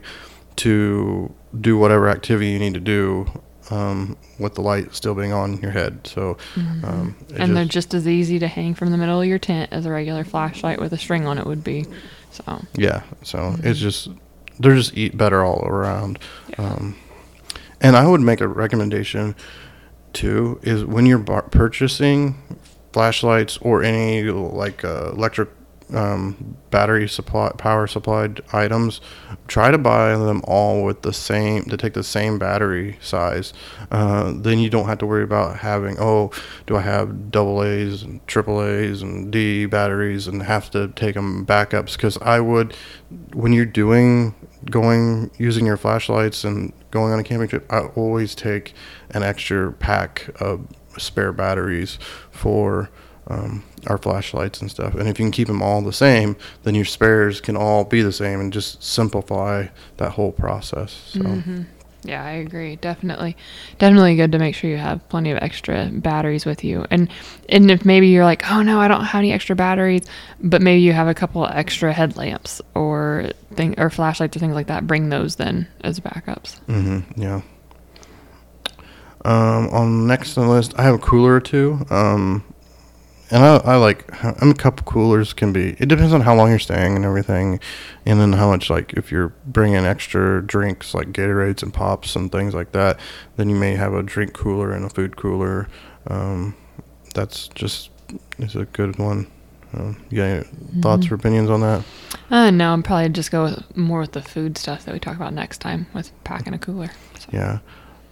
to 0.56 1.32
do 1.60 1.76
whatever 1.78 2.08
activity 2.08 2.48
you 2.50 2.58
need 2.58 2.74
to 2.74 2.80
do 2.80 3.30
um, 3.70 4.16
with 4.38 4.54
the 4.54 4.62
light 4.62 4.94
still 4.94 5.14
being 5.14 5.32
on 5.32 5.58
your 5.60 5.70
head. 5.70 6.06
So 6.06 6.36
um, 6.56 7.14
Mm-hmm. 7.20 7.42
And 7.42 7.56
they're 7.56 7.64
just- 7.64 7.90
just 7.90 7.94
as 7.94 8.08
easy 8.08 8.38
to 8.40 8.48
hang 8.48 8.74
from 8.74 8.90
the 8.90 8.96
middle 8.96 9.20
of 9.20 9.26
your 9.28 9.38
tent 9.38 9.72
as 9.72 9.86
a 9.86 9.90
regular 9.90 10.24
flashlight 10.24 10.80
with 10.80 10.92
a 10.92 10.98
string 10.98 11.26
on 11.26 11.38
it 11.38 11.46
would 11.46 11.62
be. 11.62 11.84
So, 12.32 12.64
Yeah, 12.76 13.02
so 13.22 13.38
Mm-hmm. 13.38 13.66
it's 13.66 13.78
just 13.78 14.08
they're 14.58 14.74
just 14.74 14.96
eat 14.96 15.16
better 15.16 15.44
all 15.44 15.64
around. 15.66 16.18
Um, 16.58 16.96
and 17.80 17.96
I 17.96 18.06
would 18.06 18.20
make 18.20 18.40
a 18.42 18.48
recommendation 18.48 19.34
too 20.12 20.60
is 20.62 20.84
when 20.84 21.06
you're 21.06 21.18
bar- 21.18 21.42
purchasing 21.42 22.36
flashlights 22.92 23.58
or 23.58 23.82
any 23.82 24.22
like 24.24 24.84
uh, 24.84 25.10
electric 25.12 25.48
um, 25.94 26.56
battery 26.70 27.08
supply 27.08 27.50
power 27.58 27.86
supplied 27.86 28.40
items, 28.52 29.00
try 29.48 29.70
to 29.70 29.78
buy 29.78 30.16
them 30.16 30.42
all 30.44 30.84
with 30.84 31.02
the 31.02 31.12
same 31.12 31.64
to 31.64 31.76
take 31.76 31.94
the 31.94 32.04
same 32.04 32.38
battery 32.38 32.98
size. 33.00 33.52
Uh, 33.90 34.32
then 34.36 34.58
you 34.58 34.70
don't 34.70 34.86
have 34.86 34.98
to 34.98 35.06
worry 35.06 35.24
about 35.24 35.58
having 35.58 35.96
oh, 35.98 36.30
do 36.66 36.76
I 36.76 36.82
have 36.82 37.30
double 37.30 37.62
A's 37.62 38.02
and 38.02 38.24
triple 38.26 38.62
A's 38.62 39.02
and 39.02 39.32
D 39.32 39.66
batteries 39.66 40.26
and 40.26 40.42
have 40.42 40.70
to 40.70 40.88
take 40.88 41.14
them 41.14 41.44
backups 41.44 41.94
because 41.96 42.16
I 42.18 42.40
would 42.40 42.74
when 43.32 43.52
you're 43.52 43.66
doing 43.66 44.34
going 44.66 45.30
using 45.38 45.66
your 45.66 45.76
flashlights 45.76 46.44
and 46.44 46.72
going 46.90 47.12
on 47.12 47.18
a 47.18 47.24
camping 47.24 47.48
trip, 47.48 47.66
I 47.72 47.80
always 47.80 48.34
take 48.34 48.74
an 49.10 49.22
extra 49.22 49.72
pack 49.72 50.28
of 50.40 50.66
spare 50.98 51.32
batteries 51.32 51.98
for 52.30 52.90
um, 53.28 53.62
our 53.86 53.96
flashlights 53.98 54.60
and 54.60 54.70
stuff. 54.70 54.94
And 54.94 55.08
if 55.08 55.18
you 55.18 55.24
can 55.24 55.30
keep 55.30 55.46
them 55.46 55.62
all 55.62 55.82
the 55.82 55.92
same, 55.92 56.36
then 56.64 56.74
your 56.74 56.84
spares 56.84 57.40
can 57.40 57.56
all 57.56 57.84
be 57.84 58.02
the 58.02 58.12
same 58.12 58.40
and 58.40 58.52
just 58.52 58.82
simplify 58.82 59.68
that 59.98 60.12
whole 60.12 60.32
process. 60.32 60.92
So 61.12 61.20
Mm-hmm. 61.20 61.62
Yeah, 62.02 62.24
I 62.24 62.32
agree. 62.32 62.76
Definitely, 62.76 63.36
definitely 63.78 64.16
good 64.16 64.32
to 64.32 64.38
make 64.38 64.54
sure 64.54 64.70
you 64.70 64.78
have 64.78 65.06
plenty 65.08 65.30
of 65.30 65.38
extra 65.38 65.90
batteries 65.92 66.46
with 66.46 66.64
you. 66.64 66.86
And 66.90 67.10
and 67.48 67.70
if 67.70 67.84
maybe 67.84 68.08
you're 68.08 68.24
like, 68.24 68.50
oh 68.50 68.62
no, 68.62 68.80
I 68.80 68.88
don't 68.88 69.04
have 69.04 69.18
any 69.18 69.32
extra 69.32 69.54
batteries, 69.54 70.06
but 70.40 70.62
maybe 70.62 70.80
you 70.80 70.92
have 70.92 71.08
a 71.08 71.14
couple 71.14 71.46
extra 71.46 71.92
headlamps 71.92 72.62
or 72.74 73.30
thing 73.54 73.78
or 73.78 73.90
flashlights 73.90 74.36
or 74.36 74.40
things 74.40 74.54
like 74.54 74.68
that, 74.68 74.86
bring 74.86 75.10
those 75.10 75.36
then 75.36 75.68
as 75.82 76.00
backups. 76.00 76.60
Mm-hmm. 76.66 77.20
yeah. 77.20 77.42
Um, 79.22 79.68
on 79.68 80.06
next 80.06 80.38
on 80.38 80.46
the 80.46 80.52
list, 80.52 80.72
I 80.78 80.82
have 80.82 80.94
a 80.94 80.98
cooler 80.98 81.34
or 81.34 81.40
two. 81.40 81.84
Um, 81.90 82.42
and 83.30 83.44
I, 83.44 83.56
I 83.56 83.76
like, 83.76 84.04
I 84.24 84.34
mean, 84.42 84.50
a 84.50 84.54
couple 84.54 84.84
coolers 84.84 85.32
can 85.32 85.52
be, 85.52 85.76
it 85.78 85.88
depends 85.88 86.12
on 86.12 86.22
how 86.22 86.34
long 86.34 86.50
you're 86.50 86.58
staying 86.58 86.96
and 86.96 87.04
everything. 87.04 87.60
And 88.06 88.20
then 88.20 88.32
how 88.32 88.48
much, 88.48 88.70
like, 88.70 88.92
if 88.94 89.12
you're 89.12 89.32
bringing 89.46 89.84
extra 89.84 90.42
drinks 90.42 90.94
like 90.94 91.12
Gatorades 91.12 91.62
and 91.62 91.72
Pops 91.72 92.16
and 92.16 92.30
things 92.32 92.54
like 92.54 92.72
that, 92.72 92.98
then 93.36 93.48
you 93.48 93.56
may 93.56 93.74
have 93.76 93.94
a 93.94 94.02
drink 94.02 94.32
cooler 94.32 94.72
and 94.72 94.84
a 94.84 94.90
food 94.90 95.16
cooler. 95.16 95.68
Um, 96.06 96.56
that's 97.14 97.48
just, 97.48 97.90
is 98.38 98.56
a 98.56 98.64
good 98.66 98.98
one. 98.98 99.26
Um, 99.72 100.02
you 100.10 100.16
got 100.16 100.24
any 100.24 100.44
thoughts 100.80 101.10
or 101.10 101.14
opinions 101.14 101.48
on 101.48 101.60
that? 101.60 101.84
Uh, 102.28 102.50
no, 102.50 102.72
I'm 102.72 102.82
probably 102.82 103.08
just 103.10 103.30
go 103.30 103.44
with 103.44 103.76
more 103.76 104.00
with 104.00 104.12
the 104.12 104.22
food 104.22 104.58
stuff 104.58 104.84
that 104.84 104.92
we 104.92 104.98
talk 104.98 105.14
about 105.14 105.32
next 105.32 105.58
time 105.58 105.86
with 105.94 106.10
packing 106.24 106.54
a 106.54 106.58
cooler. 106.58 106.90
So. 107.18 107.28
Yeah. 107.32 107.58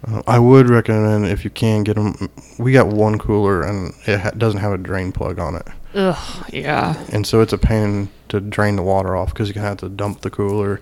Uh, 0.06 0.22
I 0.26 0.38
would 0.38 0.68
recommend 0.68 1.26
if 1.26 1.42
you 1.44 1.50
can 1.50 1.82
get 1.82 1.96
them. 1.96 2.30
We 2.58 2.72
got 2.72 2.86
one 2.88 3.18
cooler 3.18 3.62
and 3.62 3.92
it 4.06 4.20
ha- 4.20 4.30
doesn't 4.30 4.60
have 4.60 4.72
a 4.72 4.78
drain 4.78 5.10
plug 5.12 5.38
on 5.40 5.56
it, 5.56 5.66
Ugh, 5.94 6.46
yeah. 6.52 7.04
and 7.12 7.26
so 7.26 7.40
it's 7.40 7.52
a 7.52 7.58
pain 7.58 8.08
to 8.28 8.40
drain 8.40 8.76
the 8.76 8.82
water 8.82 9.16
off 9.16 9.32
because 9.32 9.48
you 9.52 9.60
have 9.60 9.78
to 9.78 9.88
dump 9.88 10.20
the 10.20 10.30
cooler. 10.30 10.80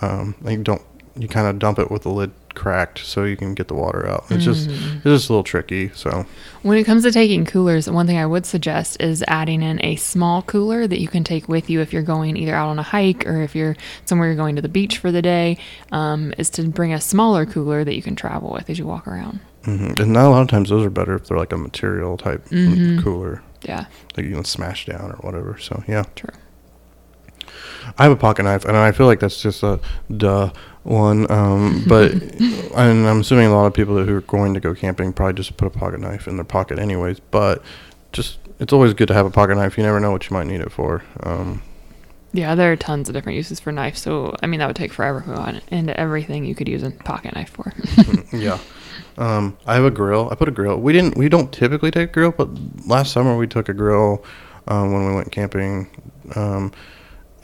Um, 0.00 0.34
you 0.46 0.58
don't. 0.62 0.82
You 1.16 1.28
kind 1.28 1.46
of 1.46 1.58
dump 1.58 1.78
it 1.78 1.90
with 1.90 2.02
the 2.02 2.08
lid 2.10 2.32
cracked 2.54 3.00
so 3.00 3.24
you 3.24 3.36
can 3.36 3.54
get 3.54 3.68
the 3.68 3.74
water 3.74 4.08
out. 4.08 4.24
It's 4.30 4.44
just 4.44 4.68
Mm. 4.68 4.96
it's 4.96 5.04
just 5.04 5.28
a 5.28 5.32
little 5.32 5.44
tricky. 5.44 5.90
So 5.94 6.24
When 6.62 6.78
it 6.78 6.84
comes 6.84 7.02
to 7.02 7.10
taking 7.12 7.44
coolers, 7.44 7.90
one 7.90 8.06
thing 8.06 8.16
I 8.16 8.26
would 8.26 8.46
suggest 8.46 8.96
is 9.00 9.22
adding 9.28 9.62
in 9.62 9.84
a 9.84 9.96
small 9.96 10.42
cooler 10.42 10.86
that 10.86 11.00
you 11.00 11.08
can 11.08 11.24
take 11.24 11.48
with 11.48 11.68
you 11.68 11.80
if 11.80 11.92
you're 11.92 12.02
going 12.02 12.36
either 12.36 12.54
out 12.54 12.68
on 12.68 12.78
a 12.78 12.82
hike 12.82 13.26
or 13.26 13.42
if 13.42 13.54
you're 13.54 13.76
somewhere 14.04 14.28
you're 14.28 14.36
going 14.36 14.56
to 14.56 14.62
the 14.62 14.68
beach 14.68 14.98
for 14.98 15.10
the 15.12 15.20
day. 15.22 15.58
Um, 15.92 16.32
is 16.38 16.48
to 16.50 16.62
bring 16.68 16.92
a 16.92 17.00
smaller 17.00 17.44
cooler 17.46 17.84
that 17.84 17.94
you 17.94 18.02
can 18.02 18.16
travel 18.16 18.50
with 18.52 18.70
as 18.70 18.78
you 18.78 18.86
walk 18.86 19.06
around. 19.08 19.40
hmm 19.64 19.92
and 19.98 20.12
not 20.12 20.26
a 20.26 20.30
lot 20.30 20.42
of 20.42 20.48
times 20.48 20.68
those 20.70 20.84
are 20.84 20.90
better 20.90 21.14
if 21.16 21.26
they're 21.26 21.38
like 21.38 21.52
a 21.52 21.56
material 21.56 22.16
type 22.16 22.46
Mhm. 22.50 23.02
cooler 23.02 23.42
Yeah, 23.62 23.86
that 24.14 24.24
you 24.24 24.34
can 24.34 24.44
smash 24.44 24.84
down 24.86 25.10
or 25.12 25.16
whatever. 25.22 25.56
So 25.58 25.82
yeah. 25.88 26.04
true. 26.14 26.30
I 27.98 28.04
have 28.04 28.12
a 28.12 28.16
pocket 28.16 28.44
knife, 28.44 28.64
and 28.64 28.76
I 28.76 28.92
feel 28.92 29.06
like 29.06 29.20
that's 29.20 29.40
just 29.42 29.62
a 29.62 29.78
duh 30.14 30.50
one. 30.84 31.30
Um, 31.30 31.84
but 31.86 32.12
and 32.12 33.06
I'm 33.06 33.20
assuming 33.20 33.46
a 33.46 33.54
lot 33.54 33.66
of 33.66 33.74
people 33.74 34.02
who 34.02 34.16
are 34.16 34.20
going 34.22 34.54
to 34.54 34.60
go 34.60 34.74
camping 34.74 35.12
probably 35.12 35.34
just 35.34 35.56
put 35.56 35.66
a 35.66 35.70
pocket 35.70 36.00
knife 36.00 36.28
in 36.28 36.36
their 36.36 36.44
pocket, 36.44 36.78
anyways. 36.78 37.20
But 37.20 37.62
just 38.12 38.38
it's 38.60 38.72
always 38.72 38.94
good 38.94 39.08
to 39.08 39.14
have 39.14 39.26
a 39.26 39.30
pocket 39.30 39.56
knife. 39.56 39.76
You 39.76 39.84
never 39.84 40.00
know 40.00 40.12
what 40.12 40.28
you 40.30 40.34
might 40.34 40.46
need 40.46 40.60
it 40.60 40.70
for. 40.70 41.02
Um, 41.22 41.62
Yeah, 42.32 42.54
there 42.54 42.72
are 42.72 42.76
tons 42.76 43.08
of 43.08 43.14
different 43.14 43.36
uses 43.36 43.60
for 43.60 43.72
knives. 43.72 44.00
So 44.00 44.34
I 44.42 44.46
mean, 44.46 44.60
that 44.60 44.66
would 44.66 44.76
take 44.76 44.92
forever 44.92 45.20
to 45.22 45.26
go 45.26 45.34
on 45.34 45.60
into 45.68 45.98
everything 45.98 46.44
you 46.44 46.54
could 46.54 46.68
use 46.68 46.82
a 46.82 46.90
pocket 46.90 47.34
knife 47.34 47.50
for. 47.50 47.72
yeah. 48.36 48.58
Um, 49.16 49.56
I 49.66 49.74
have 49.74 49.84
a 49.84 49.90
grill. 49.90 50.28
I 50.30 50.34
put 50.34 50.48
a 50.48 50.52
grill. 50.52 50.78
We 50.78 50.92
didn't. 50.92 51.16
We 51.16 51.28
don't 51.28 51.52
typically 51.52 51.90
take 51.90 52.10
a 52.10 52.12
grill, 52.12 52.32
but 52.32 52.48
last 52.86 53.12
summer 53.12 53.36
we 53.36 53.46
took 53.46 53.68
a 53.68 53.74
grill 53.74 54.24
um, 54.66 54.92
when 54.92 55.06
we 55.06 55.14
went 55.14 55.30
camping, 55.30 55.88
um, 56.34 56.72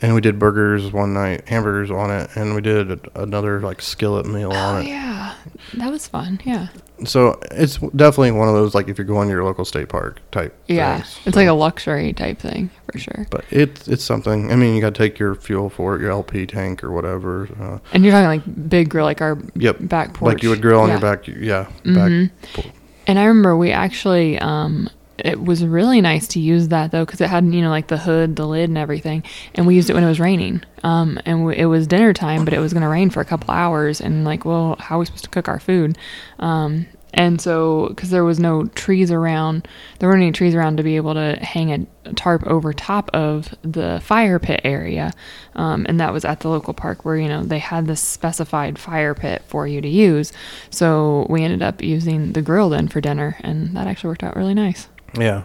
and 0.01 0.15
we 0.15 0.21
did 0.21 0.39
burgers 0.39 0.91
one 0.91 1.13
night, 1.13 1.47
hamburgers 1.47 1.91
on 1.91 2.09
it, 2.11 2.29
and 2.35 2.55
we 2.55 2.61
did 2.61 2.91
a, 2.91 2.99
another 3.21 3.59
like 3.61 3.81
skillet 3.81 4.25
meal 4.25 4.51
oh 4.51 4.55
on 4.55 4.81
it. 4.83 4.87
yeah, 4.89 5.35
that 5.75 5.91
was 5.91 6.07
fun. 6.07 6.39
Yeah, 6.43 6.67
So 7.05 7.39
it's 7.51 7.77
definitely 7.77 8.31
one 8.31 8.47
of 8.47 8.53
those 8.55 8.73
like 8.73 8.87
if 8.87 8.97
you're 8.97 9.05
going 9.05 9.27
to 9.27 9.33
your 9.33 9.43
local 9.43 9.65
state 9.65 9.89
park 9.89 10.19
type. 10.31 10.55
yeah, 10.67 10.97
things. 11.01 11.19
it's 11.25 11.35
like 11.35 11.47
a 11.47 11.53
luxury 11.53 12.13
type 12.13 12.39
thing 12.39 12.69
for 12.91 12.97
sure. 12.97 13.27
But 13.29 13.45
it's 13.51 13.87
it's 13.87 14.03
something. 14.03 14.51
I 14.51 14.55
mean, 14.55 14.73
you 14.75 14.81
got 14.81 14.93
to 14.95 14.97
take 14.97 15.19
your 15.19 15.35
fuel 15.35 15.69
for 15.69 15.95
it, 15.95 16.01
your 16.01 16.11
LP 16.11 16.45
tank 16.47 16.83
or 16.83 16.91
whatever. 16.91 17.47
Uh, 17.59 17.77
And 17.93 18.03
you're 18.03 18.11
talking 18.11 18.27
like 18.27 18.69
big 18.69 18.89
grill, 18.89 19.05
like 19.05 19.21
our 19.21 19.37
yep. 19.55 19.77
back 19.81 20.13
porch, 20.13 20.33
Like 20.33 20.43
you 20.43 20.49
would 20.49 20.61
grill 20.61 20.79
on 20.81 20.87
Yeah. 20.89 20.93
your 20.95 21.01
back. 21.01 21.27
Yeah. 21.27 21.67
Mhm. 21.83 22.29
Back. 22.55 22.65
And 23.07 23.17
I 23.19 23.25
remember 23.25 23.57
we 23.57 23.71
actually, 23.71 24.37
um, 24.39 24.87
it 25.23 25.43
was 25.43 25.63
really 25.63 26.01
nice 26.01 26.27
to 26.29 26.39
use 26.39 26.69
that 26.69 26.91
though, 26.91 27.05
because 27.05 27.21
it 27.21 27.29
had, 27.29 27.45
you 27.45 27.61
know, 27.61 27.69
like 27.69 27.87
the 27.87 27.97
hood, 27.97 28.35
the 28.35 28.47
lid, 28.47 28.69
and 28.69 28.77
everything. 28.77 29.23
And 29.55 29.67
we 29.67 29.75
used 29.75 29.89
it 29.89 29.93
when 29.93 30.03
it 30.03 30.07
was 30.07 30.19
raining. 30.19 30.63
Um, 30.83 31.19
and 31.25 31.39
w- 31.39 31.57
it 31.57 31.65
was 31.65 31.87
dinner 31.87 32.13
time, 32.13 32.45
but 32.45 32.53
it 32.53 32.59
was 32.59 32.73
going 32.73 32.83
to 32.83 32.89
rain 32.89 33.09
for 33.09 33.21
a 33.21 33.25
couple 33.25 33.53
hours. 33.53 34.01
And 34.01 34.25
like, 34.25 34.45
well, 34.45 34.75
how 34.79 34.95
are 34.95 34.99
we 34.99 35.05
supposed 35.05 35.23
to 35.25 35.29
cook 35.29 35.47
our 35.47 35.59
food? 35.59 35.97
Um, 36.39 36.87
and 37.13 37.41
so 37.41 37.89
because 37.89 38.09
there 38.09 38.23
was 38.23 38.39
no 38.39 38.65
trees 38.67 39.11
around, 39.11 39.67
there 39.99 40.07
weren't 40.07 40.21
any 40.21 40.31
trees 40.31 40.55
around 40.55 40.77
to 40.77 40.83
be 40.83 40.95
able 40.95 41.13
to 41.13 41.37
hang 41.41 41.71
a 42.05 42.13
tarp 42.13 42.45
over 42.47 42.73
top 42.73 43.09
of 43.13 43.53
the 43.63 43.99
fire 44.03 44.39
pit 44.39 44.61
area, 44.63 45.11
um, 45.55 45.85
and 45.89 45.99
that 45.99 46.13
was 46.13 46.23
at 46.23 46.39
the 46.39 46.47
local 46.47 46.73
park 46.73 47.03
where 47.03 47.17
you 47.17 47.27
know 47.27 47.43
they 47.43 47.59
had 47.59 47.85
this 47.85 48.01
specified 48.01 48.79
fire 48.79 49.13
pit 49.13 49.41
for 49.45 49.67
you 49.67 49.81
to 49.81 49.89
use. 49.89 50.31
So 50.69 51.27
we 51.29 51.43
ended 51.43 51.61
up 51.61 51.81
using 51.81 52.33
the 52.33 52.41
grill 52.41 52.69
then 52.69 52.87
for 52.87 53.01
dinner, 53.01 53.37
and 53.41 53.75
that 53.75 53.87
actually 53.87 54.09
worked 54.09 54.23
out 54.23 54.35
really 54.35 54.53
nice. 54.53 54.87
Yeah. 55.17 55.43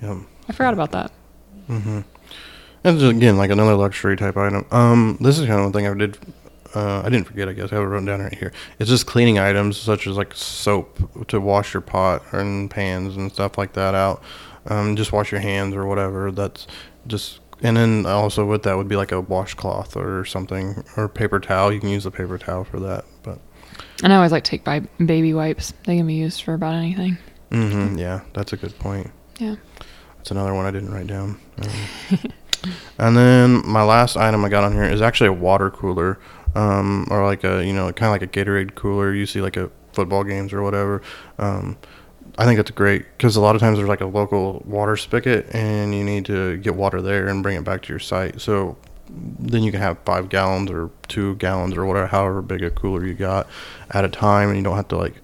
Yeah. 0.00 0.20
I 0.48 0.52
forgot 0.52 0.74
about 0.74 0.92
that. 0.92 1.12
Mm-hmm. 1.68 2.00
And 2.84 3.02
again, 3.02 3.38
like 3.38 3.50
another 3.50 3.74
luxury 3.74 4.16
type 4.16 4.36
item. 4.36 4.66
Um, 4.70 5.16
this 5.20 5.38
is 5.38 5.46
kind 5.46 5.58
of 5.58 5.64
one 5.64 5.72
thing 5.72 5.86
I 5.86 5.94
did. 5.94 6.18
Uh, 6.74 7.00
I 7.00 7.08
didn't 7.08 7.26
forget. 7.26 7.48
I 7.48 7.52
guess 7.52 7.72
I 7.72 7.76
have 7.76 7.84
it 7.84 7.86
written 7.86 8.04
down 8.04 8.20
right 8.20 8.34
here. 8.34 8.52
It's 8.78 8.90
just 8.90 9.06
cleaning 9.06 9.38
items 9.38 9.76
such 9.76 10.06
as 10.06 10.16
like 10.16 10.34
soap 10.34 11.26
to 11.28 11.40
wash 11.40 11.72
your 11.72 11.80
pot 11.80 12.22
and 12.32 12.70
pans 12.70 13.16
and 13.16 13.32
stuff 13.32 13.56
like 13.56 13.72
that 13.72 13.94
out. 13.94 14.22
Um, 14.66 14.96
just 14.96 15.12
wash 15.12 15.32
your 15.32 15.40
hands 15.40 15.74
or 15.74 15.86
whatever. 15.86 16.30
That's 16.30 16.66
just. 17.06 17.40
And 17.62 17.76
then 17.76 18.04
also 18.04 18.44
with 18.44 18.64
that 18.64 18.76
would 18.76 18.88
be 18.88 18.96
like 18.96 19.12
a 19.12 19.20
washcloth 19.20 19.96
or 19.96 20.24
something 20.26 20.84
or 20.96 21.08
paper 21.08 21.40
towel. 21.40 21.72
You 21.72 21.80
can 21.80 21.88
use 21.88 22.04
the 22.04 22.10
paper 22.10 22.36
towel 22.36 22.64
for 22.64 22.80
that. 22.80 23.06
But 23.22 23.38
And 24.02 24.12
I 24.12 24.16
always 24.16 24.32
like 24.32 24.44
take 24.44 24.64
by 24.64 24.80
baby 24.98 25.32
wipes. 25.32 25.72
They 25.86 25.96
can 25.96 26.06
be 26.06 26.14
used 26.14 26.42
for 26.42 26.52
about 26.52 26.74
anything. 26.74 27.16
Hmm 27.54 27.96
yeah, 27.98 28.20
that's 28.32 28.52
a 28.52 28.56
good 28.56 28.78
point. 28.78 29.10
Yeah. 29.38 29.56
That's 30.16 30.30
another 30.30 30.54
one 30.54 30.64
I 30.66 30.70
didn't 30.70 30.92
write 30.92 31.06
down. 31.06 31.38
Um, 31.60 31.70
and 32.98 33.16
then 33.16 33.66
my 33.66 33.82
last 33.82 34.16
item 34.16 34.44
I 34.44 34.48
got 34.48 34.64
on 34.64 34.72
here 34.72 34.84
is 34.84 35.02
actually 35.02 35.28
a 35.28 35.32
water 35.34 35.70
cooler, 35.70 36.18
um, 36.54 37.06
or 37.10 37.24
like 37.24 37.44
a 37.44 37.64
you 37.64 37.72
know 37.72 37.92
kind 37.92 38.06
of 38.06 38.12
like 38.12 38.22
a 38.22 38.26
Gatorade 38.26 38.74
cooler 38.74 39.12
you 39.12 39.26
see 39.26 39.40
like 39.40 39.56
at 39.56 39.70
football 39.92 40.24
games 40.24 40.52
or 40.52 40.62
whatever. 40.62 41.02
Um, 41.38 41.76
I 42.36 42.44
think 42.44 42.56
that's 42.56 42.70
great 42.72 43.04
because 43.16 43.36
a 43.36 43.40
lot 43.40 43.54
of 43.54 43.60
times 43.60 43.78
there's 43.78 43.88
like 43.88 44.00
a 44.00 44.06
local 44.06 44.62
water 44.66 44.96
spigot 44.96 45.54
and 45.54 45.94
you 45.94 46.02
need 46.02 46.24
to 46.26 46.56
get 46.56 46.74
water 46.74 47.00
there 47.00 47.28
and 47.28 47.42
bring 47.42 47.56
it 47.56 47.64
back 47.64 47.82
to 47.82 47.92
your 47.92 48.00
site. 48.00 48.40
So 48.40 48.76
then 49.08 49.62
you 49.62 49.70
can 49.70 49.80
have 49.80 49.98
five 50.04 50.28
gallons 50.28 50.70
or 50.70 50.90
two 51.06 51.36
gallons 51.36 51.76
or 51.76 51.86
whatever, 51.86 52.06
however 52.08 52.42
big 52.42 52.64
a 52.64 52.70
cooler 52.70 53.06
you 53.06 53.14
got 53.14 53.46
at 53.90 54.04
a 54.04 54.08
time, 54.08 54.48
and 54.48 54.56
you 54.56 54.64
don't 54.64 54.76
have 54.76 54.88
to 54.88 54.96
like 54.96 55.14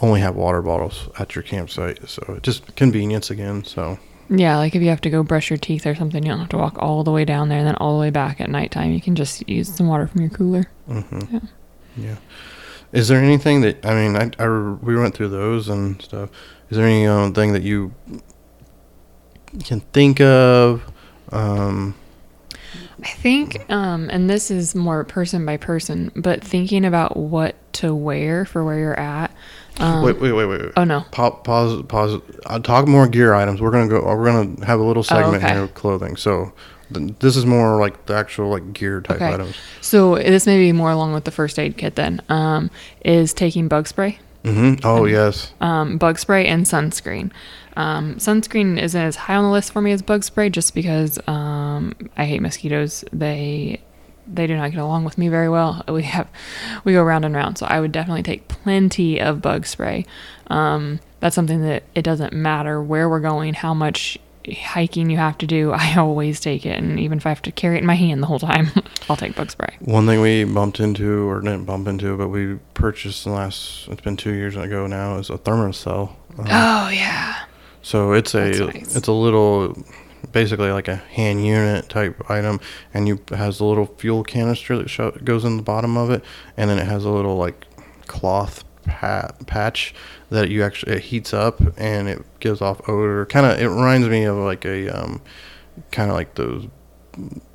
only 0.00 0.20
have 0.20 0.34
water 0.36 0.62
bottles 0.62 1.08
at 1.18 1.34
your 1.34 1.42
campsite. 1.42 2.08
So 2.08 2.38
just 2.42 2.74
convenience 2.76 3.30
again. 3.30 3.64
So 3.64 3.98
Yeah, 4.28 4.56
like 4.58 4.74
if 4.74 4.82
you 4.82 4.88
have 4.88 5.00
to 5.02 5.10
go 5.10 5.22
brush 5.22 5.50
your 5.50 5.56
teeth 5.56 5.86
or 5.86 5.94
something, 5.94 6.22
you 6.22 6.30
don't 6.30 6.40
have 6.40 6.48
to 6.50 6.58
walk 6.58 6.76
all 6.78 7.02
the 7.04 7.12
way 7.12 7.24
down 7.24 7.48
there 7.48 7.58
and 7.58 7.66
then 7.66 7.76
all 7.76 7.94
the 7.94 8.00
way 8.00 8.10
back 8.10 8.40
at 8.40 8.50
nighttime. 8.50 8.92
You 8.92 9.00
can 9.00 9.14
just 9.14 9.48
use 9.48 9.74
some 9.74 9.86
water 9.88 10.06
from 10.06 10.20
your 10.20 10.30
cooler. 10.30 10.64
hmm 10.86 11.20
Yeah. 11.30 11.40
Yeah. 11.96 12.16
Is 12.92 13.08
there 13.08 13.18
anything 13.20 13.62
that 13.62 13.84
I 13.84 13.94
mean? 13.94 14.16
I, 14.16 14.30
I 14.42 14.48
we 14.48 14.96
went 14.96 15.14
through 15.14 15.28
those 15.30 15.68
and 15.68 16.00
stuff. 16.00 16.30
Is 16.70 16.76
there 16.76 16.86
any 16.86 17.06
um, 17.06 17.32
thing 17.32 17.52
that 17.52 17.62
you 17.62 17.92
can 19.64 19.80
think 19.92 20.20
of? 20.20 20.82
Um, 21.32 21.94
I 23.02 23.08
think, 23.08 23.70
um, 23.70 24.08
and 24.10 24.28
this 24.30 24.50
is 24.50 24.74
more 24.74 25.04
person 25.04 25.44
by 25.44 25.56
person, 25.56 26.12
but 26.16 26.42
thinking 26.42 26.84
about 26.84 27.16
what 27.16 27.54
to 27.74 27.94
wear 27.94 28.44
for 28.44 28.64
where 28.64 28.78
you're 28.78 28.98
at. 28.98 29.30
Um, 29.78 30.02
wait, 30.04 30.20
wait, 30.20 30.32
wait, 30.32 30.46
wait. 30.46 30.62
wait. 30.62 30.72
Oh 30.76 30.84
no. 30.84 31.04
Pa- 31.10 31.30
pause, 31.30 31.82
pause. 31.88 32.20
I'll 32.46 32.60
talk 32.62 32.86
more 32.88 33.06
gear 33.06 33.34
items. 33.34 33.60
We're 33.60 33.70
gonna 33.70 33.88
go. 33.88 34.02
We're 34.04 34.24
gonna 34.24 34.64
have 34.66 34.80
a 34.80 34.82
little 34.84 35.02
segment 35.02 35.34
Oh, 35.42 35.46
okay. 35.46 35.54
here 35.54 35.62
of 35.64 35.74
clothing. 35.74 36.16
So 36.16 36.52
th- 36.94 37.14
this 37.18 37.36
is 37.36 37.44
more 37.44 37.78
like 37.78 38.06
the 38.06 38.14
actual 38.14 38.48
like 38.48 38.72
gear 38.72 39.00
type 39.00 39.16
Okay. 39.16 39.34
items. 39.34 39.56
So 39.80 40.16
this 40.16 40.46
may 40.46 40.58
be 40.58 40.72
more 40.72 40.90
along 40.90 41.12
with 41.12 41.24
the 41.24 41.30
first 41.30 41.58
aid 41.58 41.76
kit 41.76 41.94
then. 41.96 42.22
Um, 42.28 42.70
is 43.04 43.32
taking 43.34 43.68
bug 43.68 43.86
spray. 43.86 44.18
Mm-hmm. 44.44 44.86
Oh 44.86 45.04
yes. 45.06 45.52
um, 45.60 45.98
bug 45.98 46.18
spray 46.20 46.46
and 46.46 46.64
sunscreen. 46.64 47.32
Um, 47.76 48.14
sunscreen 48.14 48.80
isn't 48.80 49.00
as 49.00 49.16
high 49.16 49.34
on 49.34 49.44
the 49.44 49.50
list 49.50 49.72
for 49.72 49.82
me 49.82 49.92
as 49.92 50.00
bug 50.00 50.24
spray, 50.24 50.48
just 50.48 50.74
because 50.74 51.18
um, 51.28 51.94
I 52.16 52.24
hate 52.24 52.40
mosquitoes. 52.40 53.04
They 53.12 53.80
they 54.32 54.46
do 54.46 54.56
not 54.56 54.70
get 54.72 54.80
along 54.80 55.04
with 55.04 55.18
me 55.18 55.28
very 55.28 55.48
well. 55.48 55.82
We 55.88 56.02
have 56.04 56.28
we 56.84 56.92
go 56.92 57.02
round 57.02 57.24
and 57.24 57.34
round, 57.34 57.58
so 57.58 57.66
I 57.66 57.80
would 57.80 57.92
definitely 57.92 58.22
take 58.22 58.48
plenty 58.48 59.20
of 59.20 59.40
bug 59.42 59.66
spray. 59.66 60.04
Um, 60.48 61.00
that's 61.20 61.34
something 61.34 61.62
that 61.62 61.84
it 61.94 62.02
doesn't 62.02 62.32
matter 62.32 62.82
where 62.82 63.08
we're 63.08 63.20
going, 63.20 63.54
how 63.54 63.74
much 63.74 64.18
hiking 64.48 65.10
you 65.10 65.16
have 65.16 65.36
to 65.38 65.46
do. 65.46 65.72
I 65.74 65.96
always 65.96 66.38
take 66.40 66.64
it, 66.66 66.78
and 66.78 67.00
even 67.00 67.18
if 67.18 67.26
I 67.26 67.30
have 67.30 67.42
to 67.42 67.52
carry 67.52 67.76
it 67.76 67.80
in 67.80 67.86
my 67.86 67.94
hand 67.96 68.22
the 68.22 68.26
whole 68.26 68.38
time, 68.38 68.68
I'll 69.08 69.16
take 69.16 69.34
bug 69.34 69.50
spray. 69.50 69.76
One 69.80 70.06
thing 70.06 70.20
we 70.20 70.44
bumped 70.44 70.78
into, 70.80 71.28
or 71.28 71.40
didn't 71.40 71.64
bump 71.64 71.88
into, 71.88 72.16
but 72.16 72.28
we 72.28 72.56
purchased 72.74 73.26
in 73.26 73.32
the 73.32 73.38
last. 73.38 73.88
It's 73.88 74.00
been 74.02 74.16
two 74.16 74.32
years 74.34 74.56
ago 74.56 74.86
now. 74.86 75.16
Is 75.18 75.30
a 75.30 75.38
Thermacell. 75.38 76.10
Um, 76.38 76.46
Oh 76.50 76.88
yeah, 76.90 77.44
So 77.82 78.12
it's 78.12 78.34
a 78.34 78.50
nice. 78.50 78.94
it's 78.96 79.08
a 79.08 79.12
little 79.12 79.76
basically 80.32 80.70
like 80.70 80.88
a 80.88 80.96
hand 80.96 81.44
unit 81.46 81.88
type 81.88 82.28
item, 82.30 82.60
and 82.94 83.06
you 83.08 83.20
has 83.30 83.60
a 83.60 83.64
little 83.64 83.86
fuel 83.98 84.24
canister 84.24 84.76
that 84.78 85.24
goes 85.24 85.44
in 85.44 85.56
the 85.56 85.62
bottom 85.62 85.96
of 85.96 86.10
it, 86.10 86.24
and 86.56 86.68
then 86.70 86.78
it 86.78 86.86
has 86.86 87.04
a 87.04 87.10
little 87.10 87.36
like 87.36 87.66
cloth 88.06 88.64
pat- 88.84 89.46
patch 89.46 89.94
that 90.30 90.48
you 90.48 90.62
actually 90.62 90.92
it 90.96 91.02
heats 91.02 91.32
up 91.34 91.60
and 91.78 92.08
it 92.08 92.24
gives 92.40 92.60
off 92.60 92.80
odor. 92.88 93.26
Kind 93.26 93.46
of 93.46 93.58
it 93.60 93.66
reminds 93.68 94.08
me 94.08 94.24
of 94.24 94.36
like 94.36 94.64
a 94.64 94.88
um, 94.88 95.20
kind 95.90 96.10
of 96.10 96.16
like 96.16 96.34
those 96.34 96.66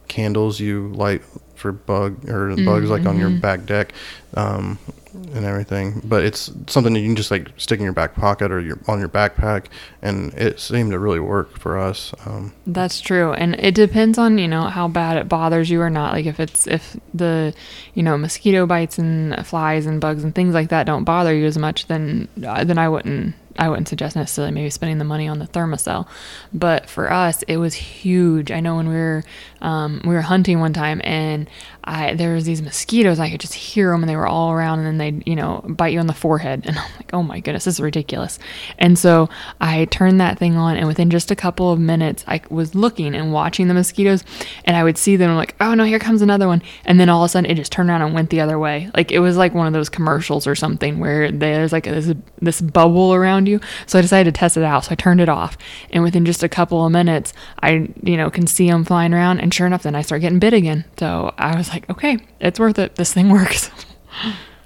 candles 0.08 0.60
you 0.60 0.90
light 0.94 1.22
for 1.56 1.72
bug 1.72 2.28
or 2.30 2.56
bugs 2.66 2.90
like 2.90 3.06
on 3.06 3.18
your 3.18 3.30
Mhm. 3.30 3.42
back 3.42 3.66
deck 3.66 3.94
um, 4.34 4.78
and 5.14 5.46
everything 5.46 6.02
but 6.04 6.24
it's 6.24 6.52
something 6.68 6.94
that 6.94 7.00
you 7.00 7.08
can 7.08 7.16
just 7.16 7.32
like 7.32 7.50
stick 7.58 7.80
in 7.80 7.84
your 7.84 7.94
back 7.94 8.16
pocket 8.16 8.52
or 8.52 8.60
your 8.60 8.80
on 8.88 9.00
your 9.00 9.10
backpack 9.10 9.66
and 10.02 10.34
it 10.34 10.60
seemed 10.60 10.92
to 10.92 11.00
really 11.00 11.20
work 11.20 11.58
for 11.58 11.78
us 11.78 12.14
um, 12.26 12.54
That's 12.68 13.02
true. 13.02 13.34
And 13.34 13.56
it 13.56 13.76
depends 13.76 14.18
on, 14.18 14.38
you 14.38 14.48
know, 14.48 14.64
how 14.64 14.88
bad 14.88 15.18
it 15.18 15.28
bothers 15.30 15.70
you 15.70 15.82
or 15.82 15.90
not. 15.90 16.14
Like 16.14 16.26
if 16.26 16.40
it's 16.40 16.68
if 16.68 16.98
the, 17.14 17.54
you 17.94 18.04
know, 18.04 18.18
mosquito 18.18 18.66
bites 18.66 18.98
and 18.98 19.46
flies 19.46 19.86
and 19.86 20.02
bugs 20.02 20.24
and 20.24 20.34
things 20.34 20.54
like 20.54 20.70
that 20.70 20.86
don't 20.86 21.04
bother 21.04 21.34
you 21.34 21.46
as 21.46 21.58
much, 21.58 21.88
then 21.88 22.28
uh, 22.46 22.64
then 22.64 22.78
I 22.78 22.90
wouldn't 22.90 23.36
I 23.58 23.70
wouldn't 23.70 23.90
suggest 23.90 24.16
necessarily 24.16 24.54
maybe 24.54 24.70
spending 24.70 24.98
the 24.98 25.04
money 25.04 25.28
on 25.28 25.40
the 25.40 25.48
Thermacell. 25.48 26.08
But 26.54 26.90
for 26.90 27.12
us, 27.12 27.44
it 27.44 27.58
was 27.58 27.74
huge. 27.74 28.52
I 28.52 28.60
know 28.60 28.78
when 28.78 28.88
we 28.88 28.96
were 28.96 29.24
um, 29.62 30.02
we 30.04 30.14
were 30.14 30.22
hunting 30.22 30.60
one 30.60 30.74
time 30.74 31.02
and 31.04 31.50
I 31.84 32.14
there 32.14 32.34
was 32.34 32.46
these 32.46 32.62
mosquitoes. 32.62 33.20
I 33.20 33.30
could 33.30 33.40
just 33.40 33.54
hear 33.54 33.92
them 33.92 34.04
and 34.04 34.10
they 34.10 34.16
were 34.16 34.28
all 34.28 34.52
around 34.52 34.80
and 34.80 34.88
then 34.88 34.98
they 34.98 35.30
you 35.30 35.36
know 35.36 35.64
bite 35.68 35.94
you 35.94 36.00
on 36.00 36.08
the 36.08 36.14
forehead 36.14 36.64
and 36.66 36.78
I'm 36.78 36.92
like, 36.98 37.14
oh 37.14 37.24
my 37.24 37.40
goodness, 37.40 37.66
this 37.66 37.76
is 37.76 37.82
ridiculous. 37.82 38.38
And 38.78 38.98
so 38.98 39.30
I 39.60 39.86
turned 39.86 40.22
that 40.22 40.38
thing 40.38 40.58
on 40.58 40.78
and 40.78 40.88
within 40.88 41.10
just 41.10 41.32
a 41.32 41.36
couple 41.36 41.72
of 41.72 41.80
minutes, 41.80 42.24
I 42.28 42.42
was 42.50 42.76
looking 42.76 43.16
and 43.16 43.34
watching 43.34 43.68
the 43.68 43.74
mosquitoes 43.74 44.24
and 44.66 44.78
I 44.78 44.84
would 44.84 44.98
see 44.98 45.16
them 45.16 45.32
I'm 45.32 45.38
like, 45.38 45.56
oh 45.60 45.74
no, 45.74 45.84
here 45.84 46.00
comes 46.00 46.22
another 46.22 46.48
one. 46.48 46.62
And 46.86 47.00
then 47.00 47.10
all 47.10 47.24
of 47.24 47.26
a 47.26 47.30
sudden 47.30 47.50
it 47.50 47.56
just 47.56 47.72
turned 47.72 47.90
around 47.90 48.02
and 48.02 48.14
went 48.14 48.30
the 48.30 48.42
other 48.42 48.60
way. 48.60 48.92
Like 48.96 49.12
it 49.12 49.20
was 49.20 49.38
like 49.38 49.54
one 49.54 49.68
of 49.68 49.74
those 49.74 49.90
commercials 49.90 50.46
or 50.46 50.56
something 50.56 51.00
where 51.00 51.32
there's 51.32 51.72
like 51.72 51.86
this, 51.86 52.14
this 52.40 52.62
bubble 52.62 53.14
around 53.14 53.48
you. 53.48 53.60
So 53.88 53.98
I 53.98 54.02
decided 54.02 54.34
to 54.34 54.40
test 54.40 54.58
it 54.58 54.64
out. 54.64 54.86
So 54.86 54.92
I 54.92 54.96
turned 54.96 55.22
it 55.22 55.30
off 55.30 55.58
and 55.90 56.04
within 56.04 56.26
just 56.26 56.44
a 56.44 56.50
couple 56.50 56.86
of 56.86 56.92
minutes, 56.92 57.34
I, 57.62 57.90
you 58.04 58.18
know, 58.18 58.30
can 58.30 58.48
see 58.48 58.68
them 58.68 58.84
flying 58.84 59.14
around 59.14 59.40
and 59.40 59.54
sure 59.54 59.68
enough, 59.68 59.84
then 59.84 59.96
I 59.96 60.02
start 60.02 60.22
getting 60.22 60.40
bit 60.40 60.54
again. 60.54 60.86
So 60.98 61.34
I 61.38 61.56
was 61.56 61.71
like, 61.72 61.90
okay, 61.90 62.20
it's 62.40 62.60
worth 62.60 62.78
it. 62.80 62.96
This 62.96 63.14
thing 63.14 63.30
works. 63.40 63.72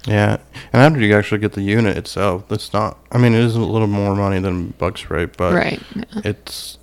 yeah 0.06 0.38
and 0.72 0.82
after 0.82 1.00
you 1.00 1.16
actually 1.16 1.38
get 1.38 1.52
the 1.52 1.62
unit 1.62 1.96
itself 1.96 2.44
it's 2.52 2.72
not 2.72 2.98
i 3.10 3.18
mean 3.18 3.32
it 3.34 3.40
is 3.40 3.56
a 3.56 3.60
little 3.60 3.88
more 3.88 4.14
money 4.14 4.38
than 4.38 4.68
bug 4.78 4.96
spray 4.98 5.24
but 5.24 5.52
right. 5.52 5.80
it's 6.24 6.78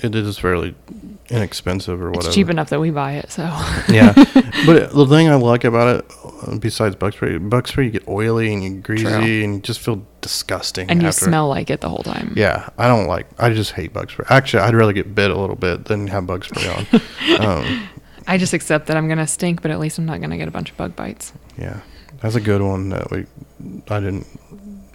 it 0.00 0.14
is 0.14 0.38
fairly 0.38 0.74
inexpensive 1.30 2.00
or 2.00 2.10
whatever 2.10 2.26
It's 2.26 2.34
cheap 2.34 2.50
enough 2.50 2.68
that 2.70 2.80
we 2.80 2.90
buy 2.90 3.12
it. 3.14 3.30
So 3.32 3.42
yeah 3.88 4.12
but 4.66 4.92
the 4.92 5.06
thing 5.08 5.28
i 5.28 5.34
like 5.34 5.64
about 5.64 5.96
it 5.96 6.60
besides 6.60 6.94
bug 6.96 7.14
spray 7.14 7.38
bug 7.38 7.66
spray 7.66 7.86
you 7.86 7.90
get 7.90 8.06
oily 8.08 8.52
and 8.52 8.62
you 8.62 8.74
greasy 8.80 9.04
True. 9.04 9.14
and 9.14 9.54
you 9.54 9.60
just 9.60 9.80
feel 9.80 10.06
disgusting 10.20 10.90
and 10.90 11.02
you 11.02 11.10
smell 11.12 11.48
like 11.48 11.70
it 11.70 11.80
the 11.80 11.88
whole 11.88 12.02
time. 12.02 12.34
yeah 12.36 12.68
i 12.78 12.86
don't 12.86 13.06
like 13.06 13.26
i 13.38 13.50
just 13.50 13.72
hate 13.72 13.92
bug 13.94 14.10
spray 14.10 14.26
actually 14.28 14.60
i'd 14.60 14.74
rather 14.74 14.92
get 14.92 15.14
bit 15.14 15.30
a 15.30 15.36
little 15.38 15.56
bit 15.56 15.86
than 15.86 16.06
have 16.08 16.26
bug 16.26 16.44
spray 16.44 16.68
on 16.68 17.40
um, 17.40 17.88
I 18.26 18.38
just 18.38 18.52
accept 18.52 18.86
that 18.86 18.96
I'm 18.96 19.08
gonna 19.08 19.26
stink, 19.26 19.62
but 19.62 19.70
at 19.70 19.78
least 19.78 19.98
I'm 19.98 20.06
not 20.06 20.20
gonna 20.20 20.36
get 20.38 20.48
a 20.48 20.50
bunch 20.50 20.70
of 20.70 20.76
bug 20.76 20.96
bites. 20.96 21.32
yeah 21.58 21.80
that's 22.20 22.36
a 22.36 22.40
good 22.40 22.62
one 22.62 22.88
that 22.90 23.10
we 23.10 23.26
i 23.90 24.00
didn't 24.00 24.26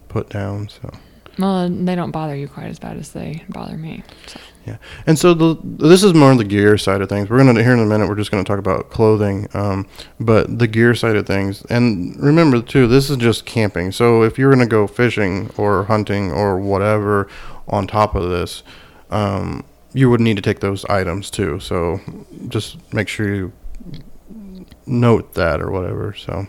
put 0.08 0.30
down 0.30 0.68
so 0.70 0.90
Well, 1.38 1.70
they 1.70 1.96
don't 1.96 2.12
bother 2.12 2.36
you 2.36 2.48
quite 2.48 2.68
as 2.68 2.80
bad 2.80 2.98
as 2.98 3.12
they 3.12 3.44
bother 3.50 3.78
me. 3.78 4.04
So. 4.28 4.40
Yeah, 4.66 4.78
and 5.08 5.18
so 5.18 5.34
the 5.34 5.56
this 5.64 6.04
is 6.04 6.14
more 6.14 6.36
the 6.36 6.44
gear 6.44 6.78
side 6.78 7.02
of 7.02 7.08
things. 7.08 7.30
We're 7.30 7.38
gonna 7.38 7.64
here 7.64 7.74
in 7.74 7.80
a 7.80 7.86
minute. 7.86 8.08
We're 8.10 8.16
just 8.16 8.32
gonna 8.32 8.44
talk 8.44 8.60
about 8.60 8.90
clothing, 8.90 9.48
um, 9.54 9.86
but 10.20 10.60
the 10.60 10.68
gear 10.68 10.94
side 10.96 11.16
of 11.16 11.26
things. 11.26 11.64
And 11.70 12.20
remember 12.22 12.62
too, 12.62 12.88
this 12.88 13.10
is 13.10 13.18
just 13.18 13.46
camping. 13.46 13.92
So 13.94 14.24
if 14.24 14.38
you're 14.38 14.52
gonna 14.52 14.66
go 14.68 14.86
fishing 14.88 15.50
or 15.56 15.86
hunting 15.86 16.32
or 16.32 16.60
whatever 16.60 17.28
on 17.68 17.88
top 17.88 18.16
of 18.16 18.30
this, 18.30 18.64
um, 19.12 19.64
you 19.94 20.10
would 20.10 20.22
need 20.22 20.36
to 20.36 20.42
take 20.42 20.60
those 20.60 20.86
items 20.86 21.30
too. 21.32 21.60
So 21.60 22.00
just 22.48 22.78
make 22.94 23.08
sure 23.08 23.34
you 23.34 23.54
note 24.86 25.34
that 25.36 25.62
or 25.62 25.72
whatever. 25.72 26.14
So. 26.14 26.48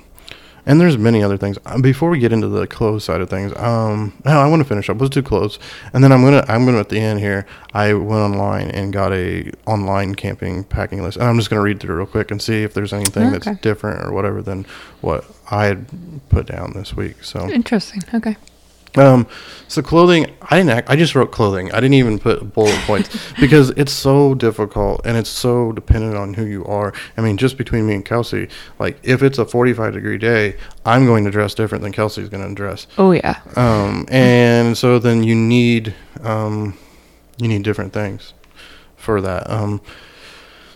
and 0.66 0.80
there's 0.80 0.98
many 0.98 1.22
other 1.22 1.36
things. 1.38 1.58
Uh, 1.64 1.80
Before 1.80 2.10
we 2.10 2.18
get 2.18 2.32
into 2.32 2.48
the 2.48 2.66
clothes 2.66 3.04
side 3.04 3.20
of 3.22 3.30
things, 3.30 3.52
um, 3.56 4.12
I 4.24 4.46
want 4.48 4.60
to 4.60 4.68
finish 4.68 4.88
up. 4.90 5.00
Let's 5.00 5.14
do 5.14 5.22
clothes, 5.22 5.58
and 5.92 6.04
then 6.04 6.12
I'm 6.12 6.22
gonna 6.22 6.44
I'm 6.48 6.64
gonna 6.66 6.78
at 6.80 6.90
the 6.90 7.00
end 7.00 7.20
here. 7.20 7.46
I 7.72 7.94
went 7.94 8.20
online 8.20 8.70
and 8.70 8.92
got 8.92 9.12
a 9.12 9.50
online 9.66 10.14
camping 10.14 10.64
packing 10.64 11.02
list, 11.02 11.16
and 11.16 11.26
I'm 11.26 11.36
just 11.38 11.48
gonna 11.50 11.62
read 11.62 11.80
through 11.80 11.94
it 11.94 11.98
real 11.98 12.06
quick 12.06 12.30
and 12.30 12.40
see 12.42 12.62
if 12.62 12.74
there's 12.74 12.92
anything 12.92 13.28
Okay. 13.34 13.38
that's 13.38 13.60
different 13.60 14.04
or 14.04 14.12
whatever 14.12 14.42
than 14.42 14.66
what 15.00 15.24
I 15.50 15.64
had 15.66 15.86
put 16.28 16.46
down 16.46 16.72
this 16.74 16.94
week. 16.94 17.24
So. 17.24 17.48
Interesting. 17.48 18.02
Okay. 18.14 18.36
Um, 18.96 19.26
so 19.68 19.82
clothing, 19.82 20.26
I 20.42 20.56
didn't. 20.56 20.70
Act, 20.70 20.90
I 20.90 20.96
just 20.96 21.14
wrote 21.14 21.30
clothing. 21.30 21.70
I 21.72 21.76
didn't 21.76 21.94
even 21.94 22.18
put 22.18 22.52
bullet 22.52 22.74
points 22.86 23.32
because 23.40 23.70
it's 23.70 23.92
so 23.92 24.34
difficult 24.34 25.02
and 25.04 25.16
it's 25.16 25.30
so 25.30 25.72
dependent 25.72 26.16
on 26.16 26.34
who 26.34 26.44
you 26.44 26.64
are. 26.64 26.92
I 27.16 27.20
mean, 27.20 27.36
just 27.36 27.56
between 27.56 27.86
me 27.86 27.94
and 27.94 28.04
Kelsey, 28.04 28.48
like 28.78 28.98
if 29.02 29.22
it's 29.22 29.38
a 29.38 29.44
forty-five 29.44 29.92
degree 29.92 30.18
day, 30.18 30.56
I'm 30.84 31.06
going 31.06 31.24
to 31.24 31.30
dress 31.30 31.54
different 31.54 31.82
than 31.82 31.92
Kelsey's 31.92 32.28
going 32.28 32.48
to 32.48 32.54
dress. 32.54 32.86
Oh 32.98 33.12
yeah. 33.12 33.40
Um, 33.56 34.06
and 34.10 34.76
so 34.76 34.98
then 34.98 35.22
you 35.22 35.36
need, 35.36 35.94
um, 36.22 36.76
you 37.38 37.46
need 37.48 37.62
different 37.62 37.92
things 37.92 38.34
for 38.96 39.20
that. 39.20 39.48
Um, 39.48 39.80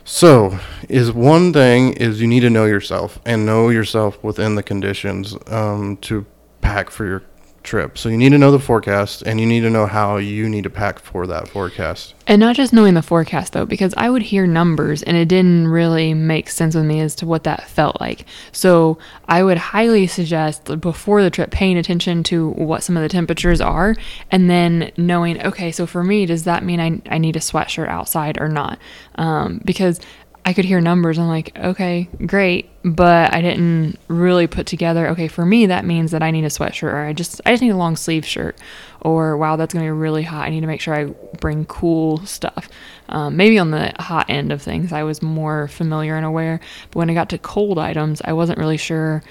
so 0.04 0.58
is 0.88 1.10
one 1.10 1.52
thing 1.52 1.94
is 1.94 2.20
you 2.20 2.28
need 2.28 2.40
to 2.40 2.50
know 2.50 2.66
yourself 2.66 3.18
and 3.24 3.46
know 3.46 3.70
yourself 3.70 4.22
within 4.22 4.54
the 4.54 4.62
conditions 4.62 5.34
um, 5.46 5.96
to 6.02 6.26
pack 6.60 6.90
for 6.90 7.06
your 7.06 7.22
trip. 7.64 7.98
So 7.98 8.08
you 8.08 8.16
need 8.16 8.30
to 8.30 8.38
know 8.38 8.52
the 8.52 8.60
forecast 8.60 9.22
and 9.22 9.40
you 9.40 9.46
need 9.46 9.62
to 9.62 9.70
know 9.70 9.86
how 9.86 10.18
you 10.18 10.48
need 10.48 10.64
to 10.64 10.70
pack 10.70 10.98
for 10.98 11.26
that 11.26 11.48
forecast. 11.48 12.14
And 12.26 12.40
not 12.40 12.56
just 12.56 12.72
knowing 12.72 12.94
the 12.94 13.02
forecast 13.02 13.52
though, 13.54 13.66
because 13.66 13.94
I 13.96 14.08
would 14.08 14.22
hear 14.22 14.46
numbers 14.46 15.02
and 15.02 15.16
it 15.16 15.26
didn't 15.26 15.68
really 15.68 16.14
make 16.14 16.48
sense 16.50 16.74
with 16.74 16.84
me 16.84 17.00
as 17.00 17.14
to 17.16 17.26
what 17.26 17.44
that 17.44 17.68
felt 17.68 18.00
like. 18.00 18.26
So 18.52 18.98
I 19.26 19.42
would 19.42 19.58
highly 19.58 20.06
suggest 20.06 20.80
before 20.80 21.22
the 21.22 21.30
trip 21.30 21.50
paying 21.50 21.76
attention 21.76 22.22
to 22.24 22.50
what 22.50 22.82
some 22.82 22.96
of 22.96 23.02
the 23.02 23.08
temperatures 23.08 23.60
are 23.60 23.96
and 24.30 24.48
then 24.48 24.92
knowing, 24.96 25.42
okay, 25.42 25.72
so 25.72 25.86
for 25.86 26.04
me, 26.04 26.26
does 26.26 26.44
that 26.44 26.64
mean 26.64 26.80
I, 26.80 27.00
I 27.12 27.18
need 27.18 27.36
a 27.36 27.40
sweatshirt 27.40 27.88
outside 27.88 28.38
or 28.40 28.48
not? 28.48 28.78
Um, 29.16 29.60
because 29.64 30.00
I 30.46 30.52
could 30.52 30.66
hear 30.66 30.80
numbers. 30.80 31.18
I'm 31.18 31.26
like, 31.26 31.58
okay, 31.58 32.08
great, 32.26 32.68
but 32.84 33.32
I 33.32 33.40
didn't 33.40 33.98
really 34.08 34.46
put 34.46 34.66
together. 34.66 35.08
Okay, 35.08 35.26
for 35.26 35.46
me, 35.46 35.66
that 35.66 35.86
means 35.86 36.10
that 36.10 36.22
I 36.22 36.30
need 36.30 36.44
a 36.44 36.48
sweatshirt, 36.48 36.92
or 36.92 36.98
I 36.98 37.14
just 37.14 37.40
I 37.46 37.52
just 37.52 37.62
need 37.62 37.70
a 37.70 37.76
long 37.76 37.96
sleeve 37.96 38.26
shirt, 38.26 38.58
or 39.00 39.38
wow, 39.38 39.56
that's 39.56 39.72
gonna 39.72 39.86
be 39.86 39.90
really 39.90 40.22
hot. 40.22 40.46
I 40.46 40.50
need 40.50 40.60
to 40.60 40.66
make 40.66 40.82
sure 40.82 40.94
I 40.94 41.04
bring 41.40 41.64
cool 41.64 42.26
stuff. 42.26 42.68
Um, 43.08 43.36
maybe 43.36 43.58
on 43.58 43.70
the 43.70 43.94
hot 43.98 44.28
end 44.28 44.52
of 44.52 44.60
things, 44.60 44.92
I 44.92 45.02
was 45.02 45.22
more 45.22 45.68
familiar 45.68 46.14
and 46.16 46.26
aware. 46.26 46.60
But 46.90 46.98
when 46.98 47.10
I 47.10 47.14
got 47.14 47.30
to 47.30 47.38
cold 47.38 47.78
items, 47.78 48.20
I 48.24 48.34
wasn't 48.34 48.58
really 48.58 48.76
sure 48.76 49.22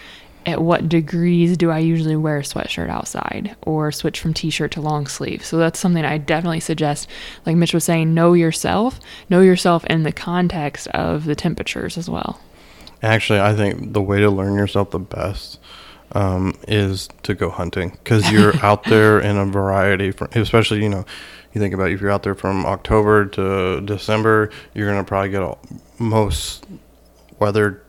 at 0.45 0.61
what 0.61 0.89
degrees 0.89 1.57
do 1.57 1.71
I 1.71 1.79
usually 1.79 2.15
wear 2.15 2.39
a 2.39 2.41
sweatshirt 2.41 2.89
outside 2.89 3.55
or 3.61 3.91
switch 3.91 4.19
from 4.19 4.33
t-shirt 4.33 4.71
to 4.73 4.81
long 4.81 5.07
sleeve. 5.07 5.45
So 5.45 5.57
that's 5.57 5.79
something 5.79 6.03
I 6.03 6.17
definitely 6.17 6.59
suggest. 6.59 7.07
Like 7.45 7.55
Mitch 7.55 7.73
was 7.73 7.83
saying, 7.83 8.13
know 8.13 8.33
yourself, 8.33 8.99
know 9.29 9.41
yourself 9.41 9.85
in 9.85 10.03
the 10.03 10.11
context 10.11 10.87
of 10.89 11.25
the 11.25 11.35
temperatures 11.35 11.97
as 11.97 12.09
well. 12.09 12.39
Actually, 13.01 13.41
I 13.41 13.53
think 13.55 13.93
the 13.93 14.01
way 14.01 14.19
to 14.19 14.29
learn 14.29 14.55
yourself 14.55 14.91
the 14.91 14.99
best 14.99 15.59
um, 16.13 16.57
is 16.67 17.09
to 17.23 17.33
go 17.33 17.49
hunting 17.49 17.89
because 17.89 18.31
you're 18.31 18.55
out 18.65 18.83
there 18.85 19.19
in 19.19 19.37
a 19.37 19.45
variety, 19.45 20.11
from, 20.11 20.29
especially, 20.33 20.81
you 20.81 20.89
know, 20.89 21.05
you 21.53 21.61
think 21.61 21.73
about 21.73 21.91
if 21.91 22.01
you're 22.01 22.11
out 22.11 22.23
there 22.23 22.35
from 22.35 22.65
October 22.65 23.25
to 23.25 23.81
December, 23.81 24.49
you're 24.73 24.89
going 24.89 25.03
to 25.03 25.07
probably 25.07 25.29
get 25.29 25.41
all, 25.41 25.59
most 25.99 26.65
weather 27.39 27.83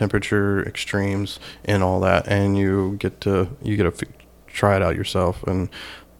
temperature 0.00 0.66
extremes 0.66 1.38
and 1.66 1.82
all 1.82 2.00
that 2.00 2.26
and 2.26 2.56
you 2.56 2.96
get 2.98 3.20
to 3.20 3.46
you 3.62 3.76
get 3.76 3.82
to 3.82 4.06
f- 4.08 4.14
try 4.46 4.74
it 4.74 4.80
out 4.80 4.96
yourself 4.96 5.42
and 5.42 5.68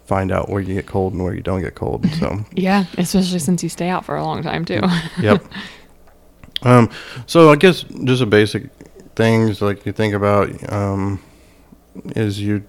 find 0.05 0.31
out 0.31 0.51
where 0.51 0.61
you 0.61 0.75
get 0.75 0.87
cold 0.87 1.15
and 1.15 1.25
where 1.25 1.33
you 1.33 1.41
don't 1.41 1.63
get 1.63 1.75
cold 1.75 2.07
so 2.19 2.45
Yeah, 2.53 2.85
especially 2.99 3.39
since 3.39 3.63
you 3.63 3.71
stay 3.71 3.89
out 3.89 4.05
for 4.05 4.17
a 4.17 4.23
long 4.23 4.43
time 4.43 4.67
too. 4.67 4.83
yep. 5.23 5.43
Um, 6.63 6.91
so 7.27 7.51
I 7.51 7.57
guess 7.57 7.85
just 8.05 8.21
a 8.21 8.27
basic 8.27 8.69
things 9.17 9.63
like 9.63 9.87
you 9.87 9.93
think 9.93 10.13
about 10.13 10.71
um, 10.71 11.23
is 12.17 12.39
you. 12.39 12.63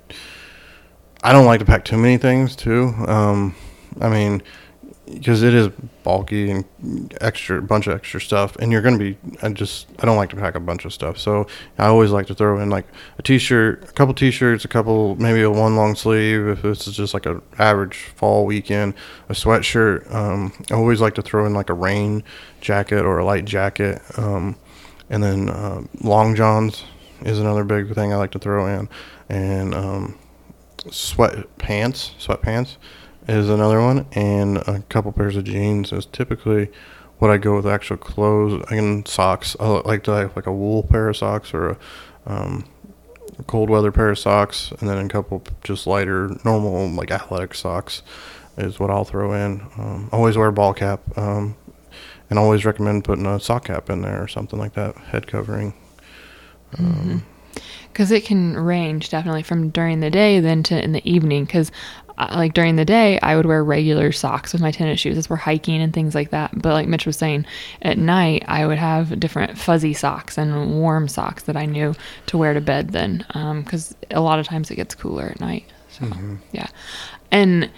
I 1.23 1.33
don't 1.33 1.45
like 1.45 1.59
to 1.59 1.65
pack 1.65 1.83
too 1.83 1.97
many 1.97 2.17
things 2.17 2.55
too. 2.55 2.93
Um, 3.05 3.53
I 3.99 4.07
mean, 4.07 4.41
because 5.13 5.43
it 5.43 5.53
is 5.53 5.69
bulky 6.03 6.51
and 6.51 7.13
extra 7.21 7.61
bunch 7.61 7.87
of 7.87 7.93
extra 7.93 8.19
stuff, 8.19 8.55
and 8.57 8.71
you're 8.71 8.81
gonna 8.81 8.97
be. 8.97 9.17
I 9.41 9.49
just 9.49 9.87
I 9.99 10.05
don't 10.05 10.17
like 10.17 10.29
to 10.31 10.35
pack 10.35 10.55
a 10.55 10.59
bunch 10.59 10.85
of 10.85 10.93
stuff, 10.93 11.17
so 11.17 11.47
I 11.77 11.87
always 11.87 12.11
like 12.11 12.27
to 12.27 12.35
throw 12.35 12.59
in 12.59 12.69
like 12.69 12.85
a 13.17 13.21
t-shirt, 13.21 13.83
a 13.89 13.91
couple 13.93 14.13
t-shirts, 14.13 14.65
a 14.65 14.67
couple 14.67 15.15
maybe 15.15 15.41
a 15.41 15.49
one 15.49 15.75
long 15.75 15.95
sleeve 15.95 16.47
if 16.47 16.65
it's 16.65 16.85
just 16.85 17.13
like 17.13 17.25
an 17.25 17.41
average 17.57 18.11
fall 18.15 18.45
weekend, 18.45 18.93
a 19.29 19.33
sweatshirt. 19.33 20.13
Um, 20.13 20.53
I 20.71 20.75
always 20.75 21.01
like 21.01 21.15
to 21.15 21.21
throw 21.21 21.45
in 21.45 21.53
like 21.53 21.69
a 21.69 21.75
rain 21.75 22.23
jacket 22.61 23.05
or 23.05 23.19
a 23.19 23.25
light 23.25 23.45
jacket, 23.45 24.01
um, 24.17 24.55
and 25.09 25.23
then 25.23 25.49
uh, 25.49 25.81
long 26.01 26.35
johns 26.35 26.83
is 27.23 27.39
another 27.39 27.63
big 27.63 27.93
thing 27.93 28.13
I 28.13 28.15
like 28.15 28.31
to 28.31 28.39
throw 28.39 28.67
in, 28.67 28.89
and 29.29 29.75
um, 29.75 30.19
sweat 30.89 31.57
pants, 31.57 32.15
sweatpants 32.19 32.77
is 33.27 33.49
another 33.49 33.81
one, 33.81 34.05
and 34.13 34.57
a 34.57 34.83
couple 34.89 35.11
pairs 35.11 35.35
of 35.35 35.43
jeans 35.43 35.91
is 35.91 36.05
typically 36.05 36.69
what 37.19 37.29
I 37.31 37.37
go 37.37 37.55
with 37.55 37.67
actual 37.67 37.97
clothes. 37.97 38.63
I 38.69 38.75
can 38.75 39.05
socks. 39.05 39.55
I 39.59 39.67
like 39.67 40.03
to 40.05 40.11
have 40.11 40.35
like 40.35 40.47
a 40.47 40.53
wool 40.53 40.83
pair 40.83 41.09
of 41.09 41.17
socks 41.17 41.53
or 41.53 41.69
a 41.69 41.77
um, 42.25 42.65
cold 43.47 43.69
weather 43.69 43.91
pair 43.91 44.09
of 44.09 44.19
socks, 44.19 44.71
and 44.79 44.89
then 44.89 44.97
a 44.97 45.07
couple 45.07 45.43
just 45.63 45.85
lighter, 45.87 46.35
normal 46.43 46.89
like 46.89 47.11
athletic 47.11 47.53
socks 47.53 48.01
is 48.57 48.79
what 48.79 48.89
I'll 48.89 49.05
throw 49.05 49.33
in. 49.33 49.61
Um, 49.77 50.09
always 50.11 50.37
wear 50.37 50.47
a 50.47 50.53
ball 50.53 50.73
cap, 50.73 51.01
um, 51.17 51.55
and 52.29 52.39
always 52.39 52.65
recommend 52.65 53.03
putting 53.03 53.25
a 53.25 53.39
sock 53.39 53.65
cap 53.65 53.89
in 53.89 54.01
there 54.01 54.21
or 54.21 54.27
something 54.27 54.59
like 54.59 54.73
that, 54.73 54.95
head 54.97 55.27
covering. 55.27 55.73
Um, 56.77 57.23
because 57.91 58.11
it 58.11 58.25
can 58.25 58.55
range 58.55 59.09
definitely 59.09 59.43
from 59.43 59.69
during 59.69 59.99
the 59.99 60.09
day 60.09 60.39
then 60.39 60.63
to 60.63 60.81
in 60.81 60.93
the 60.93 61.09
evening 61.09 61.43
because 61.43 61.71
like 62.33 62.53
during 62.53 62.75
the 62.75 62.85
day 62.85 63.19
i 63.21 63.35
would 63.35 63.45
wear 63.45 63.63
regular 63.63 64.11
socks 64.11 64.53
with 64.53 64.61
my 64.61 64.71
tennis 64.71 64.99
shoes. 64.99 65.17
As 65.17 65.29
we're 65.29 65.35
hiking 65.35 65.81
and 65.81 65.93
things 65.93 66.15
like 66.15 66.29
that. 66.31 66.51
But 66.53 66.73
like 66.73 66.87
mitch 66.87 67.05
was 67.05 67.17
saying 67.17 67.45
at 67.81 67.97
night 67.97 68.43
i 68.47 68.65
would 68.65 68.77
have 68.77 69.19
different 69.19 69.57
fuzzy 69.57 69.93
socks 69.93 70.37
and 70.37 70.79
warm 70.79 71.07
socks 71.07 71.43
that 71.43 71.57
i 71.57 71.65
knew 71.65 71.95
to 72.27 72.37
wear 72.37 72.53
to 72.53 72.61
bed 72.61 72.89
then 72.89 73.25
because 73.63 73.95
a 74.11 74.21
lot 74.21 74.39
of 74.39 74.47
times 74.47 74.71
it 74.71 74.75
gets 74.75 74.95
cooler 74.95 75.25
at 75.25 75.39
night. 75.39 75.65
So 75.89 76.07
yeah. 76.51 76.67
And 77.31 77.69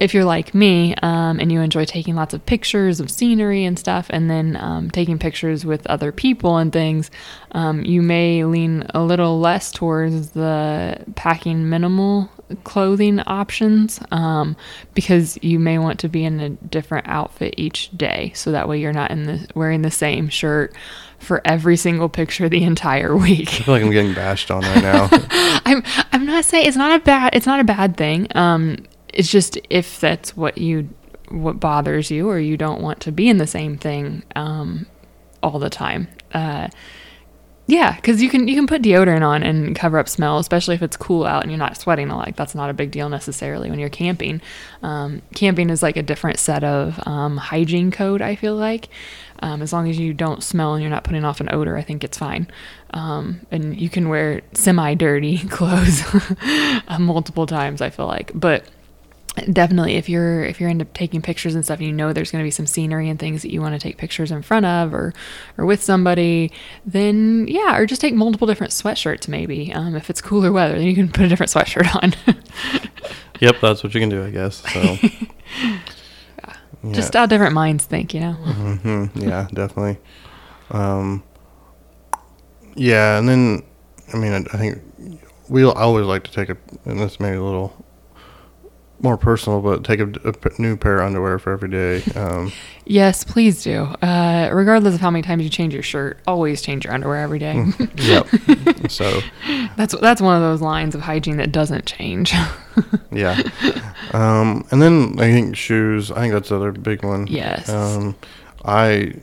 if 0.00 0.14
you're 0.14 0.24
like 0.24 0.54
me 0.54 0.94
um, 1.02 1.38
and 1.38 1.52
you 1.52 1.60
enjoy 1.60 1.84
taking 1.84 2.14
lots 2.14 2.32
of 2.32 2.44
pictures 2.46 3.00
of 3.00 3.10
scenery 3.10 3.64
and 3.64 3.78
stuff, 3.78 4.06
and 4.10 4.30
then 4.30 4.56
um, 4.56 4.90
taking 4.90 5.18
pictures 5.18 5.64
with 5.66 5.86
other 5.86 6.10
people 6.10 6.56
and 6.56 6.72
things, 6.72 7.10
um, 7.52 7.84
you 7.84 8.00
may 8.00 8.44
lean 8.44 8.86
a 8.94 9.02
little 9.02 9.38
less 9.38 9.70
towards 9.70 10.30
the 10.30 11.04
packing 11.16 11.68
minimal 11.68 12.30
clothing 12.64 13.20
options 13.20 14.00
um, 14.10 14.56
because 14.94 15.38
you 15.42 15.58
may 15.58 15.78
want 15.78 16.00
to 16.00 16.08
be 16.08 16.24
in 16.24 16.40
a 16.40 16.50
different 16.50 17.06
outfit 17.08 17.54
each 17.56 17.90
day. 17.96 18.32
So 18.34 18.52
that 18.52 18.68
way 18.68 18.80
you're 18.80 18.92
not 18.92 19.10
in 19.10 19.24
the 19.24 19.46
wearing 19.54 19.82
the 19.82 19.90
same 19.90 20.28
shirt 20.28 20.74
for 21.18 21.42
every 21.44 21.76
single 21.76 22.08
picture 22.08 22.48
the 22.48 22.62
entire 22.64 23.16
week. 23.16 23.48
I 23.48 23.64
feel 23.64 23.74
like 23.74 23.82
I'm 23.82 23.90
getting 23.90 24.14
bashed 24.14 24.50
on 24.50 24.62
right 24.62 24.82
now. 24.82 25.08
I'm 25.12 25.82
I'm 26.12 26.26
not 26.26 26.44
saying 26.44 26.66
it's 26.66 26.76
not 26.76 27.00
a 27.00 27.04
bad 27.04 27.34
it's 27.34 27.46
not 27.46 27.60
a 27.60 27.64
bad 27.64 27.96
thing. 27.96 28.26
Um, 28.34 28.84
it's 29.08 29.30
just 29.30 29.58
if 29.68 30.00
that's 30.00 30.36
what 30.36 30.58
you 30.58 30.88
what 31.28 31.60
bothers 31.60 32.10
you 32.10 32.28
or 32.28 32.38
you 32.38 32.56
don't 32.56 32.80
want 32.80 33.00
to 33.00 33.12
be 33.12 33.28
in 33.28 33.38
the 33.38 33.46
same 33.46 33.78
thing 33.78 34.22
um, 34.34 34.86
all 35.42 35.58
the 35.58 35.70
time. 35.70 36.08
Uh, 36.32 36.68
yeah, 37.70 37.94
because 37.94 38.20
you 38.20 38.28
can 38.28 38.48
you 38.48 38.56
can 38.56 38.66
put 38.66 38.82
deodorant 38.82 39.24
on 39.24 39.44
and 39.44 39.76
cover 39.76 39.98
up 39.98 40.08
smell, 40.08 40.38
especially 40.38 40.74
if 40.74 40.82
it's 40.82 40.96
cool 40.96 41.24
out 41.24 41.42
and 41.42 41.52
you're 41.52 41.58
not 41.58 41.76
sweating. 41.76 42.08
Like 42.08 42.34
that's 42.34 42.54
not 42.54 42.68
a 42.68 42.74
big 42.74 42.90
deal 42.90 43.08
necessarily 43.08 43.70
when 43.70 43.78
you're 43.78 43.88
camping. 43.88 44.40
Um, 44.82 45.22
camping 45.36 45.70
is 45.70 45.80
like 45.80 45.96
a 45.96 46.02
different 46.02 46.40
set 46.40 46.64
of 46.64 46.98
um, 47.06 47.36
hygiene 47.36 47.92
code. 47.92 48.22
I 48.22 48.34
feel 48.34 48.56
like 48.56 48.88
um, 49.38 49.62
as 49.62 49.72
long 49.72 49.88
as 49.88 49.98
you 50.00 50.12
don't 50.12 50.42
smell 50.42 50.74
and 50.74 50.82
you're 50.82 50.90
not 50.90 51.04
putting 51.04 51.24
off 51.24 51.40
an 51.40 51.48
odor, 51.52 51.76
I 51.76 51.82
think 51.82 52.02
it's 52.02 52.18
fine. 52.18 52.48
Um, 52.90 53.46
and 53.52 53.80
you 53.80 53.88
can 53.88 54.08
wear 54.08 54.42
semi 54.52 54.94
dirty 54.94 55.38
clothes 55.48 56.02
uh, 56.88 56.98
multiple 56.98 57.46
times. 57.46 57.80
I 57.80 57.90
feel 57.90 58.08
like, 58.08 58.32
but 58.34 58.64
definitely 59.52 59.94
if 59.94 60.08
you're 60.08 60.44
if 60.44 60.60
you're 60.60 60.70
into 60.70 60.84
taking 60.86 61.22
pictures 61.22 61.54
and 61.54 61.64
stuff 61.64 61.80
you 61.80 61.92
know 61.92 62.12
there's 62.12 62.30
going 62.30 62.42
to 62.42 62.46
be 62.46 62.50
some 62.50 62.66
scenery 62.66 63.08
and 63.08 63.18
things 63.18 63.42
that 63.42 63.52
you 63.52 63.60
want 63.60 63.74
to 63.74 63.78
take 63.78 63.96
pictures 63.96 64.30
in 64.30 64.42
front 64.42 64.66
of 64.66 64.92
or 64.94 65.12
or 65.58 65.66
with 65.66 65.82
somebody 65.82 66.50
then 66.86 67.46
yeah 67.48 67.76
or 67.76 67.86
just 67.86 68.00
take 68.00 68.14
multiple 68.14 68.46
different 68.46 68.72
sweatshirts 68.72 69.28
maybe 69.28 69.72
um, 69.72 69.94
if 69.94 70.10
it's 70.10 70.20
cooler 70.20 70.52
weather 70.52 70.74
then 70.76 70.86
you 70.86 70.94
can 70.94 71.08
put 71.08 71.24
a 71.24 71.28
different 71.28 71.50
sweatshirt 71.50 71.94
on 72.02 72.12
yep, 73.40 73.56
that's 73.60 73.82
what 73.82 73.94
you 73.94 74.00
can 74.00 74.08
do, 74.08 74.24
I 74.24 74.30
guess. 74.30 74.62
So. 74.72 74.98
Yeah. 76.82 76.94
just 76.94 77.12
how 77.12 77.26
different 77.26 77.52
minds 77.52 77.84
think 77.84 78.14
you 78.14 78.20
know 78.20 78.32
hmm 78.32 79.04
Yeah, 79.14 79.48
definitely. 79.52 79.98
Um, 80.70 81.22
yeah, 82.74 83.18
and 83.18 83.28
then 83.28 83.62
I 84.14 84.16
mean, 84.16 84.32
I, 84.32 84.38
I 84.38 84.56
think 84.56 84.78
we 85.50 85.62
I 85.62 85.72
always 85.72 86.06
like 86.06 86.24
to 86.24 86.32
take 86.32 86.48
a, 86.48 86.56
and 86.86 86.98
this 86.98 87.20
may 87.20 87.32
be 87.32 87.36
a 87.36 87.42
little 87.42 87.84
more 89.02 89.16
personal, 89.16 89.60
but 89.60 89.84
take 89.84 90.00
a 90.00 90.12
new 90.58 90.76
pair 90.76 90.98
of 91.00 91.06
underwear 91.06 91.38
for 91.38 91.52
every 91.52 91.68
day. 91.70 92.02
Um, 92.20 92.52
Yes, 92.86 93.22
please 93.22 93.62
do. 93.62 93.82
Uh, 94.02 94.50
regardless 94.52 94.96
of 94.96 95.00
how 95.00 95.10
many 95.12 95.22
times 95.22 95.44
you 95.44 95.48
change 95.48 95.72
your 95.72 95.82
shirt, 95.82 96.18
always 96.26 96.60
change 96.60 96.84
your 96.84 96.92
underwear 96.92 97.18
every 97.20 97.38
day. 97.38 97.64
yep. 97.96 98.26
so 98.88 99.20
that's 99.76 99.94
that's 100.00 100.20
one 100.20 100.34
of 100.34 100.42
those 100.42 100.60
lines 100.60 100.96
of 100.96 101.00
hygiene 101.00 101.36
that 101.36 101.52
doesn't 101.52 101.86
change. 101.86 102.32
yeah. 103.12 103.40
Um, 104.12 104.66
and 104.72 104.82
then 104.82 105.14
I 105.20 105.30
think 105.30 105.56
shoes. 105.56 106.10
I 106.10 106.16
think 106.16 106.32
that's 106.32 106.48
the 106.48 106.56
other 106.56 106.72
big 106.72 107.04
one. 107.04 107.28
yes. 107.28 107.68
Um, 107.68 108.16
I 108.64 109.14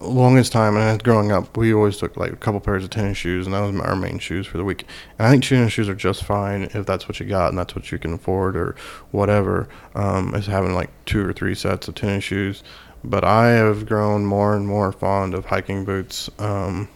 longest 0.00 0.52
time 0.52 0.76
and 0.76 1.02
growing 1.02 1.32
up, 1.32 1.56
we 1.56 1.72
always 1.74 1.96
took 1.96 2.16
like 2.16 2.32
a 2.32 2.36
couple 2.36 2.60
pairs 2.60 2.84
of 2.84 2.90
tennis 2.90 3.18
shoes, 3.18 3.46
and 3.46 3.54
that 3.54 3.60
was 3.60 3.80
our 3.80 3.96
main 3.96 4.18
shoes 4.18 4.46
for 4.46 4.58
the 4.58 4.64
week. 4.64 4.86
And 5.18 5.26
I 5.26 5.30
think 5.30 5.44
tennis 5.44 5.72
shoes 5.72 5.88
are 5.88 5.94
just 5.94 6.24
fine 6.24 6.64
if 6.74 6.86
that's 6.86 7.08
what 7.08 7.18
you 7.20 7.26
got 7.26 7.48
and 7.48 7.58
that's 7.58 7.74
what 7.74 7.90
you 7.90 7.98
can 7.98 8.14
afford 8.14 8.56
or 8.56 8.76
whatever. 9.10 9.68
Um, 9.94 10.34
is 10.34 10.46
having 10.46 10.74
like 10.74 10.90
two 11.04 11.24
or 11.24 11.32
three 11.32 11.54
sets 11.54 11.88
of 11.88 11.94
tennis 11.94 12.24
shoes. 12.24 12.62
But 13.04 13.24
I 13.24 13.48
have 13.48 13.86
grown 13.86 14.26
more 14.26 14.56
and 14.56 14.66
more 14.66 14.90
fond 14.92 15.34
of 15.34 15.46
hiking 15.46 15.84
boots 15.84 16.28
um, 16.38 16.88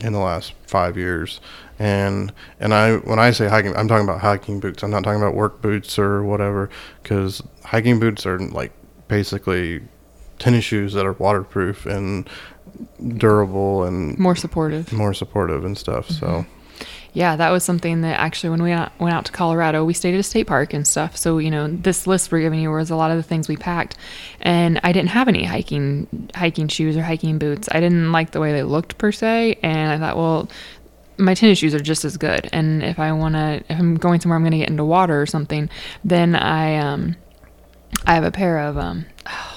in 0.00 0.12
the 0.12 0.18
last 0.18 0.54
five 0.66 0.96
years. 0.96 1.40
And 1.78 2.32
and 2.60 2.72
I 2.72 2.96
when 2.96 3.18
I 3.18 3.30
say 3.30 3.48
hiking, 3.48 3.76
I'm 3.76 3.88
talking 3.88 4.08
about 4.08 4.20
hiking 4.20 4.60
boots. 4.60 4.82
I'm 4.82 4.90
not 4.90 5.04
talking 5.04 5.20
about 5.20 5.34
work 5.34 5.60
boots 5.60 5.98
or 5.98 6.22
whatever, 6.22 6.70
because 7.02 7.42
hiking 7.64 7.98
boots 7.98 8.24
are 8.26 8.38
like 8.38 8.72
basically 9.08 9.82
tennis 10.38 10.64
shoes 10.64 10.92
that 10.94 11.06
are 11.06 11.12
waterproof 11.12 11.86
and 11.86 12.28
durable 13.18 13.84
and 13.84 14.18
More 14.18 14.36
supportive. 14.36 14.92
more 14.92 15.14
supportive 15.14 15.64
and 15.64 15.76
stuff. 15.78 16.08
So 16.10 16.44
Yeah, 17.12 17.36
that 17.36 17.50
was 17.50 17.62
something 17.62 18.00
that 18.00 18.18
actually 18.18 18.50
when 18.50 18.62
we 18.62 18.70
went 18.70 19.14
out 19.14 19.24
to 19.26 19.32
Colorado, 19.32 19.84
we 19.84 19.94
stayed 19.94 20.14
at 20.14 20.20
a 20.20 20.24
state 20.24 20.48
park 20.48 20.72
and 20.74 20.84
stuff. 20.86 21.16
So 21.16 21.38
you 21.38 21.50
know, 21.50 21.68
this 21.68 22.06
list 22.08 22.32
we're 22.32 22.40
giving 22.40 22.58
you 22.58 22.70
was 22.72 22.90
a 22.90 22.96
lot 22.96 23.10
of 23.12 23.16
the 23.16 23.22
things 23.22 23.48
we 23.48 23.56
packed, 23.56 23.96
and 24.40 24.80
I 24.82 24.90
didn't 24.92 25.10
have 25.10 25.28
any 25.28 25.44
hiking 25.44 26.08
hiking 26.34 26.66
shoes 26.68 26.96
or 26.96 27.02
hiking 27.02 27.38
boots. 27.38 27.68
I 27.70 27.78
didn't 27.80 28.10
like 28.10 28.32
the 28.32 28.40
way 28.40 28.52
they 28.52 28.64
looked 28.64 28.98
per 28.98 29.12
se, 29.12 29.58
and 29.62 29.92
I 29.92 29.98
thought, 29.98 30.16
well, 30.16 30.48
my 31.16 31.34
tennis 31.34 31.58
shoes 31.58 31.72
are 31.76 31.80
just 31.80 32.04
as 32.04 32.16
good. 32.16 32.48
And 32.52 32.82
if 32.82 32.98
I 32.98 33.12
want 33.12 33.36
to, 33.36 33.62
if 33.68 33.78
I'm 33.78 33.94
going 33.94 34.20
somewhere, 34.20 34.36
I'm 34.36 34.42
going 34.42 34.50
to 34.50 34.58
get 34.58 34.68
into 34.68 34.84
water 34.84 35.22
or 35.22 35.26
something, 35.26 35.70
then 36.02 36.34
I 36.34 36.76
um, 36.78 37.14
I 38.04 38.14
have 38.16 38.24
a 38.24 38.32
pair 38.32 38.58
of 38.58 38.76
um, 38.76 39.06
oh 39.26 39.53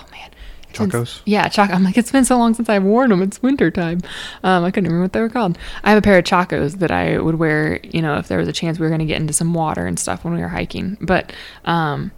Chacos? 0.78 1.22
yeah, 1.26 1.48
Chaco. 1.48 1.74
I'm 1.74 1.84
like, 1.84 1.98
it's 1.98 2.12
been 2.12 2.26
so 2.26 2.38
long 2.38 2.54
since 2.54 2.70
I've 2.70 2.84
worn 2.84 3.10
them. 3.10 3.22
It's 3.22 3.42
winter 3.42 3.72
time. 3.72 4.02
Um, 4.44 4.64
I 4.64 4.72
couldn't 4.72 4.90
remember 4.90 5.04
what 5.04 5.14
they 5.14 5.22
were 5.22 5.30
called. 5.30 5.58
I 5.84 5.90
have 5.90 5.98
a 5.98 6.02
pair 6.02 6.18
of 6.18 6.26
Chacos 6.26 6.80
that 6.80 6.92
I 6.92 7.18
would 7.18 7.36
wear, 7.36 7.80
you 7.84 8.02
know, 8.02 8.18
if 8.18 8.28
there 8.28 8.38
was 8.38 8.48
a 8.48 8.54
chance 8.54 8.80
we 8.80 8.84
were 8.84 8.90
going 8.90 9.00
to 9.00 9.06
get 9.06 9.20
into 9.20 9.34
some 9.34 9.54
water 9.54 9.86
and 9.86 10.00
stuff 10.00 10.24
when 10.24 10.34
we 10.34 10.42
were 10.42 10.48
hiking. 10.48 10.98
But, 11.02 11.34
um, 11.66 12.12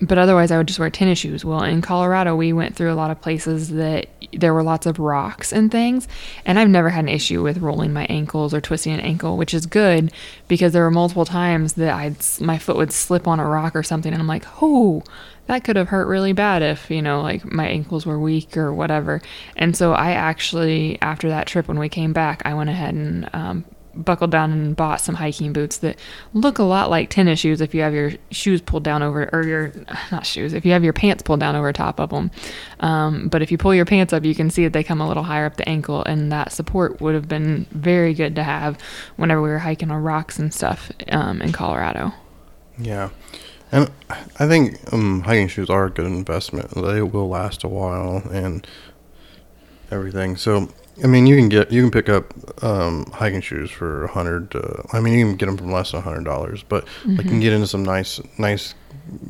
but 0.00 0.18
otherwise, 0.18 0.50
I 0.50 0.58
would 0.58 0.68
just 0.68 0.78
wear 0.78 0.90
tennis 0.90 1.18
shoes. 1.18 1.44
Well, 1.44 1.62
in 1.62 1.82
Colorado, 1.82 2.36
we 2.36 2.52
went 2.52 2.76
through 2.76 2.92
a 2.92 2.94
lot 2.94 3.10
of 3.10 3.20
places 3.20 3.70
that 3.70 4.06
there 4.32 4.54
were 4.54 4.62
lots 4.62 4.86
of 4.86 4.98
rocks 4.98 5.52
and 5.52 5.72
things, 5.72 6.06
and 6.44 6.58
I've 6.58 6.68
never 6.68 6.90
had 6.90 7.04
an 7.04 7.08
issue 7.08 7.42
with 7.42 7.58
rolling 7.58 7.92
my 7.92 8.04
ankles 8.04 8.54
or 8.54 8.60
twisting 8.60 8.92
an 8.92 9.00
ankle, 9.00 9.36
which 9.36 9.52
is 9.52 9.66
good 9.66 10.12
because 10.46 10.72
there 10.72 10.84
were 10.84 10.90
multiple 10.90 11.24
times 11.24 11.72
that 11.74 11.92
I'd 11.92 12.16
my 12.40 12.58
foot 12.58 12.76
would 12.76 12.92
slip 12.92 13.26
on 13.26 13.40
a 13.40 13.46
rock 13.46 13.74
or 13.74 13.82
something, 13.82 14.12
and 14.12 14.20
I'm 14.20 14.28
like, 14.28 14.44
oh, 14.62 15.02
that 15.48 15.64
could 15.64 15.76
have 15.76 15.88
hurt 15.88 16.06
really 16.06 16.32
bad 16.32 16.62
if 16.62 16.90
you 16.90 17.02
know 17.02 17.20
like 17.20 17.44
my 17.44 17.66
ankles 17.66 18.06
were 18.06 18.18
weak 18.18 18.56
or 18.56 18.72
whatever. 18.72 19.20
And 19.56 19.76
so 19.76 19.92
I 19.92 20.12
actually, 20.12 21.00
after 21.02 21.28
that 21.28 21.46
trip, 21.46 21.66
when 21.66 21.78
we 21.78 21.88
came 21.88 22.12
back, 22.12 22.42
I 22.44 22.54
went 22.54 22.70
ahead 22.70 22.94
and 22.94 23.28
um, 23.32 23.64
buckled 23.94 24.30
down 24.30 24.52
and 24.52 24.76
bought 24.76 25.00
some 25.00 25.16
hiking 25.16 25.52
boots 25.52 25.78
that 25.78 25.98
look 26.32 26.58
a 26.58 26.62
lot 26.62 26.90
like 26.90 27.10
tennis 27.10 27.40
shoes 27.40 27.60
if 27.60 27.74
you 27.74 27.80
have 27.80 27.92
your 27.92 28.12
shoes 28.30 28.60
pulled 28.60 28.84
down 28.84 29.02
over 29.02 29.28
or 29.32 29.44
your 29.44 29.72
not 30.12 30.24
shoes 30.24 30.52
if 30.52 30.64
you 30.64 30.72
have 30.72 30.84
your 30.84 30.92
pants 30.92 31.22
pulled 31.22 31.40
down 31.40 31.56
over 31.56 31.72
top 31.72 31.98
of 31.98 32.10
them 32.10 32.30
um, 32.78 33.28
but 33.28 33.42
if 33.42 33.50
you 33.50 33.58
pull 33.58 33.74
your 33.74 33.84
pants 33.84 34.12
up 34.12 34.24
you 34.24 34.36
can 34.36 34.50
see 34.50 34.62
that 34.62 34.72
they 34.72 34.84
come 34.84 35.00
a 35.00 35.08
little 35.08 35.24
higher 35.24 35.46
up 35.46 35.56
the 35.56 35.68
ankle 35.68 36.04
and 36.04 36.30
that 36.30 36.52
support 36.52 37.00
would 37.00 37.14
have 37.14 37.26
been 37.26 37.66
very 37.72 38.14
good 38.14 38.36
to 38.36 38.44
have 38.44 38.78
whenever 39.16 39.42
we 39.42 39.48
were 39.48 39.58
hiking 39.58 39.90
on 39.90 40.00
rocks 40.02 40.38
and 40.38 40.54
stuff 40.54 40.92
um, 41.08 41.42
in 41.42 41.50
colorado. 41.50 42.12
Yeah, 42.78 43.10
and 43.72 43.90
I 44.38 44.46
think 44.46 44.92
um, 44.92 45.20
hiking 45.22 45.48
shoes 45.48 45.70
are 45.70 45.86
a 45.86 45.90
good 45.90 46.06
investment. 46.06 46.70
They 46.70 47.02
will 47.02 47.28
last 47.28 47.64
a 47.64 47.68
while 47.68 48.22
and 48.30 48.66
everything. 49.90 50.36
So, 50.36 50.68
I 51.02 51.06
mean, 51.06 51.26
you 51.26 51.36
can 51.36 51.48
get 51.48 51.70
you 51.70 51.82
can 51.82 51.90
pick 51.90 52.08
up 52.08 52.34
um, 52.64 53.06
hiking 53.12 53.40
shoes 53.40 53.70
for 53.70 54.04
a 54.04 54.08
hundred. 54.08 54.54
Uh, 54.54 54.82
I 54.92 55.00
mean, 55.00 55.18
you 55.18 55.26
can 55.26 55.36
get 55.36 55.46
them 55.46 55.56
from 55.56 55.70
less 55.70 55.92
than 55.92 55.98
a 55.98 56.02
hundred 56.02 56.24
dollars, 56.24 56.62
but 56.62 56.86
like 57.04 57.24
you 57.24 57.30
can 57.30 57.40
get 57.40 57.52
into 57.52 57.66
some 57.66 57.84
nice 57.84 58.20
nice 58.38 58.74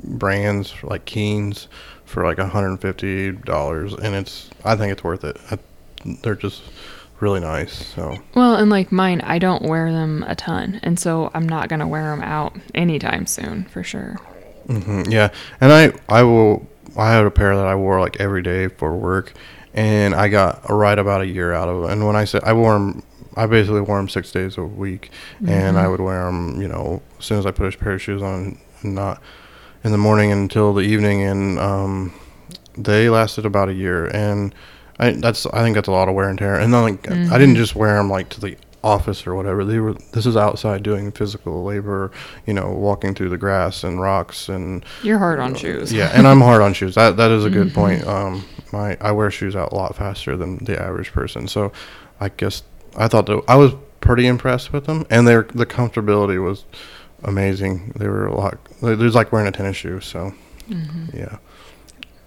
brands 0.05 0.75
like 0.83 1.05
Keens 1.05 1.69
for 2.05 2.25
like 2.25 2.39
a 2.39 2.47
hundred 2.47 2.71
and 2.71 2.81
fifty 2.81 3.33
dollars, 3.33 3.93
and 3.93 4.15
it's 4.15 4.51
I 4.65 4.77
think 4.77 4.93
it's 4.93 5.05
worth 5.05 5.25
it. 5.25 5.37
I, 5.51 5.59
they're 6.23 6.35
just 6.37 6.63
really 7.21 7.41
nice. 7.41 7.87
So. 7.95 8.19
Well, 8.35 8.57
and 8.57 8.71
like 8.71 8.93
mine, 8.93 9.21
I 9.23 9.39
don't 9.39 9.63
wear 9.63 9.93
them 9.93 10.25
a 10.27 10.35
ton, 10.35 10.81
and 10.83 10.99
so 10.99 11.31
I'm 11.35 11.49
not 11.49 11.69
gonna 11.69 11.89
wear 11.89 12.11
them 12.11 12.23
out 12.23 12.57
anytime 12.75 13.27
soon 13.27 13.65
for 13.65 13.83
sure. 13.83 14.17
Mm-hmm, 14.69 15.11
yeah, 15.11 15.31
and 15.61 15.73
I 15.73 15.93
I 16.09 16.23
will 16.23 16.69
I 16.97 17.13
had 17.13 17.25
a 17.25 17.31
pair 17.31 17.57
that 17.57 17.67
I 17.67 17.75
wore 17.75 18.01
like 18.01 18.21
every 18.21 18.43
day 18.43 18.69
for 18.69 18.97
work, 18.97 19.33
and 19.75 20.15
I 20.15 20.29
got 20.29 20.69
a 20.69 20.75
right 20.75 20.99
about 20.99 21.23
a 21.23 21.27
year 21.27 21.53
out 21.53 21.69
of 21.69 21.85
it. 21.85 21.91
And 21.93 22.07
when 22.07 22.17
I 22.17 22.25
said 22.25 22.43
I 22.45 22.53
wore 22.53 22.75
them, 22.75 23.03
I 23.37 23.47
basically 23.47 23.81
wore 23.81 23.97
them 23.97 24.09
six 24.09 24.31
days 24.33 24.59
a 24.59 24.65
week, 24.65 25.11
and 25.47 25.79
I 25.79 25.89
would 25.89 26.01
wear 26.01 26.25
them, 26.27 26.61
you 26.61 26.69
know, 26.69 27.03
as 27.19 27.25
soon 27.25 27.39
as 27.39 27.47
I 27.47 27.51
put 27.51 27.75
a 27.75 27.79
pair 27.79 27.93
of 27.93 28.03
shoes 28.03 28.23
on, 28.23 28.59
and 28.83 28.95
not 28.95 29.23
in 29.85 29.93
the 29.93 29.99
morning 29.99 30.33
until 30.33 30.75
the 30.75 30.83
evening, 30.83 31.23
and 31.23 31.59
um, 31.59 32.13
they 32.77 33.09
lasted 33.09 33.47
about 33.47 33.69
a 33.69 33.75
year. 33.75 34.07
And 34.07 34.55
I 34.99 35.13
that's 35.13 35.47
I 35.47 35.63
think 35.63 35.75
that's 35.75 35.89
a 35.89 35.93
lot 35.93 36.09
of 36.09 36.15
wear 36.15 36.29
and 36.29 36.39
tear. 36.39 36.59
And 36.59 36.73
then 36.73 36.83
like 36.83 37.11
I 37.11 37.15
didn't 37.15 37.31
mm-hmm. 37.31 37.55
just 37.55 37.75
wear 37.75 37.97
them 37.97 38.11
like 38.11 38.29
to 38.31 38.41
the 38.41 38.57
office 38.83 39.27
or 39.27 39.35
whatever. 39.35 39.65
They 39.65 39.79
were 39.79 39.95
this 40.13 40.27
is 40.27 40.37
outside 40.37 40.83
doing 40.83 41.13
physical 41.13 41.65
labor, 41.65 42.11
you 42.47 42.55
know, 42.55 42.71
walking 42.73 43.15
through 43.15 43.31
the 43.31 43.39
grass 43.39 43.85
and 43.85 44.01
rocks 44.01 44.49
and 44.49 44.85
You're 45.03 45.19
hard 45.19 45.41
on 45.41 45.55
shoes. 45.55 45.93
yeah, 45.93 46.11
and 46.15 46.27
I'm 46.27 46.41
hard 46.41 46.63
on 46.63 46.73
shoes. 46.73 46.95
That 46.95 47.17
that 47.17 47.31
is 47.31 47.45
a 47.45 47.51
good 47.51 47.69
mm-hmm. 47.69 47.75
point. 47.75 48.07
Um, 48.07 48.45
my 48.73 48.97
I 49.01 49.13
wear 49.13 49.31
shoes 49.31 49.57
out 49.57 49.73
a 49.73 49.75
lot 49.75 49.97
faster 49.97 50.37
than 50.37 50.59
the 50.65 50.81
average 50.81 51.13
person. 51.13 51.49
So, 51.49 51.73
I 52.21 52.29
guess 52.31 52.63
I 52.97 53.09
thought 53.09 53.27
that 53.27 53.43
I 53.49 53.57
was 53.57 53.73
pretty 54.01 54.27
impressed 54.27 54.73
with 54.73 54.87
them, 54.87 55.07
and 55.11 55.27
their 55.27 55.43
the 55.43 55.67
comfortability 55.67 56.43
was 56.43 56.65
amazing. 57.25 57.93
They 57.97 58.09
were 58.09 58.27
a 58.27 58.35
lot. 58.35 58.59
It 58.83 58.99
was 58.99 59.15
like 59.15 59.33
wearing 59.33 59.49
a 59.49 59.53
tennis 59.53 59.77
shoe. 59.77 60.01
So, 60.01 60.33
mm-hmm. 60.69 61.17
yeah, 61.17 61.39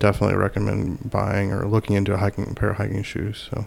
definitely 0.01 0.35
recommend 0.35 1.09
buying 1.09 1.53
or 1.53 1.65
looking 1.67 1.95
into 1.95 2.13
a 2.13 2.17
hiking 2.17 2.53
pair 2.55 2.71
of 2.71 2.77
hiking 2.77 3.03
shoes. 3.03 3.47
So, 3.49 3.65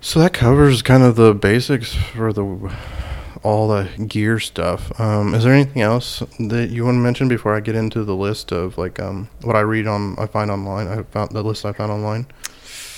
so 0.00 0.20
that 0.20 0.34
covers 0.34 0.82
kind 0.82 1.02
of 1.02 1.16
the 1.16 1.32
basics 1.32 1.94
for 1.94 2.32
the 2.32 2.74
all 3.42 3.68
the 3.68 3.88
gear 4.04 4.38
stuff. 4.38 4.98
Um, 5.00 5.34
is 5.34 5.44
there 5.44 5.54
anything 5.54 5.80
else 5.80 6.22
that 6.38 6.68
you 6.70 6.84
want 6.84 6.96
to 6.96 7.00
mention 7.00 7.28
before 7.28 7.56
I 7.56 7.60
get 7.60 7.74
into 7.74 8.04
the 8.04 8.14
list 8.14 8.52
of 8.52 8.76
like 8.76 9.00
um, 9.00 9.30
what 9.42 9.56
I 9.56 9.60
read 9.60 9.86
on 9.86 10.16
I 10.18 10.26
find 10.26 10.50
online? 10.50 10.88
I 10.88 11.02
found 11.04 11.30
the 11.30 11.42
list 11.42 11.64
I 11.64 11.72
found 11.72 11.90
online. 11.90 12.26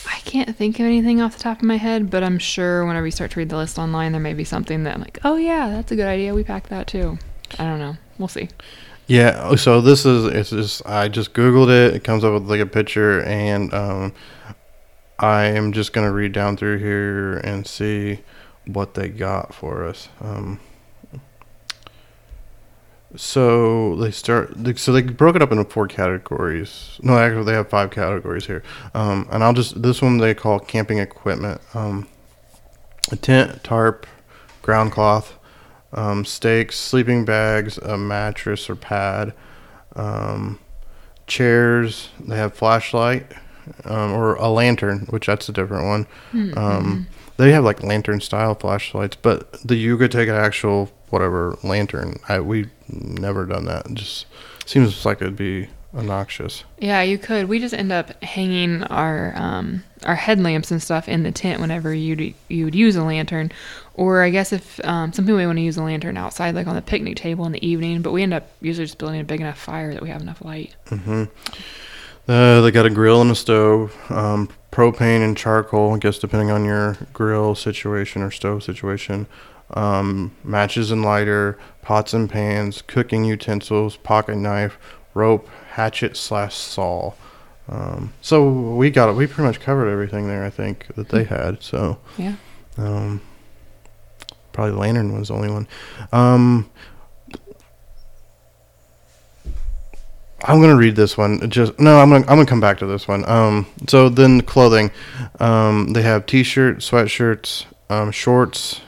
I 0.09 0.19
can't 0.25 0.57
think 0.57 0.81
of 0.81 0.87
anything 0.87 1.21
off 1.21 1.37
the 1.37 1.43
top 1.43 1.59
of 1.59 1.65
my 1.65 1.77
head, 1.77 2.11
but 2.11 2.25
I'm 2.25 2.39
sure 2.39 2.85
whenever 2.85 3.07
you 3.07 3.13
start 3.13 3.31
to 3.33 3.39
read 3.39 3.51
the 3.51 3.57
list 3.57 3.79
online, 3.79 4.13
there 4.13 4.21
may 4.21 4.35
be 4.35 4.45
something 4.45 4.83
that 4.83 4.95
I'm 4.95 5.01
like, 5.01 5.19
oh 5.25 5.37
yeah, 5.37 5.69
that's 5.69 5.93
a 5.93 5.97
good 5.97 6.09
idea. 6.09 6.35
We 6.35 6.43
packed 6.43 6.71
that 6.71 6.89
too. 6.89 7.19
I 7.59 7.65
don't 7.65 7.79
know. 7.79 7.97
We'll 8.19 8.29
see. 8.29 8.49
Yeah. 9.13 9.57
So 9.57 9.83
this 9.83 10.07
is 10.07 10.25
it's 10.25 10.49
just 10.49 10.87
I 10.87 11.09
just 11.09 11.35
googled 11.35 11.69
it. 11.69 11.95
It 11.95 12.03
comes 12.03 12.25
up 12.25 12.33
with 12.33 12.45
like 12.45 12.61
a 12.61 12.67
picture, 12.67 13.23
and 13.25 13.73
um, 13.75 14.15
I 15.19 15.45
am 15.45 15.73
just 15.73 15.93
gonna 15.93 16.11
read 16.11 16.33
down 16.33 16.57
through 16.57 16.79
here 16.79 17.37
and 17.37 17.67
see 17.67 18.21
what 18.65 18.95
they 18.95 19.11
got 19.11 19.53
for 19.53 19.85
us. 19.85 20.09
Um, 20.23 20.61
so 23.15 23.97
they 23.97 24.11
start. 24.11 24.55
So 24.79 24.93
they 24.93 25.03
broke 25.03 25.37
it 25.37 25.43
up 25.43 25.53
into 25.53 25.65
four 25.65 25.89
categories. 25.89 26.99
No, 27.03 27.19
actually, 27.19 27.45
they 27.45 27.53
have 27.53 27.69
five 27.69 27.91
categories 27.91 28.47
here. 28.47 28.63
Um, 28.95 29.29
and 29.31 29.45
I'll 29.45 29.53
just 29.53 29.83
this 29.83 30.01
one 30.01 30.17
they 30.17 30.33
call 30.33 30.59
camping 30.59 30.97
equipment. 30.97 31.61
Um, 31.75 32.09
a 33.11 33.17
tent, 33.17 33.63
tarp, 33.63 34.07
ground 34.63 34.93
cloth, 34.93 35.39
um, 35.93 36.25
stakes, 36.25 36.79
sleeping 36.79 37.25
bags, 37.25 37.79
a 37.79 37.97
mattress 37.99 38.69
or 38.71 38.77
pad, 38.77 39.33
um, 39.97 40.59
chairs. 41.27 42.11
They 42.21 42.37
have 42.37 42.55
flashlight 42.55 43.33
um, 43.85 44.13
or 44.13 44.35
a 44.35 44.49
lantern, 44.49 45.07
which 45.11 45.27
that's 45.27 45.49
a 45.49 45.53
different 45.53 45.87
one. 45.87 46.07
Um, 46.57 47.07
they 47.37 47.53
have 47.53 47.65
like 47.65 47.83
lantern 47.83 48.21
style 48.21 48.55
flashlights, 48.55 49.17
but 49.17 49.53
the 49.67 49.77
you 49.77 49.97
could 49.99 50.13
take 50.13 50.29
an 50.29 50.35
actual 50.35 50.91
whatever 51.11 51.57
lantern. 51.63 52.19
I 52.29 52.41
we 52.41 52.67
never 52.89 53.47
done 53.47 53.65
that. 53.67 53.87
It 53.87 53.95
just 53.95 54.27
seems 54.67 55.05
like 55.05 55.21
it'd 55.23 55.37
be 55.37 55.69
obnoxious. 55.97 56.65
Yeah, 56.79 57.03
you 57.03 57.19
could. 57.19 57.49
We 57.49 57.59
just 57.59 57.75
end 57.75 57.93
up 57.93 58.23
hanging 58.23 58.83
our 58.85 59.33
um, 59.37 59.85
our 60.05 60.15
headlamps 60.15 60.71
and 60.71 60.83
stuff 60.83 61.09
in 61.09 61.23
the 61.23 61.33
tent 61.33 61.61
whenever 61.61 61.93
you 61.95 62.35
you 62.49 62.65
would 62.65 62.75
use 62.75 62.97
a 62.97 63.05
lantern, 63.05 63.53
or 63.95 64.23
I 64.23 64.31
guess 64.31 64.53
if 64.53 64.85
um, 64.85 65.13
some 65.13 65.25
people 65.25 65.39
may 65.39 65.47
want 65.47 65.59
to 65.59 65.63
use 65.63 65.77
a 65.77 65.83
lantern 65.83 66.17
outside, 66.17 66.55
like 66.55 66.67
on 66.67 66.75
the 66.75 66.83
picnic 66.83 67.17
table 67.17 67.45
in 67.47 67.53
the 67.53 67.67
evening. 67.67 68.03
But 68.03 68.13
we 68.13 68.23
end 68.23 68.35
up 68.35 68.49
usually 68.61 68.87
just 68.87 68.99
building 68.99 69.21
a 69.21 69.25
big 69.25 69.41
enough 69.41 69.59
fire 69.59 69.93
that 69.93 70.03
we 70.03 70.09
have 70.09 70.23
enough 70.23 70.45
light. 70.45 70.75
Mm-hmm. 70.87 71.25
Uh, 72.29 72.61
they 72.61 72.71
got 72.71 72.87
a 72.87 72.91
grill 72.91 73.21
and 73.21 73.31
a 73.33 73.35
stove, 73.35 73.97
um, 74.11 74.49
propane 74.71 75.25
and 75.25 75.37
charcoal. 75.37 75.95
I 75.95 75.99
guess 75.99 76.19
depending 76.19 76.51
on 76.51 76.65
your 76.65 76.97
grill 77.13 77.55
situation 77.55 78.23
or 78.23 78.31
stove 78.31 78.63
situation. 78.63 79.27
Um, 79.75 80.37
matches 80.45 80.91
and 80.91 81.03
lighter, 81.03 81.59
pots 81.81 82.13
and 82.13 82.29
pans, 82.29 82.83
cooking 82.83 83.25
utensils, 83.25 83.97
pocket 83.97 84.37
knife, 84.37 84.77
rope, 85.15 85.49
hatchet 85.73 86.17
slash 86.17 86.55
saw. 86.55 87.13
Um, 87.69 88.13
so 88.21 88.49
we 88.51 88.91
got 88.91 89.09
it. 89.09 89.13
We 89.15 89.27
pretty 89.27 89.47
much 89.47 89.61
covered 89.61 89.89
everything 89.89 90.29
there. 90.29 90.45
I 90.45 90.51
think 90.51 90.87
that 90.97 91.09
they 91.09 91.25
had. 91.25 91.63
So 91.63 91.99
Yeah. 92.19 92.35
um, 92.77 93.21
probably 94.53 94.73
lantern 94.75 95.19
was 95.19 95.29
the 95.29 95.35
only 95.35 95.51
one. 95.51 95.67
Um, 96.13 96.69
I'm 100.45 100.61
gonna 100.61 100.77
read 100.77 100.97
this 100.97 101.17
one. 101.17 101.49
Just 101.51 101.79
no, 101.79 102.01
I'm 102.01 102.11
gonna 102.11 102.23
I'm 102.23 102.37
gonna 102.37 102.47
come 102.47 102.61
back 102.61 102.79
to 102.79 102.87
this 102.87 103.07
one. 103.07 103.25
Um, 103.29 103.67
so 103.87 104.09
then 104.09 104.41
clothing, 104.43 104.91
um, 105.39 105.93
they 105.93 106.03
have 106.03 106.27
t-shirts, 106.27 106.91
sweatshirts, 106.91 107.67
um, 107.89 108.11
shorts. 108.11 108.81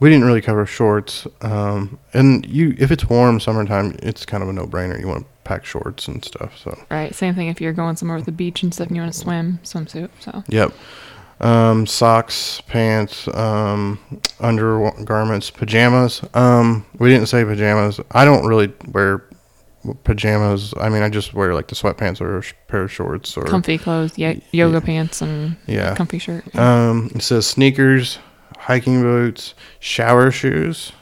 We 0.00 0.08
didn't 0.10 0.24
really 0.24 0.40
cover 0.40 0.64
shorts. 0.66 1.26
Um, 1.42 1.98
and 2.14 2.44
you, 2.46 2.74
if 2.78 2.90
it's 2.90 3.08
warm 3.08 3.38
summertime, 3.40 3.96
it's 4.02 4.24
kind 4.26 4.42
of 4.42 4.48
a 4.48 4.52
no-brainer. 4.52 4.98
You 5.00 5.08
want 5.08 5.24
to 5.24 5.30
pack 5.46 5.64
shorts 5.64 6.08
and 6.08 6.24
stuff. 6.24 6.58
So 6.58 6.76
Right. 6.90 7.14
Same 7.14 7.34
thing 7.34 7.48
if 7.48 7.60
you're 7.60 7.72
going 7.72 7.96
somewhere 7.96 8.16
with 8.16 8.26
the 8.26 8.32
beach 8.32 8.62
and 8.62 8.74
stuff 8.74 8.88
and 8.88 8.96
you 8.96 9.02
want 9.02 9.12
to 9.14 9.18
swim, 9.18 9.60
swimsuit. 9.62 10.10
So 10.20 10.42
Yep. 10.48 10.72
Um, 11.40 11.86
socks, 11.86 12.60
pants, 12.66 13.28
um, 13.34 13.98
undergarments, 14.40 15.50
pajamas. 15.50 16.22
Um, 16.34 16.86
we 16.98 17.10
didn't 17.10 17.26
say 17.28 17.44
pajamas. 17.44 18.00
I 18.10 18.24
don't 18.24 18.46
really 18.46 18.72
wear 18.88 19.22
pajamas. 20.04 20.72
I 20.80 20.88
mean, 20.88 21.02
I 21.02 21.08
just 21.10 21.34
wear 21.34 21.54
like 21.54 21.68
the 21.68 21.74
sweatpants 21.74 22.20
or 22.20 22.38
a 22.38 22.42
pair 22.68 22.82
of 22.82 22.92
shorts 22.92 23.36
or 23.36 23.44
comfy 23.44 23.78
clothes, 23.78 24.16
yeah, 24.16 24.34
yoga 24.52 24.78
Yeah. 24.78 24.80
pants 24.80 25.22
and 25.22 25.56
yeah. 25.66 25.94
comfy 25.94 26.18
shirt. 26.18 26.54
Um, 26.56 27.10
it 27.14 27.22
says 27.22 27.46
sneakers, 27.46 28.18
hiking 28.58 29.02
boots, 29.02 29.54
shower 29.78 30.30
shoes. 30.30 30.92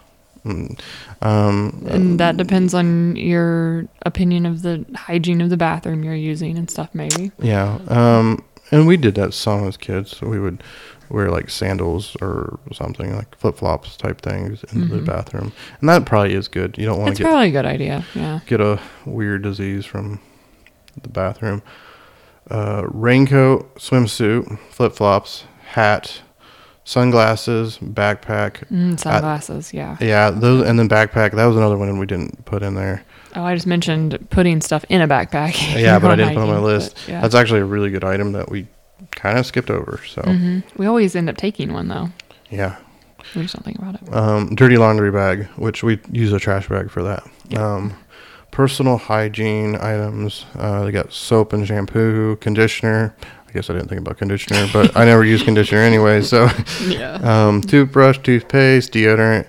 Mm, 0.45 0.79
Um, 1.23 1.87
and 1.89 2.21
that 2.21 2.37
depends 2.37 2.75
on 2.75 3.17
your 3.17 3.87
opinion 4.05 4.45
of 4.47 4.63
the 4.63 4.85
hygiene 4.95 5.41
of 5.41 5.49
the 5.51 5.57
bathroom 5.57 6.05
you're 6.05 6.15
using 6.15 6.59
and 6.59 6.71
stuff, 6.71 6.91
maybe. 6.93 7.33
Yeah. 7.41 7.79
Um, 7.89 8.45
and 8.71 8.87
we 8.87 8.97
did 8.97 9.15
that 9.15 9.33
some 9.35 9.67
as 9.67 9.77
kids. 9.77 10.21
We 10.21 10.39
would 10.39 10.63
wear 11.11 11.31
like 11.31 11.49
sandals 11.51 12.17
or 12.21 12.59
something 12.73 13.15
like 13.15 13.35
flip 13.39 13.57
flops 13.57 13.97
type 13.97 14.21
things 14.23 14.65
in 14.73 14.89
the 14.89 14.97
Mhm. 14.97 15.05
bathroom, 15.07 15.53
and 15.81 15.89
that 15.89 16.05
probably 16.07 16.35
is 16.35 16.49
good. 16.49 16.77
You 16.79 16.87
don't 16.87 16.99
want 17.01 17.17
to 17.17 17.23
get 17.23 17.29
probably 17.29 17.49
a 17.49 17.53
good 17.53 17.67
idea. 17.67 18.05
Yeah. 18.15 18.41
get 18.47 18.61
a 18.61 18.79
weird 19.07 19.43
disease 19.43 19.85
from 19.87 20.19
the 21.03 21.09
bathroom. 21.09 21.63
Uh, 22.51 22.83
raincoat, 22.89 23.75
swimsuit, 23.77 24.59
flip 24.71 24.95
flops, 24.95 25.45
hat, 25.73 26.21
sunglasses, 26.85 27.79
backpack. 27.79 28.67
Mm, 28.71 28.99
sunglasses, 28.99 29.73
yeah. 29.75 29.97
Yeah, 30.01 30.31
those 30.31 30.67
and 30.67 30.79
then 30.79 30.89
backpack. 30.89 31.33
That 31.33 31.47
was 31.47 31.57
another 31.57 31.77
one 31.77 31.99
we 31.99 32.07
didn't 32.07 32.45
put 32.45 32.63
in 32.63 32.75
there. 32.75 33.03
Oh, 33.37 33.43
I 33.43 33.55
just 33.55 33.67
mentioned 33.67 34.27
putting 34.31 34.61
stuff 34.61 34.85
in 34.89 35.01
a 35.01 35.09
backpack. 35.09 35.55
Yeah, 35.81 35.99
but 35.99 36.11
I 36.13 36.17
didn't 36.17 36.35
put 36.35 36.43
on 36.43 36.49
my 36.49 36.59
list. 36.59 36.97
yeah. 37.09 37.21
That's 37.21 37.35
actually 37.35 37.61
a 37.61 37.65
really 37.65 37.91
good 37.91 38.05
item 38.05 38.33
that 38.33 38.49
we 38.51 38.69
kind 39.13 39.39
of 39.39 39.47
skipped 39.47 39.71
over. 39.71 40.01
So 40.07 40.23
hmm 40.23 40.61
We 40.77 40.87
always 40.87 41.17
end 41.17 41.29
up 41.29 41.37
taking 41.37 41.73
one 41.73 41.89
though. 41.89 42.11
yeah. 42.51 42.77
We 43.35 43.43
just 43.43 43.55
don't 43.57 43.65
think 43.65 43.79
about 43.79 43.95
it. 44.01 44.15
um, 44.15 44.55
dirty 44.55 44.77
laundry 44.77 45.11
bag, 45.11 45.47
which 45.57 45.83
we 45.83 45.99
use 46.13 46.33
a 46.33 46.39
trash 46.39 46.69
bag 46.69 46.91
for 46.91 47.03
that. 47.03 47.25
Yeah. 47.49 47.75
Um, 47.77 47.95
personal 48.51 48.99
hygiene 48.99 49.75
items. 49.77 50.45
Uh, 50.55 50.85
they 50.85 50.93
got 50.93 51.11
soap 51.13 51.53
and 51.55 51.67
shampoo, 51.67 52.37
conditioner. 52.37 53.17
I 53.55 53.59
guess 53.59 53.71
I 53.71 53.75
didn't 53.75 53.87
think 53.89 54.01
about 54.01 54.19
conditioner, 54.19 54.67
but 54.73 54.97
I 54.97 55.05
never 55.05 55.25
use 55.25 55.45
conditioner 55.45 55.81
anyway. 55.83 56.23
So, 56.23 56.49
Yeah. 56.89 57.15
um, 57.23 57.61
toothbrush, 57.61 58.19
toothpaste, 58.19 58.93
deodorant, 58.93 59.47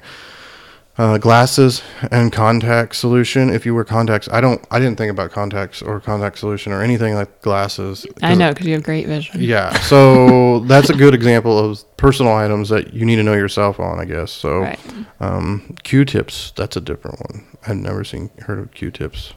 uh, 0.99 1.17
glasses, 1.17 1.81
and 2.11 2.31
contact 2.31 2.95
solution. 2.97 3.49
If 3.49 3.65
you 3.65 3.73
wear 3.73 3.83
contacts, 3.83 4.29
I 4.31 4.41
don't. 4.41 4.63
I 4.69 4.77
didn't 4.77 4.99
think 4.99 5.09
about 5.11 5.31
contacts 5.31 5.81
or 5.81 5.99
contact 5.99 6.37
solution 6.37 6.71
or 6.71 6.83
anything 6.83 7.15
like 7.15 7.41
glasses. 7.41 8.05
I 8.21 8.35
know 8.35 8.49
because 8.53 8.67
you 8.67 8.73
have 8.73 8.83
great 8.83 9.07
vision. 9.07 9.41
Yeah, 9.41 9.73
so 9.79 10.59
that's 10.67 10.91
a 10.91 10.95
good 10.95 11.15
example 11.15 11.57
of 11.57 11.83
personal 11.97 12.33
items 12.33 12.69
that 12.69 12.93
you 12.93 13.07
need 13.07 13.15
to 13.15 13.23
know 13.23 13.33
yourself 13.33 13.79
on, 13.79 13.99
I 13.99 14.05
guess. 14.05 14.31
So, 14.31 14.59
Right. 14.59 14.79
um, 15.19 15.75
Q-tips, 15.83 16.53
that's 16.55 16.77
a 16.77 16.81
different 16.81 17.19
one. 17.21 17.45
I've 17.67 17.77
never 17.77 18.03
seen 18.03 18.29
heard 18.41 18.59
of 18.59 18.71
Q-tips. 18.71 19.33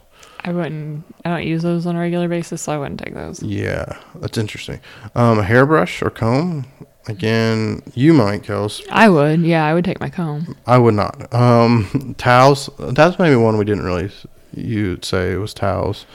I 0.48 0.52
wouldn't. 0.52 1.04
I 1.26 1.28
don't 1.28 1.46
use 1.46 1.62
those 1.62 1.84
on 1.84 1.94
a 1.94 2.00
regular 2.00 2.26
basis, 2.26 2.62
so 2.62 2.72
I 2.72 2.78
wouldn't 2.78 2.98
take 2.98 3.12
those. 3.12 3.42
Yeah, 3.42 3.98
that's 4.14 4.38
interesting. 4.38 4.80
Um, 5.14 5.40
a 5.40 5.42
hairbrush 5.42 6.00
or 6.00 6.08
comb. 6.08 6.64
Again, 7.06 7.82
you 7.92 8.14
might, 8.14 8.44
Kels. 8.44 8.82
I 8.90 9.10
would. 9.10 9.40
Yeah, 9.42 9.66
I 9.66 9.74
would 9.74 9.84
take 9.84 10.00
my 10.00 10.08
comb. 10.08 10.56
I 10.66 10.78
would 10.78 10.94
not. 10.94 11.34
Um, 11.34 12.14
towels. 12.16 12.70
That's 12.78 13.18
maybe 13.18 13.36
one 13.36 13.58
we 13.58 13.66
didn't 13.66 13.84
really. 13.84 14.10
You'd 14.54 15.04
say 15.04 15.32
it 15.32 15.36
was 15.36 15.52
towels. 15.52 16.06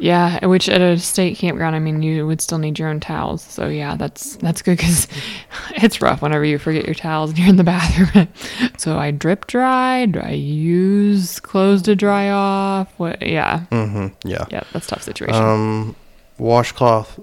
Yeah, 0.00 0.46
which 0.46 0.68
at 0.68 0.80
a 0.80 0.96
state 0.98 1.38
campground, 1.38 1.74
I 1.74 1.80
mean, 1.80 2.02
you 2.02 2.24
would 2.26 2.40
still 2.40 2.58
need 2.58 2.78
your 2.78 2.88
own 2.88 3.00
towels. 3.00 3.42
So 3.42 3.66
yeah, 3.66 3.96
that's 3.96 4.36
that's 4.36 4.62
good 4.62 4.76
because 4.78 5.08
it's 5.70 6.00
rough 6.00 6.22
whenever 6.22 6.44
you 6.44 6.56
forget 6.58 6.84
your 6.86 6.94
towels 6.94 7.30
and 7.30 7.38
you're 7.40 7.48
in 7.48 7.56
the 7.56 7.64
bathroom. 7.76 8.28
so 8.76 8.96
I 8.96 9.10
drip 9.10 9.46
dry. 9.48 10.06
Do 10.06 10.20
I 10.20 10.30
use 10.30 11.40
clothes 11.40 11.82
to 11.82 11.96
dry 11.96 12.30
off? 12.30 12.92
What? 12.98 13.20
Yeah, 13.22 13.64
Mm-hmm. 13.72 14.28
Yeah. 14.28 14.44
yeah, 14.50 14.62
that's 14.72 14.86
a 14.86 14.90
tough 14.90 15.02
situation. 15.02 15.34
Um, 15.34 15.96
washcloth. 16.38 17.18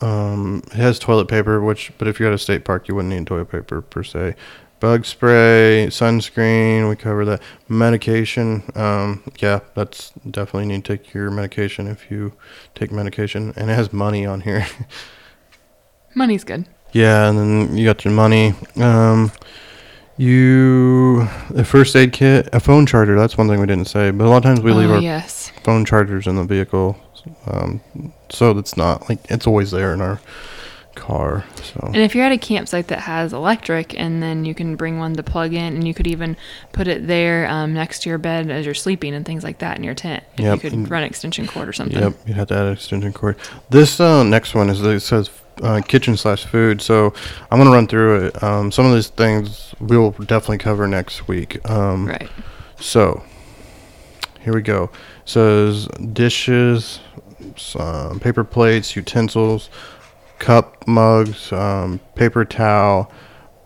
Um, 0.00 0.62
it 0.66 0.72
has 0.74 0.98
toilet 0.98 1.28
paper, 1.28 1.60
which, 1.62 1.92
but 1.98 2.08
if 2.08 2.18
you're 2.20 2.28
at 2.28 2.34
a 2.34 2.38
state 2.38 2.64
park, 2.64 2.88
you 2.88 2.94
wouldn't 2.94 3.14
need 3.14 3.26
toilet 3.26 3.46
paper 3.50 3.80
per 3.80 4.02
se. 4.02 4.34
Bug 4.80 5.06
spray, 5.06 5.86
sunscreen, 5.88 6.88
we 6.88 6.96
cover 6.96 7.24
that. 7.24 7.42
Medication, 7.68 8.62
um, 8.74 9.22
yeah, 9.38 9.60
that's 9.74 10.10
definitely 10.30 10.66
need 10.66 10.84
to 10.84 10.96
take 10.96 11.14
your 11.14 11.30
medication 11.30 11.86
if 11.86 12.10
you 12.10 12.34
take 12.74 12.92
medication, 12.92 13.54
and 13.56 13.70
it 13.70 13.74
has 13.74 13.92
money 13.92 14.26
on 14.26 14.42
here. 14.42 14.66
Money's 16.14 16.44
good. 16.44 16.66
yeah, 16.92 17.28
and 17.28 17.38
then 17.38 17.76
you 17.76 17.84
got 17.86 18.04
your 18.04 18.12
money. 18.12 18.54
Um, 18.76 19.32
you 20.16 21.22
a 21.56 21.64
first 21.64 21.96
aid 21.96 22.12
kit, 22.12 22.48
a 22.52 22.60
phone 22.60 22.86
charger. 22.86 23.16
That's 23.16 23.36
one 23.36 23.48
thing 23.48 23.60
we 23.60 23.66
didn't 23.66 23.88
say, 23.88 24.10
but 24.10 24.26
a 24.26 24.28
lot 24.28 24.38
of 24.38 24.42
times 24.42 24.60
we 24.60 24.72
leave 24.72 24.90
oh, 24.90 24.94
our 24.94 25.00
yes. 25.00 25.50
phone 25.64 25.84
chargers 25.84 26.26
in 26.26 26.36
the 26.36 26.44
vehicle, 26.44 26.96
um, 27.46 27.80
so 28.28 28.56
it's 28.58 28.76
not 28.76 29.08
like 29.08 29.18
it's 29.30 29.46
always 29.46 29.70
there 29.70 29.92
in 29.92 30.00
our 30.00 30.20
car. 30.94 31.44
So 31.62 31.80
And 31.86 31.96
if 31.96 32.14
you're 32.14 32.24
at 32.24 32.32
a 32.32 32.38
campsite 32.38 32.88
that 32.88 33.00
has 33.00 33.32
electric, 33.32 33.98
and 33.98 34.22
then 34.22 34.44
you 34.44 34.54
can 34.54 34.76
bring 34.76 34.98
one 34.98 35.14
to 35.14 35.22
plug 35.22 35.52
in, 35.52 35.74
and 35.74 35.86
you 35.86 35.94
could 35.94 36.06
even 36.06 36.36
put 36.72 36.88
it 36.88 37.06
there 37.06 37.46
um, 37.48 37.74
next 37.74 38.02
to 38.02 38.08
your 38.08 38.18
bed 38.18 38.50
as 38.50 38.64
you're 38.64 38.74
sleeping 38.74 39.14
and 39.14 39.24
things 39.26 39.44
like 39.44 39.58
that 39.58 39.76
in 39.76 39.84
your 39.84 39.94
tent. 39.94 40.24
Yep. 40.38 40.62
You 40.62 40.70
could 40.70 40.90
run 40.90 41.02
an 41.02 41.08
extension 41.08 41.46
cord 41.46 41.68
or 41.68 41.72
something. 41.72 41.98
yep, 41.98 42.14
you 42.26 42.34
have 42.34 42.48
to 42.48 42.54
add 42.54 42.66
an 42.66 42.72
extension 42.72 43.12
cord. 43.12 43.36
This 43.70 44.00
uh, 44.00 44.22
next 44.22 44.54
one 44.54 44.70
is 44.70 44.80
it 44.82 45.00
says 45.00 45.30
uh, 45.62 45.80
kitchen 45.86 46.16
slash 46.16 46.44
food. 46.44 46.80
So 46.82 47.12
I'm 47.50 47.58
gonna 47.58 47.70
run 47.70 47.86
through 47.86 48.26
it. 48.26 48.42
Um, 48.42 48.72
some 48.72 48.86
of 48.86 48.94
these 48.94 49.08
things 49.08 49.74
we 49.80 49.96
will 49.96 50.10
definitely 50.12 50.58
cover 50.58 50.86
next 50.88 51.28
week. 51.28 51.68
Um, 51.68 52.06
Right. 52.06 52.30
So 52.80 53.22
here 54.40 54.54
we 54.54 54.62
go. 54.62 54.90
says 55.24 55.86
dishes, 56.12 57.00
some 57.56 58.20
paper 58.20 58.44
plates, 58.44 58.94
utensils, 58.96 59.70
cup, 60.44 60.86
mugs, 60.86 61.50
um, 61.54 61.98
paper 62.14 62.44
towel, 62.44 63.10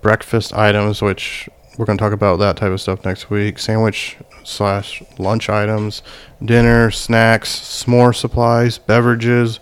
breakfast 0.01 0.55
items, 0.55 1.03
which 1.03 1.49
we're 1.77 1.85
going 1.85 1.99
to 1.99 2.03
talk 2.03 2.13
about 2.13 2.39
that 2.39 2.57
type 2.57 2.71
of 2.71 2.81
stuff 2.81 3.05
next 3.05 3.31
week. 3.31 3.59
Sandwich 3.59 4.17
slash 4.45 5.03
lunch 5.19 5.49
items, 5.49 6.03
dinner, 6.41 6.93
snacks, 6.93 7.51
s'more 7.51 8.15
supplies, 8.15 8.79
beverages, 8.79 9.59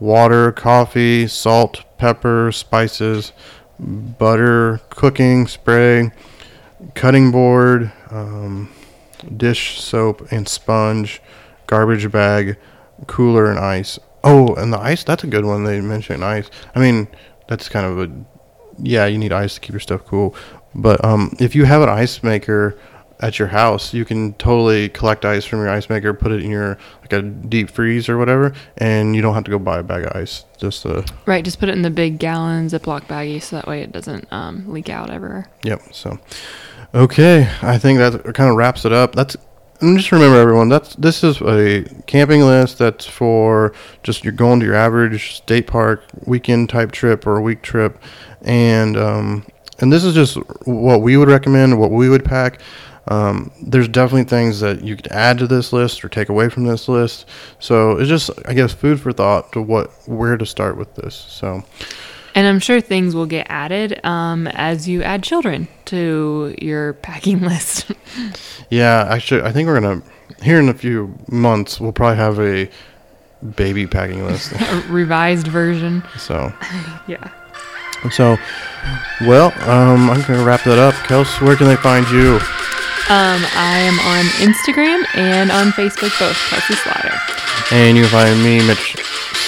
water, 0.00 0.50
coffee, 0.50 1.28
salt, 1.28 1.84
pepper, 1.98 2.50
spices, 2.50 3.32
butter, 3.78 4.80
cooking 4.90 5.46
spray, 5.46 6.10
cutting 6.94 7.30
board, 7.30 7.92
um, 8.10 8.68
dish 9.36 9.80
soap 9.80 10.32
and 10.32 10.48
sponge, 10.48 11.22
garbage 11.68 12.10
bag, 12.10 12.56
cooler 13.06 13.48
and 13.48 13.60
ice. 13.60 14.00
Oh, 14.26 14.54
and 14.54 14.72
the 14.72 14.78
ice, 14.78 15.04
that's 15.04 15.24
a 15.24 15.26
good 15.26 15.44
one. 15.44 15.64
They 15.64 15.80
mentioned 15.80 16.24
ice. 16.24 16.50
I 16.74 16.80
mean, 16.80 17.08
that's 17.48 17.68
kind 17.68 17.86
of 17.86 17.98
a, 17.98 18.12
yeah, 18.78 19.06
you 19.06 19.18
need 19.18 19.32
ice 19.32 19.54
to 19.54 19.60
keep 19.60 19.72
your 19.72 19.80
stuff 19.80 20.04
cool. 20.04 20.34
But 20.74 21.04
um, 21.04 21.34
if 21.38 21.54
you 21.54 21.64
have 21.64 21.82
an 21.82 21.88
ice 21.88 22.22
maker, 22.22 22.76
at 23.20 23.38
your 23.38 23.48
house. 23.48 23.94
You 23.94 24.04
can 24.04 24.34
totally 24.34 24.88
collect 24.88 25.24
ice 25.24 25.44
from 25.44 25.60
your 25.60 25.70
ice 25.70 25.88
maker, 25.88 26.12
put 26.14 26.32
it 26.32 26.42
in 26.42 26.50
your 26.50 26.78
like 27.02 27.12
a 27.12 27.22
deep 27.22 27.70
freeze 27.70 28.08
or 28.08 28.18
whatever, 28.18 28.54
and 28.76 29.14
you 29.16 29.22
don't 29.22 29.34
have 29.34 29.44
to 29.44 29.50
go 29.50 29.58
buy 29.58 29.78
a 29.78 29.82
bag 29.82 30.04
of 30.04 30.12
ice. 30.14 30.44
Just 30.58 30.84
uh, 30.86 31.02
Right, 31.24 31.44
just 31.44 31.58
put 31.58 31.68
it 31.68 31.72
in 31.72 31.82
the 31.82 31.90
big 31.90 32.18
gallon 32.18 32.66
Ziploc 32.68 33.02
baggie 33.02 33.42
so 33.42 33.56
that 33.56 33.66
way 33.66 33.82
it 33.82 33.92
doesn't 33.92 34.30
um, 34.32 34.70
leak 34.70 34.88
out 34.88 35.10
everywhere. 35.10 35.48
Yep. 35.64 35.82
So, 35.92 36.18
okay, 36.94 37.50
I 37.62 37.78
think 37.78 37.98
that 37.98 38.34
kind 38.34 38.50
of 38.50 38.56
wraps 38.56 38.84
it 38.84 38.92
up. 38.92 39.14
That's 39.14 39.36
and 39.80 39.98
just 39.98 40.12
remember, 40.12 40.38
everyone. 40.38 40.68
That's 40.68 40.94
this 40.96 41.22
is 41.22 41.40
a 41.40 41.84
camping 42.06 42.42
list 42.42 42.78
that's 42.78 43.06
for 43.06 43.72
just 44.02 44.24
you're 44.24 44.32
going 44.32 44.60
to 44.60 44.66
your 44.66 44.74
average 44.74 45.36
state 45.36 45.66
park 45.66 46.04
weekend 46.24 46.68
type 46.68 46.92
trip 46.92 47.26
or 47.26 47.36
a 47.36 47.42
week 47.42 47.62
trip, 47.62 47.98
and 48.42 48.96
um, 48.96 49.46
and 49.78 49.92
this 49.92 50.04
is 50.04 50.14
just 50.14 50.36
what 50.66 51.02
we 51.02 51.16
would 51.16 51.28
recommend, 51.28 51.78
what 51.78 51.90
we 51.90 52.08
would 52.08 52.24
pack. 52.24 52.60
Um, 53.08 53.52
there's 53.62 53.86
definitely 53.86 54.24
things 54.24 54.58
that 54.60 54.82
you 54.82 54.96
could 54.96 55.06
add 55.08 55.38
to 55.38 55.46
this 55.46 55.72
list 55.72 56.04
or 56.04 56.08
take 56.08 56.28
away 56.28 56.48
from 56.48 56.64
this 56.64 56.88
list. 56.88 57.26
So 57.60 57.92
it's 57.98 58.08
just, 58.08 58.30
I 58.46 58.52
guess, 58.52 58.72
food 58.72 59.00
for 59.00 59.12
thought 59.12 59.52
to 59.52 59.62
what 59.62 59.90
where 60.06 60.36
to 60.36 60.46
start 60.46 60.76
with 60.76 60.94
this. 60.96 61.14
So. 61.14 61.64
And 62.36 62.46
I'm 62.46 62.60
sure 62.60 62.82
things 62.82 63.14
will 63.14 63.24
get 63.24 63.46
added 63.48 63.98
um, 64.04 64.46
as 64.48 64.86
you 64.86 65.02
add 65.02 65.22
children 65.22 65.68
to 65.86 66.54
your 66.60 66.92
packing 66.92 67.40
list. 67.48 67.90
yeah, 68.68 69.06
actually, 69.08 69.40
I 69.40 69.52
think 69.52 69.66
we're 69.66 69.80
gonna 69.80 70.02
here 70.42 70.60
in 70.60 70.68
a 70.68 70.74
few 70.74 71.16
months 71.28 71.80
we'll 71.80 71.92
probably 71.92 72.18
have 72.18 72.38
a 72.38 72.68
baby 73.56 73.86
packing 73.86 74.22
list. 74.24 74.52
a 74.60 74.84
revised 74.88 75.46
version. 75.46 76.02
So 76.18 76.52
yeah. 77.08 77.32
So, 78.12 78.36
well, 79.22 79.46
um, 79.68 80.10
I'm 80.10 80.20
gonna 80.22 80.44
wrap 80.44 80.62
that 80.64 80.78
up. 80.78 80.94
Kels, 81.08 81.40
where 81.40 81.56
can 81.56 81.66
they 81.66 81.76
find 81.76 82.06
you? 82.10 82.34
Um, 83.08 83.40
I 83.54 83.78
am 83.80 83.98
on 84.00 84.24
Instagram 84.44 85.06
and 85.16 85.50
on 85.50 85.68
Facebook, 85.68 86.12
both 86.18 86.36
Kelsey 86.50 86.74
Slaughter. 86.74 87.14
And 87.72 87.96
you 87.96 88.02
can 88.02 88.12
find 88.12 88.42
me, 88.44 88.66
Mitch 88.66 88.96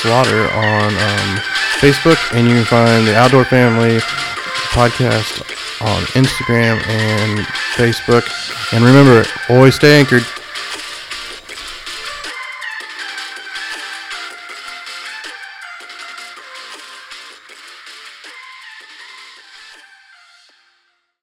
Slaughter, 0.03 0.49
on 0.53 0.95
um, 0.95 1.43
Facebook, 1.81 2.19
and 2.33 2.47
you 2.47 2.55
can 2.55 2.65
find 2.65 3.07
the 3.07 3.17
Outdoor 3.17 3.45
Family 3.45 3.99
podcast 4.71 5.43
on 5.83 6.03
Instagram 6.15 6.81
and 6.87 7.41
Facebook. 7.75 8.25
And 8.73 8.85
remember, 8.85 9.29
always 9.49 9.75
stay 9.75 9.99
anchored. 9.99 10.23